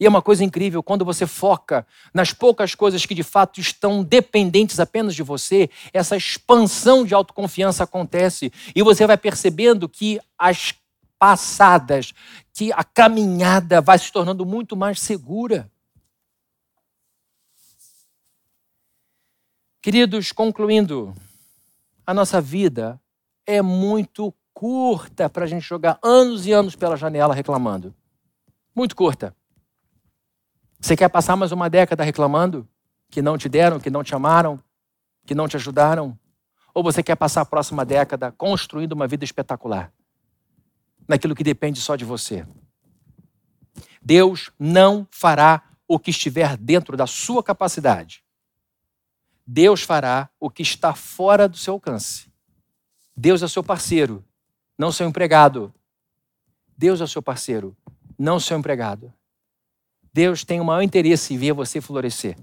E 0.01 0.05
é 0.07 0.09
uma 0.09 0.21
coisa 0.23 0.43
incrível, 0.43 0.81
quando 0.81 1.05
você 1.05 1.27
foca 1.27 1.85
nas 2.11 2.33
poucas 2.33 2.73
coisas 2.73 3.05
que 3.05 3.13
de 3.13 3.21
fato 3.21 3.61
estão 3.61 4.03
dependentes 4.03 4.79
apenas 4.79 5.13
de 5.13 5.21
você, 5.21 5.69
essa 5.93 6.17
expansão 6.17 7.05
de 7.05 7.13
autoconfiança 7.13 7.83
acontece. 7.83 8.51
E 8.75 8.81
você 8.81 9.05
vai 9.05 9.15
percebendo 9.15 9.87
que 9.87 10.19
as 10.39 10.73
passadas, 11.21 12.15
que 12.51 12.73
a 12.73 12.83
caminhada 12.83 13.79
vai 13.79 13.99
se 13.99 14.11
tornando 14.11 14.43
muito 14.43 14.75
mais 14.75 14.99
segura. 14.99 15.71
Queridos, 19.79 20.31
concluindo, 20.31 21.13
a 22.07 22.11
nossa 22.11 22.41
vida 22.41 22.99
é 23.45 23.61
muito 23.61 24.33
curta 24.51 25.29
para 25.29 25.43
a 25.43 25.47
gente 25.47 25.61
jogar 25.61 25.99
anos 26.01 26.47
e 26.47 26.53
anos 26.53 26.75
pela 26.75 26.97
janela 26.97 27.35
reclamando. 27.35 27.93
Muito 28.75 28.95
curta. 28.95 29.35
Você 30.79 30.97
quer 30.97 31.09
passar 31.09 31.35
mais 31.35 31.51
uma 31.51 31.69
década 31.69 32.03
reclamando 32.03 32.67
que 33.11 33.21
não 33.21 33.37
te 33.37 33.47
deram, 33.47 33.79
que 33.79 33.91
não 33.91 34.03
te 34.03 34.15
amaram, 34.15 34.59
que 35.27 35.35
não 35.35 35.47
te 35.47 35.55
ajudaram? 35.55 36.17
Ou 36.73 36.81
você 36.81 37.03
quer 37.03 37.15
passar 37.15 37.41
a 37.41 37.45
próxima 37.45 37.85
década 37.85 38.31
construindo 38.31 38.93
uma 38.93 39.07
vida 39.07 39.23
espetacular? 39.23 39.93
Naquilo 41.07 41.35
que 41.35 41.43
depende 41.43 41.79
só 41.79 41.95
de 41.95 42.05
você. 42.05 42.45
Deus 44.01 44.51
não 44.57 45.07
fará 45.11 45.63
o 45.87 45.99
que 45.99 46.09
estiver 46.09 46.57
dentro 46.57 46.97
da 46.97 47.05
sua 47.05 47.43
capacidade. 47.43 48.23
Deus 49.45 49.81
fará 49.81 50.29
o 50.39 50.49
que 50.49 50.61
está 50.61 50.95
fora 50.95 51.47
do 51.47 51.57
seu 51.57 51.73
alcance. 51.73 52.31
Deus 53.15 53.43
é 53.43 53.47
seu 53.47 53.63
parceiro, 53.63 54.23
não 54.77 54.91
seu 54.91 55.07
empregado. 55.07 55.73
Deus 56.77 57.01
é 57.01 57.07
seu 57.07 57.21
parceiro, 57.21 57.75
não 58.17 58.39
seu 58.39 58.57
empregado. 58.57 59.13
Deus 60.13 60.43
tem 60.43 60.59
o 60.59 60.65
maior 60.65 60.81
interesse 60.81 61.33
em 61.33 61.37
ver 61.37 61.53
você 61.53 61.79
florescer. 61.79 62.37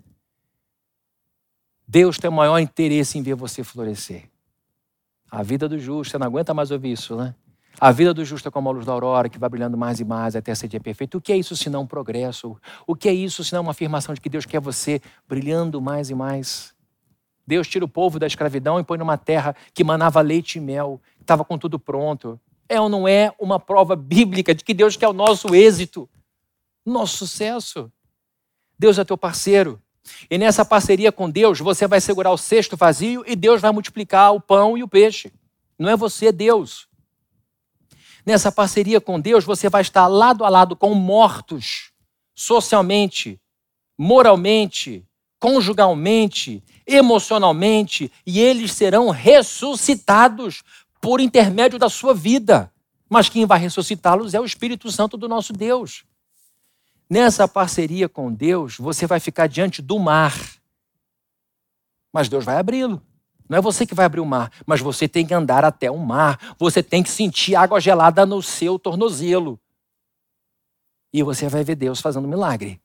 Deus 1.86 2.18
tem 2.18 2.28
o 2.28 2.32
maior 2.32 2.58
interesse 2.58 3.18
em 3.18 3.22
ver 3.22 3.34
você 3.34 3.64
florescer. 3.64 4.30
A 5.30 5.42
vida 5.42 5.68
do 5.68 5.78
justo, 5.78 6.12
você 6.12 6.18
não 6.18 6.26
aguenta 6.26 6.52
mais 6.54 6.70
ouvir 6.70 6.92
isso, 6.92 7.16
né? 7.16 7.34
A 7.80 7.92
vida 7.92 8.12
do 8.12 8.24
justo 8.24 8.48
é 8.48 8.50
como 8.50 8.68
a 8.68 8.72
luz 8.72 8.84
da 8.84 8.92
aurora, 8.92 9.28
que 9.28 9.38
vai 9.38 9.48
brilhando 9.48 9.76
mais 9.76 10.00
e 10.00 10.04
mais 10.04 10.34
até 10.34 10.52
ser 10.52 10.66
dia 10.66 10.80
perfeito. 10.80 11.18
O 11.18 11.20
que 11.20 11.32
é 11.32 11.36
isso 11.36 11.56
senão 11.56 11.82
um 11.82 11.86
progresso? 11.86 12.56
O 12.86 12.96
que 12.96 13.08
é 13.08 13.12
isso 13.14 13.44
senão 13.44 13.62
uma 13.62 13.70
afirmação 13.70 14.12
de 14.12 14.20
que 14.20 14.28
Deus 14.28 14.44
quer 14.44 14.60
você 14.60 15.00
brilhando 15.28 15.80
mais 15.80 16.10
e 16.10 16.14
mais? 16.14 16.74
Deus 17.46 17.68
tira 17.68 17.84
o 17.84 17.88
povo 17.88 18.18
da 18.18 18.26
escravidão 18.26 18.80
e 18.80 18.84
põe 18.84 18.98
numa 18.98 19.16
terra 19.16 19.54
que 19.72 19.84
manava 19.84 20.20
leite 20.20 20.58
e 20.58 20.60
mel, 20.60 21.00
estava 21.20 21.44
com 21.44 21.56
tudo 21.56 21.78
pronto. 21.78 22.38
É 22.68 22.80
ou 22.80 22.88
não 22.88 23.06
é 23.06 23.32
uma 23.38 23.60
prova 23.60 23.94
bíblica 23.94 24.52
de 24.52 24.64
que 24.64 24.74
Deus 24.74 24.96
quer 24.96 25.08
o 25.08 25.12
nosso 25.12 25.54
êxito, 25.54 26.10
nosso 26.84 27.18
sucesso? 27.18 27.92
Deus 28.76 28.98
é 28.98 29.04
teu 29.04 29.16
parceiro. 29.16 29.80
E 30.28 30.36
nessa 30.36 30.64
parceria 30.64 31.12
com 31.12 31.30
Deus, 31.30 31.60
você 31.60 31.86
vai 31.86 32.00
segurar 32.00 32.32
o 32.32 32.38
cesto 32.38 32.76
vazio 32.76 33.22
e 33.24 33.36
Deus 33.36 33.60
vai 33.60 33.70
multiplicar 33.70 34.34
o 34.34 34.40
pão 34.40 34.76
e 34.76 34.82
o 34.82 34.88
peixe. 34.88 35.32
Não 35.78 35.88
é 35.88 35.96
você, 35.96 36.26
é 36.26 36.32
Deus. 36.32 36.87
Nessa 38.28 38.52
parceria 38.52 39.00
com 39.00 39.18
Deus, 39.18 39.42
você 39.42 39.70
vai 39.70 39.80
estar 39.80 40.06
lado 40.06 40.44
a 40.44 40.50
lado 40.50 40.76
com 40.76 40.92
mortos, 40.92 41.92
socialmente, 42.34 43.40
moralmente, 43.96 45.02
conjugalmente, 45.40 46.62
emocionalmente, 46.86 48.12
e 48.26 48.38
eles 48.38 48.74
serão 48.74 49.08
ressuscitados 49.08 50.62
por 51.00 51.22
intermédio 51.22 51.78
da 51.78 51.88
sua 51.88 52.12
vida. 52.12 52.70
Mas 53.08 53.30
quem 53.30 53.46
vai 53.46 53.60
ressuscitá-los 53.60 54.34
é 54.34 54.40
o 54.40 54.44
Espírito 54.44 54.92
Santo 54.92 55.16
do 55.16 55.26
nosso 55.26 55.54
Deus. 55.54 56.04
Nessa 57.08 57.48
parceria 57.48 58.10
com 58.10 58.30
Deus, 58.30 58.76
você 58.76 59.06
vai 59.06 59.20
ficar 59.20 59.46
diante 59.46 59.80
do 59.80 59.98
mar. 59.98 60.38
Mas 62.12 62.28
Deus 62.28 62.44
vai 62.44 62.58
abri-lo. 62.58 63.02
Não 63.48 63.58
é 63.58 63.60
você 63.60 63.86
que 63.86 63.94
vai 63.94 64.06
abrir 64.06 64.20
o 64.20 64.26
mar, 64.26 64.50
mas 64.66 64.80
você 64.80 65.08
tem 65.08 65.26
que 65.26 65.32
andar 65.32 65.64
até 65.64 65.90
o 65.90 65.98
mar. 65.98 66.54
Você 66.58 66.82
tem 66.82 67.02
que 67.02 67.10
sentir 67.10 67.54
água 67.54 67.80
gelada 67.80 68.26
no 68.26 68.42
seu 68.42 68.78
tornozelo. 68.78 69.58
E 71.12 71.22
você 71.22 71.48
vai 71.48 71.64
ver 71.64 71.76
Deus 71.76 72.00
fazendo 72.00 72.26
um 72.26 72.30
milagre. 72.30 72.80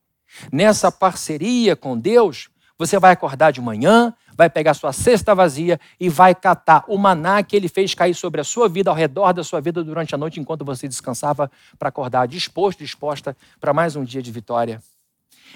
Nessa 0.51 0.91
parceria 0.91 1.75
com 1.75 1.97
Deus, 1.97 2.49
você 2.77 2.97
vai 2.97 3.11
acordar 3.11 3.51
de 3.51 3.61
manhã, 3.61 4.13
vai 4.35 4.49
pegar 4.49 4.73
sua 4.73 4.91
cesta 4.91 5.35
vazia 5.35 5.79
e 5.99 6.09
vai 6.09 6.33
catar 6.33 6.85
o 6.87 6.97
maná 6.97 7.43
que 7.43 7.55
ele 7.55 7.67
fez 7.67 7.93
cair 7.93 8.13
sobre 8.13 8.41
a 8.41 8.43
sua 8.43 8.67
vida, 8.67 8.89
ao 8.89 8.95
redor 8.95 9.33
da 9.33 9.43
sua 9.43 9.61
vida 9.61 9.83
durante 9.83 10.15
a 10.15 10.17
noite, 10.17 10.39
enquanto 10.39 10.65
você 10.65 10.87
descansava, 10.87 11.51
para 11.77 11.89
acordar 11.89 12.27
disposto, 12.27 12.79
disposta 12.79 13.37
para 13.59 13.73
mais 13.73 13.95
um 13.95 14.03
dia 14.03 14.21
de 14.21 14.31
vitória. 14.31 14.81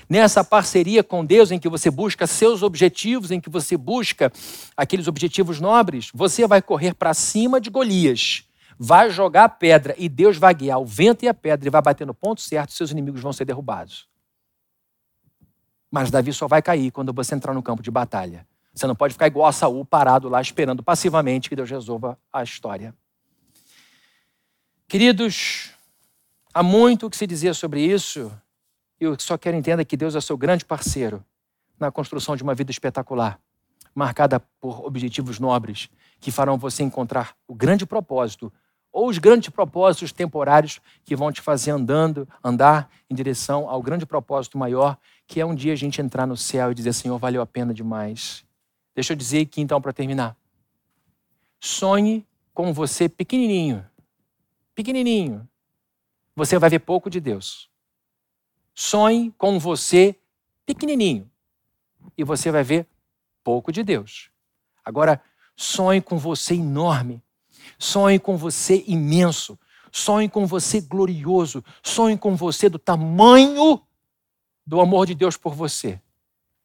Nessa 0.10 0.44
parceria 0.44 1.04
com 1.04 1.26
Deus, 1.26 1.52
em 1.52 1.60
que 1.60 1.68
você 1.68 1.90
busca 1.92 2.26
seus 2.28 2.64
objetivos, 2.64 3.32
em 3.32 3.40
que 3.40 3.50
você 3.50 3.76
busca 3.76 4.32
aqueles 4.76 5.08
objetivos 5.08 5.60
nobres, 5.60 6.10
você 6.14 6.48
vai 6.48 6.62
correr 6.62 6.94
para 6.94 7.14
cima 7.14 7.60
de 7.60 7.70
Golias, 7.70 8.44
vai 8.80 9.10
jogar 9.10 9.46
a 9.46 9.50
pedra 9.50 9.96
e 9.98 10.08
Deus 10.08 10.38
vai 10.38 10.54
guiar 10.54 10.80
o 10.80 10.86
vento 10.86 11.26
e 11.26 11.28
a 11.28 11.34
pedra 11.34 11.68
e 11.68 11.72
vai 11.72 11.82
bater 11.82 12.06
no 12.06 12.14
ponto 12.14 12.42
certo, 12.42 12.74
seus 12.74 12.92
inimigos 12.92 13.22
vão 13.22 13.34
ser 13.34 13.46
derrubados. 13.46 14.08
Mas 15.92 16.12
Davi 16.12 16.34
só 16.34 16.48
vai 16.48 16.62
cair 16.62 16.92
quando 16.92 17.14
você 17.14 17.34
entrar 17.34 17.54
no 17.54 17.64
campo 17.64 17.82
de 17.82 17.90
batalha. 17.90 18.46
Você 18.74 18.86
não 18.86 18.96
pode 18.96 19.14
ficar 19.14 19.28
igual 19.28 19.48
a 19.48 19.52
Saul, 19.52 19.84
parado 19.84 20.30
lá, 20.30 20.40
esperando 20.40 20.84
passivamente 20.84 21.50
que 21.50 21.56
Deus 21.56 21.70
resolva 21.70 22.18
a 22.32 22.44
história. 22.44 22.94
Queridos, 24.88 25.72
há 26.54 26.62
muito 26.62 27.08
o 27.08 27.10
que 27.10 27.18
se 27.18 27.26
dizer 27.26 27.56
sobre 27.56 27.82
isso, 27.82 28.32
eu 29.00 29.18
só 29.20 29.38
quero 29.38 29.58
entender 29.58 29.84
que 29.86 29.98
Deus 29.98 30.16
é 30.16 30.22
seu 30.22 30.38
grande 30.38 30.66
parceiro 30.66 31.24
na 31.80 31.92
construção 31.92 32.36
de 32.36 32.44
uma 32.44 32.56
vida 32.56 32.72
espetacular, 32.72 33.40
marcada 33.94 34.40
por 34.60 34.86
objetivos 34.86 35.40
nobres, 35.40 35.90
que 36.20 36.32
farão 36.32 36.58
você 36.58 36.84
encontrar 36.84 37.36
o 37.48 37.54
grande 37.54 37.86
propósito 37.86 38.52
ou 38.92 39.08
os 39.08 39.20
grandes 39.20 39.50
propósitos 39.50 40.12
temporários 40.12 40.82
que 41.06 41.16
vão 41.16 41.32
te 41.32 41.42
fazer 41.42 41.72
andando, 41.72 42.28
andar 42.44 42.90
em 43.10 43.14
direção 43.14 43.70
ao 43.70 43.82
grande 43.82 44.06
propósito 44.06 44.58
maior, 44.58 44.98
que 45.28 45.40
é 45.40 45.46
um 45.46 45.54
dia 45.54 45.74
a 45.74 45.76
gente 45.76 46.02
entrar 46.02 46.26
no 46.26 46.36
céu 46.36 46.72
e 46.72 46.76
dizer: 46.76 46.94
Senhor, 46.94 47.18
valeu 47.20 47.42
a 47.42 47.46
pena 47.46 47.74
demais. 47.74 48.44
Deixa 48.96 49.14
eu 49.14 49.18
dizer 49.18 49.42
aqui 49.42 49.62
então 49.62 49.80
para 49.80 49.94
terminar. 49.94 50.36
Sonhe 51.60 52.26
com 52.54 52.74
você 52.74 53.08
pequenininho. 53.08 53.86
Pequenininho. 54.74 55.48
Você 56.36 56.58
vai 56.58 56.70
ver 56.70 56.80
pouco 56.80 57.10
de 57.10 57.20
Deus. 57.20 57.70
Sonhe 58.80 59.34
com 59.40 59.58
você 59.58 60.16
pequenininho. 60.64 61.28
E 62.16 62.24
você 62.24 62.52
vai 62.52 62.64
ver 62.64 62.88
pouco 63.44 63.72
de 63.72 63.82
Deus. 63.82 64.30
Agora, 64.86 65.20
sonhe 65.56 66.00
com 66.00 66.20
você 66.20 66.54
enorme. 66.54 67.20
Sonhe 67.80 68.20
com 68.20 68.38
você 68.38 68.84
imenso. 68.88 69.58
Sonhe 69.92 70.30
com 70.30 70.46
você 70.46 70.80
glorioso. 70.80 71.64
Sonhe 71.82 72.16
com 72.16 72.36
você 72.36 72.70
do 72.70 72.78
tamanho 72.78 73.82
do 74.64 74.80
amor 74.80 75.08
de 75.08 75.16
Deus 75.16 75.36
por 75.36 75.56
você. 75.56 76.00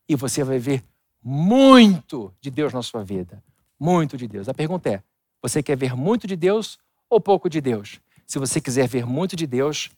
E 0.07 0.15
você 0.15 0.45
vai 0.45 0.59
ver 0.59 0.85
muito 1.25 2.31
de 2.43 2.51
Deus 2.51 2.75
na 2.75 2.83
sua 2.83 3.03
vida. 3.03 3.43
Muito 3.81 4.19
de 4.19 4.29
Deus. 4.29 4.51
A 4.51 4.55
pergunta 4.55 4.91
é: 4.91 5.03
você 5.41 5.63
quer 5.63 5.79
ver 5.79 5.97
muito 5.97 6.27
de 6.27 6.37
Deus 6.37 6.79
ou 7.09 7.19
pouco 7.19 7.49
de 7.49 7.63
Deus? 7.63 8.03
Se 8.27 8.39
você 8.39 8.61
quiser 8.61 8.87
ver 8.87 9.07
muito 9.07 9.35
de 9.35 9.47
Deus, 9.47 9.91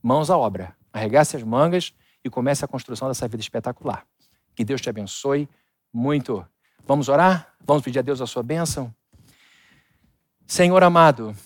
mãos 0.00 0.30
à 0.30 0.38
obra. 0.38 0.76
Arregace 0.96 1.36
as 1.36 1.42
mangas 1.42 1.92
e 2.24 2.30
comece 2.30 2.64
a 2.64 2.68
construção 2.68 3.08
dessa 3.08 3.28
vida 3.28 3.42
espetacular. 3.42 4.06
Que 4.54 4.64
Deus 4.64 4.80
te 4.80 4.88
abençoe 4.88 5.46
muito. 5.92 6.42
Vamos 6.86 7.10
orar? 7.10 7.54
Vamos 7.60 7.82
pedir 7.82 7.98
a 7.98 8.02
Deus 8.02 8.22
a 8.22 8.26
sua 8.26 8.42
bênção? 8.42 8.94
Senhor 10.46 10.82
amado, 10.82 11.36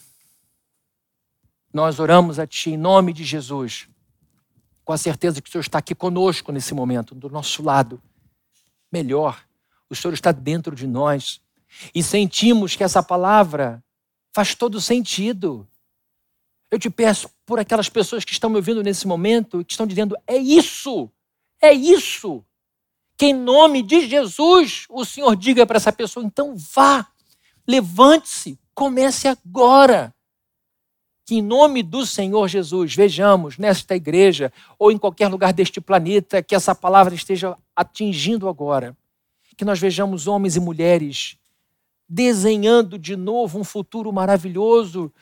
nós 1.72 1.98
oramos 1.98 2.38
a 2.38 2.46
Ti 2.46 2.70
em 2.70 2.76
nome 2.76 3.12
de 3.12 3.24
Jesus, 3.24 3.88
com 4.84 4.92
a 4.92 4.98
certeza 4.98 5.42
que 5.42 5.48
o 5.48 5.52
Senhor 5.52 5.62
está 5.62 5.78
aqui 5.78 5.96
conosco 5.96 6.52
nesse 6.52 6.72
momento, 6.72 7.12
do 7.12 7.28
nosso 7.28 7.60
lado 7.60 8.00
melhor. 8.92 9.44
O 9.88 9.96
Senhor 9.96 10.14
está 10.14 10.30
dentro 10.30 10.76
de 10.76 10.86
nós. 10.86 11.40
E 11.92 12.04
sentimos 12.04 12.76
que 12.76 12.84
essa 12.84 13.02
palavra 13.02 13.82
faz 14.32 14.54
todo 14.54 14.80
sentido. 14.80 15.66
Eu 16.70 16.78
te 16.78 16.88
peço 16.88 17.28
por 17.44 17.58
aquelas 17.58 17.88
pessoas 17.88 18.24
que 18.24 18.32
estão 18.32 18.48
me 18.48 18.56
ouvindo 18.56 18.82
nesse 18.82 19.06
momento, 19.06 19.64
que 19.64 19.72
estão 19.72 19.86
dizendo: 19.86 20.16
é 20.26 20.36
isso, 20.36 21.10
é 21.60 21.72
isso. 21.72 22.44
Que 23.18 23.26
em 23.26 23.34
nome 23.34 23.82
de 23.82 24.06
Jesus 24.06 24.86
o 24.88 25.04
Senhor 25.04 25.34
diga 25.36 25.66
para 25.66 25.76
essa 25.76 25.92
pessoa: 25.92 26.24
então 26.24 26.54
vá, 26.56 27.06
levante-se, 27.66 28.58
comece 28.74 29.26
agora. 29.28 30.14
Que 31.26 31.36
em 31.36 31.42
nome 31.42 31.82
do 31.82 32.06
Senhor 32.06 32.48
Jesus 32.48 32.94
vejamos 32.94 33.58
nesta 33.58 33.94
igreja 33.94 34.52
ou 34.78 34.90
em 34.90 34.98
qualquer 34.98 35.28
lugar 35.28 35.52
deste 35.52 35.80
planeta 35.80 36.42
que 36.42 36.54
essa 36.54 36.74
palavra 36.74 37.14
esteja 37.14 37.56
atingindo 37.74 38.48
agora. 38.48 38.96
Que 39.56 39.64
nós 39.64 39.78
vejamos 39.78 40.26
homens 40.26 40.56
e 40.56 40.60
mulheres 40.60 41.36
desenhando 42.12 42.98
de 42.98 43.14
novo 43.14 43.60
um 43.60 43.62
futuro 43.62 44.12
maravilhoso, 44.12 45.12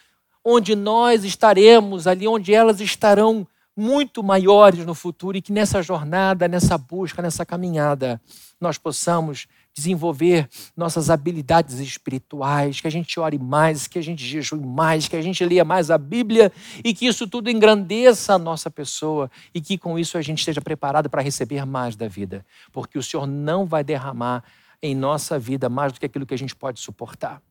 onde 0.50 0.74
nós 0.74 1.24
estaremos 1.24 2.06
ali, 2.06 2.26
onde 2.26 2.54
elas 2.54 2.80
estarão 2.80 3.46
muito 3.76 4.22
maiores 4.22 4.86
no 4.86 4.94
futuro 4.94 5.36
e 5.36 5.42
que 5.42 5.52
nessa 5.52 5.82
jornada, 5.82 6.48
nessa 6.48 6.78
busca, 6.78 7.20
nessa 7.20 7.44
caminhada, 7.44 8.20
nós 8.58 8.78
possamos 8.78 9.46
desenvolver 9.74 10.48
nossas 10.74 11.10
habilidades 11.10 11.78
espirituais, 11.78 12.80
que 12.80 12.88
a 12.88 12.90
gente 12.90 13.20
ore 13.20 13.38
mais, 13.38 13.86
que 13.86 13.98
a 13.98 14.02
gente 14.02 14.24
jejue 14.24 14.58
mais, 14.58 15.06
que 15.06 15.14
a 15.14 15.22
gente 15.22 15.44
leia 15.44 15.66
mais 15.66 15.90
a 15.90 15.98
Bíblia 15.98 16.50
e 16.82 16.94
que 16.94 17.06
isso 17.06 17.28
tudo 17.28 17.50
engrandeça 17.50 18.34
a 18.34 18.38
nossa 18.38 18.70
pessoa 18.70 19.30
e 19.54 19.60
que 19.60 19.76
com 19.76 19.98
isso 19.98 20.16
a 20.16 20.22
gente 20.22 20.38
esteja 20.38 20.62
preparado 20.62 21.10
para 21.10 21.22
receber 21.22 21.64
mais 21.66 21.94
da 21.94 22.08
vida, 22.08 22.44
porque 22.72 22.98
o 22.98 23.02
Senhor 23.02 23.26
não 23.26 23.66
vai 23.66 23.84
derramar 23.84 24.42
em 24.82 24.94
nossa 24.94 25.38
vida 25.38 25.68
mais 25.68 25.92
do 25.92 26.00
que 26.00 26.06
aquilo 26.06 26.24
que 26.26 26.34
a 26.34 26.38
gente 26.38 26.56
pode 26.56 26.80
suportar. 26.80 27.42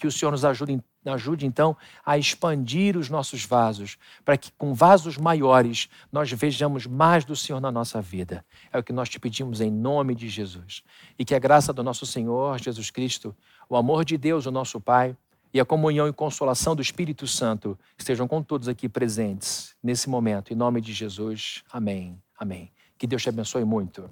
Que 0.00 0.06
o 0.06 0.12
Senhor 0.12 0.30
nos 0.30 0.46
ajude, 0.46 0.82
ajude 1.04 1.44
então 1.44 1.76
a 2.04 2.16
expandir 2.16 2.96
os 2.96 3.10
nossos 3.10 3.44
vasos, 3.44 3.98
para 4.24 4.38
que 4.38 4.50
com 4.52 4.72
vasos 4.72 5.18
maiores 5.18 5.90
nós 6.10 6.32
vejamos 6.32 6.86
mais 6.86 7.22
do 7.22 7.36
Senhor 7.36 7.60
na 7.60 7.70
nossa 7.70 8.00
vida. 8.00 8.42
É 8.72 8.78
o 8.78 8.82
que 8.82 8.94
nós 8.94 9.10
te 9.10 9.20
pedimos 9.20 9.60
em 9.60 9.70
nome 9.70 10.14
de 10.14 10.26
Jesus. 10.26 10.82
E 11.18 11.24
que 11.24 11.34
a 11.34 11.38
graça 11.38 11.70
do 11.70 11.82
nosso 11.82 12.06
Senhor 12.06 12.58
Jesus 12.58 12.90
Cristo, 12.90 13.36
o 13.68 13.76
amor 13.76 14.06
de 14.06 14.16
Deus, 14.16 14.46
o 14.46 14.50
nosso 14.50 14.80
Pai, 14.80 15.14
e 15.52 15.60
a 15.60 15.66
comunhão 15.66 16.08
e 16.08 16.12
consolação 16.14 16.74
do 16.74 16.80
Espírito 16.80 17.26
Santo 17.26 17.78
estejam 17.98 18.26
com 18.26 18.42
todos 18.42 18.68
aqui 18.68 18.88
presentes 18.88 19.74
nesse 19.82 20.08
momento. 20.08 20.50
Em 20.50 20.56
nome 20.56 20.80
de 20.80 20.94
Jesus. 20.94 21.62
Amém. 21.70 22.18
Amém. 22.38 22.72
Que 22.96 23.06
Deus 23.06 23.22
te 23.22 23.28
abençoe 23.28 23.64
muito. 23.64 24.08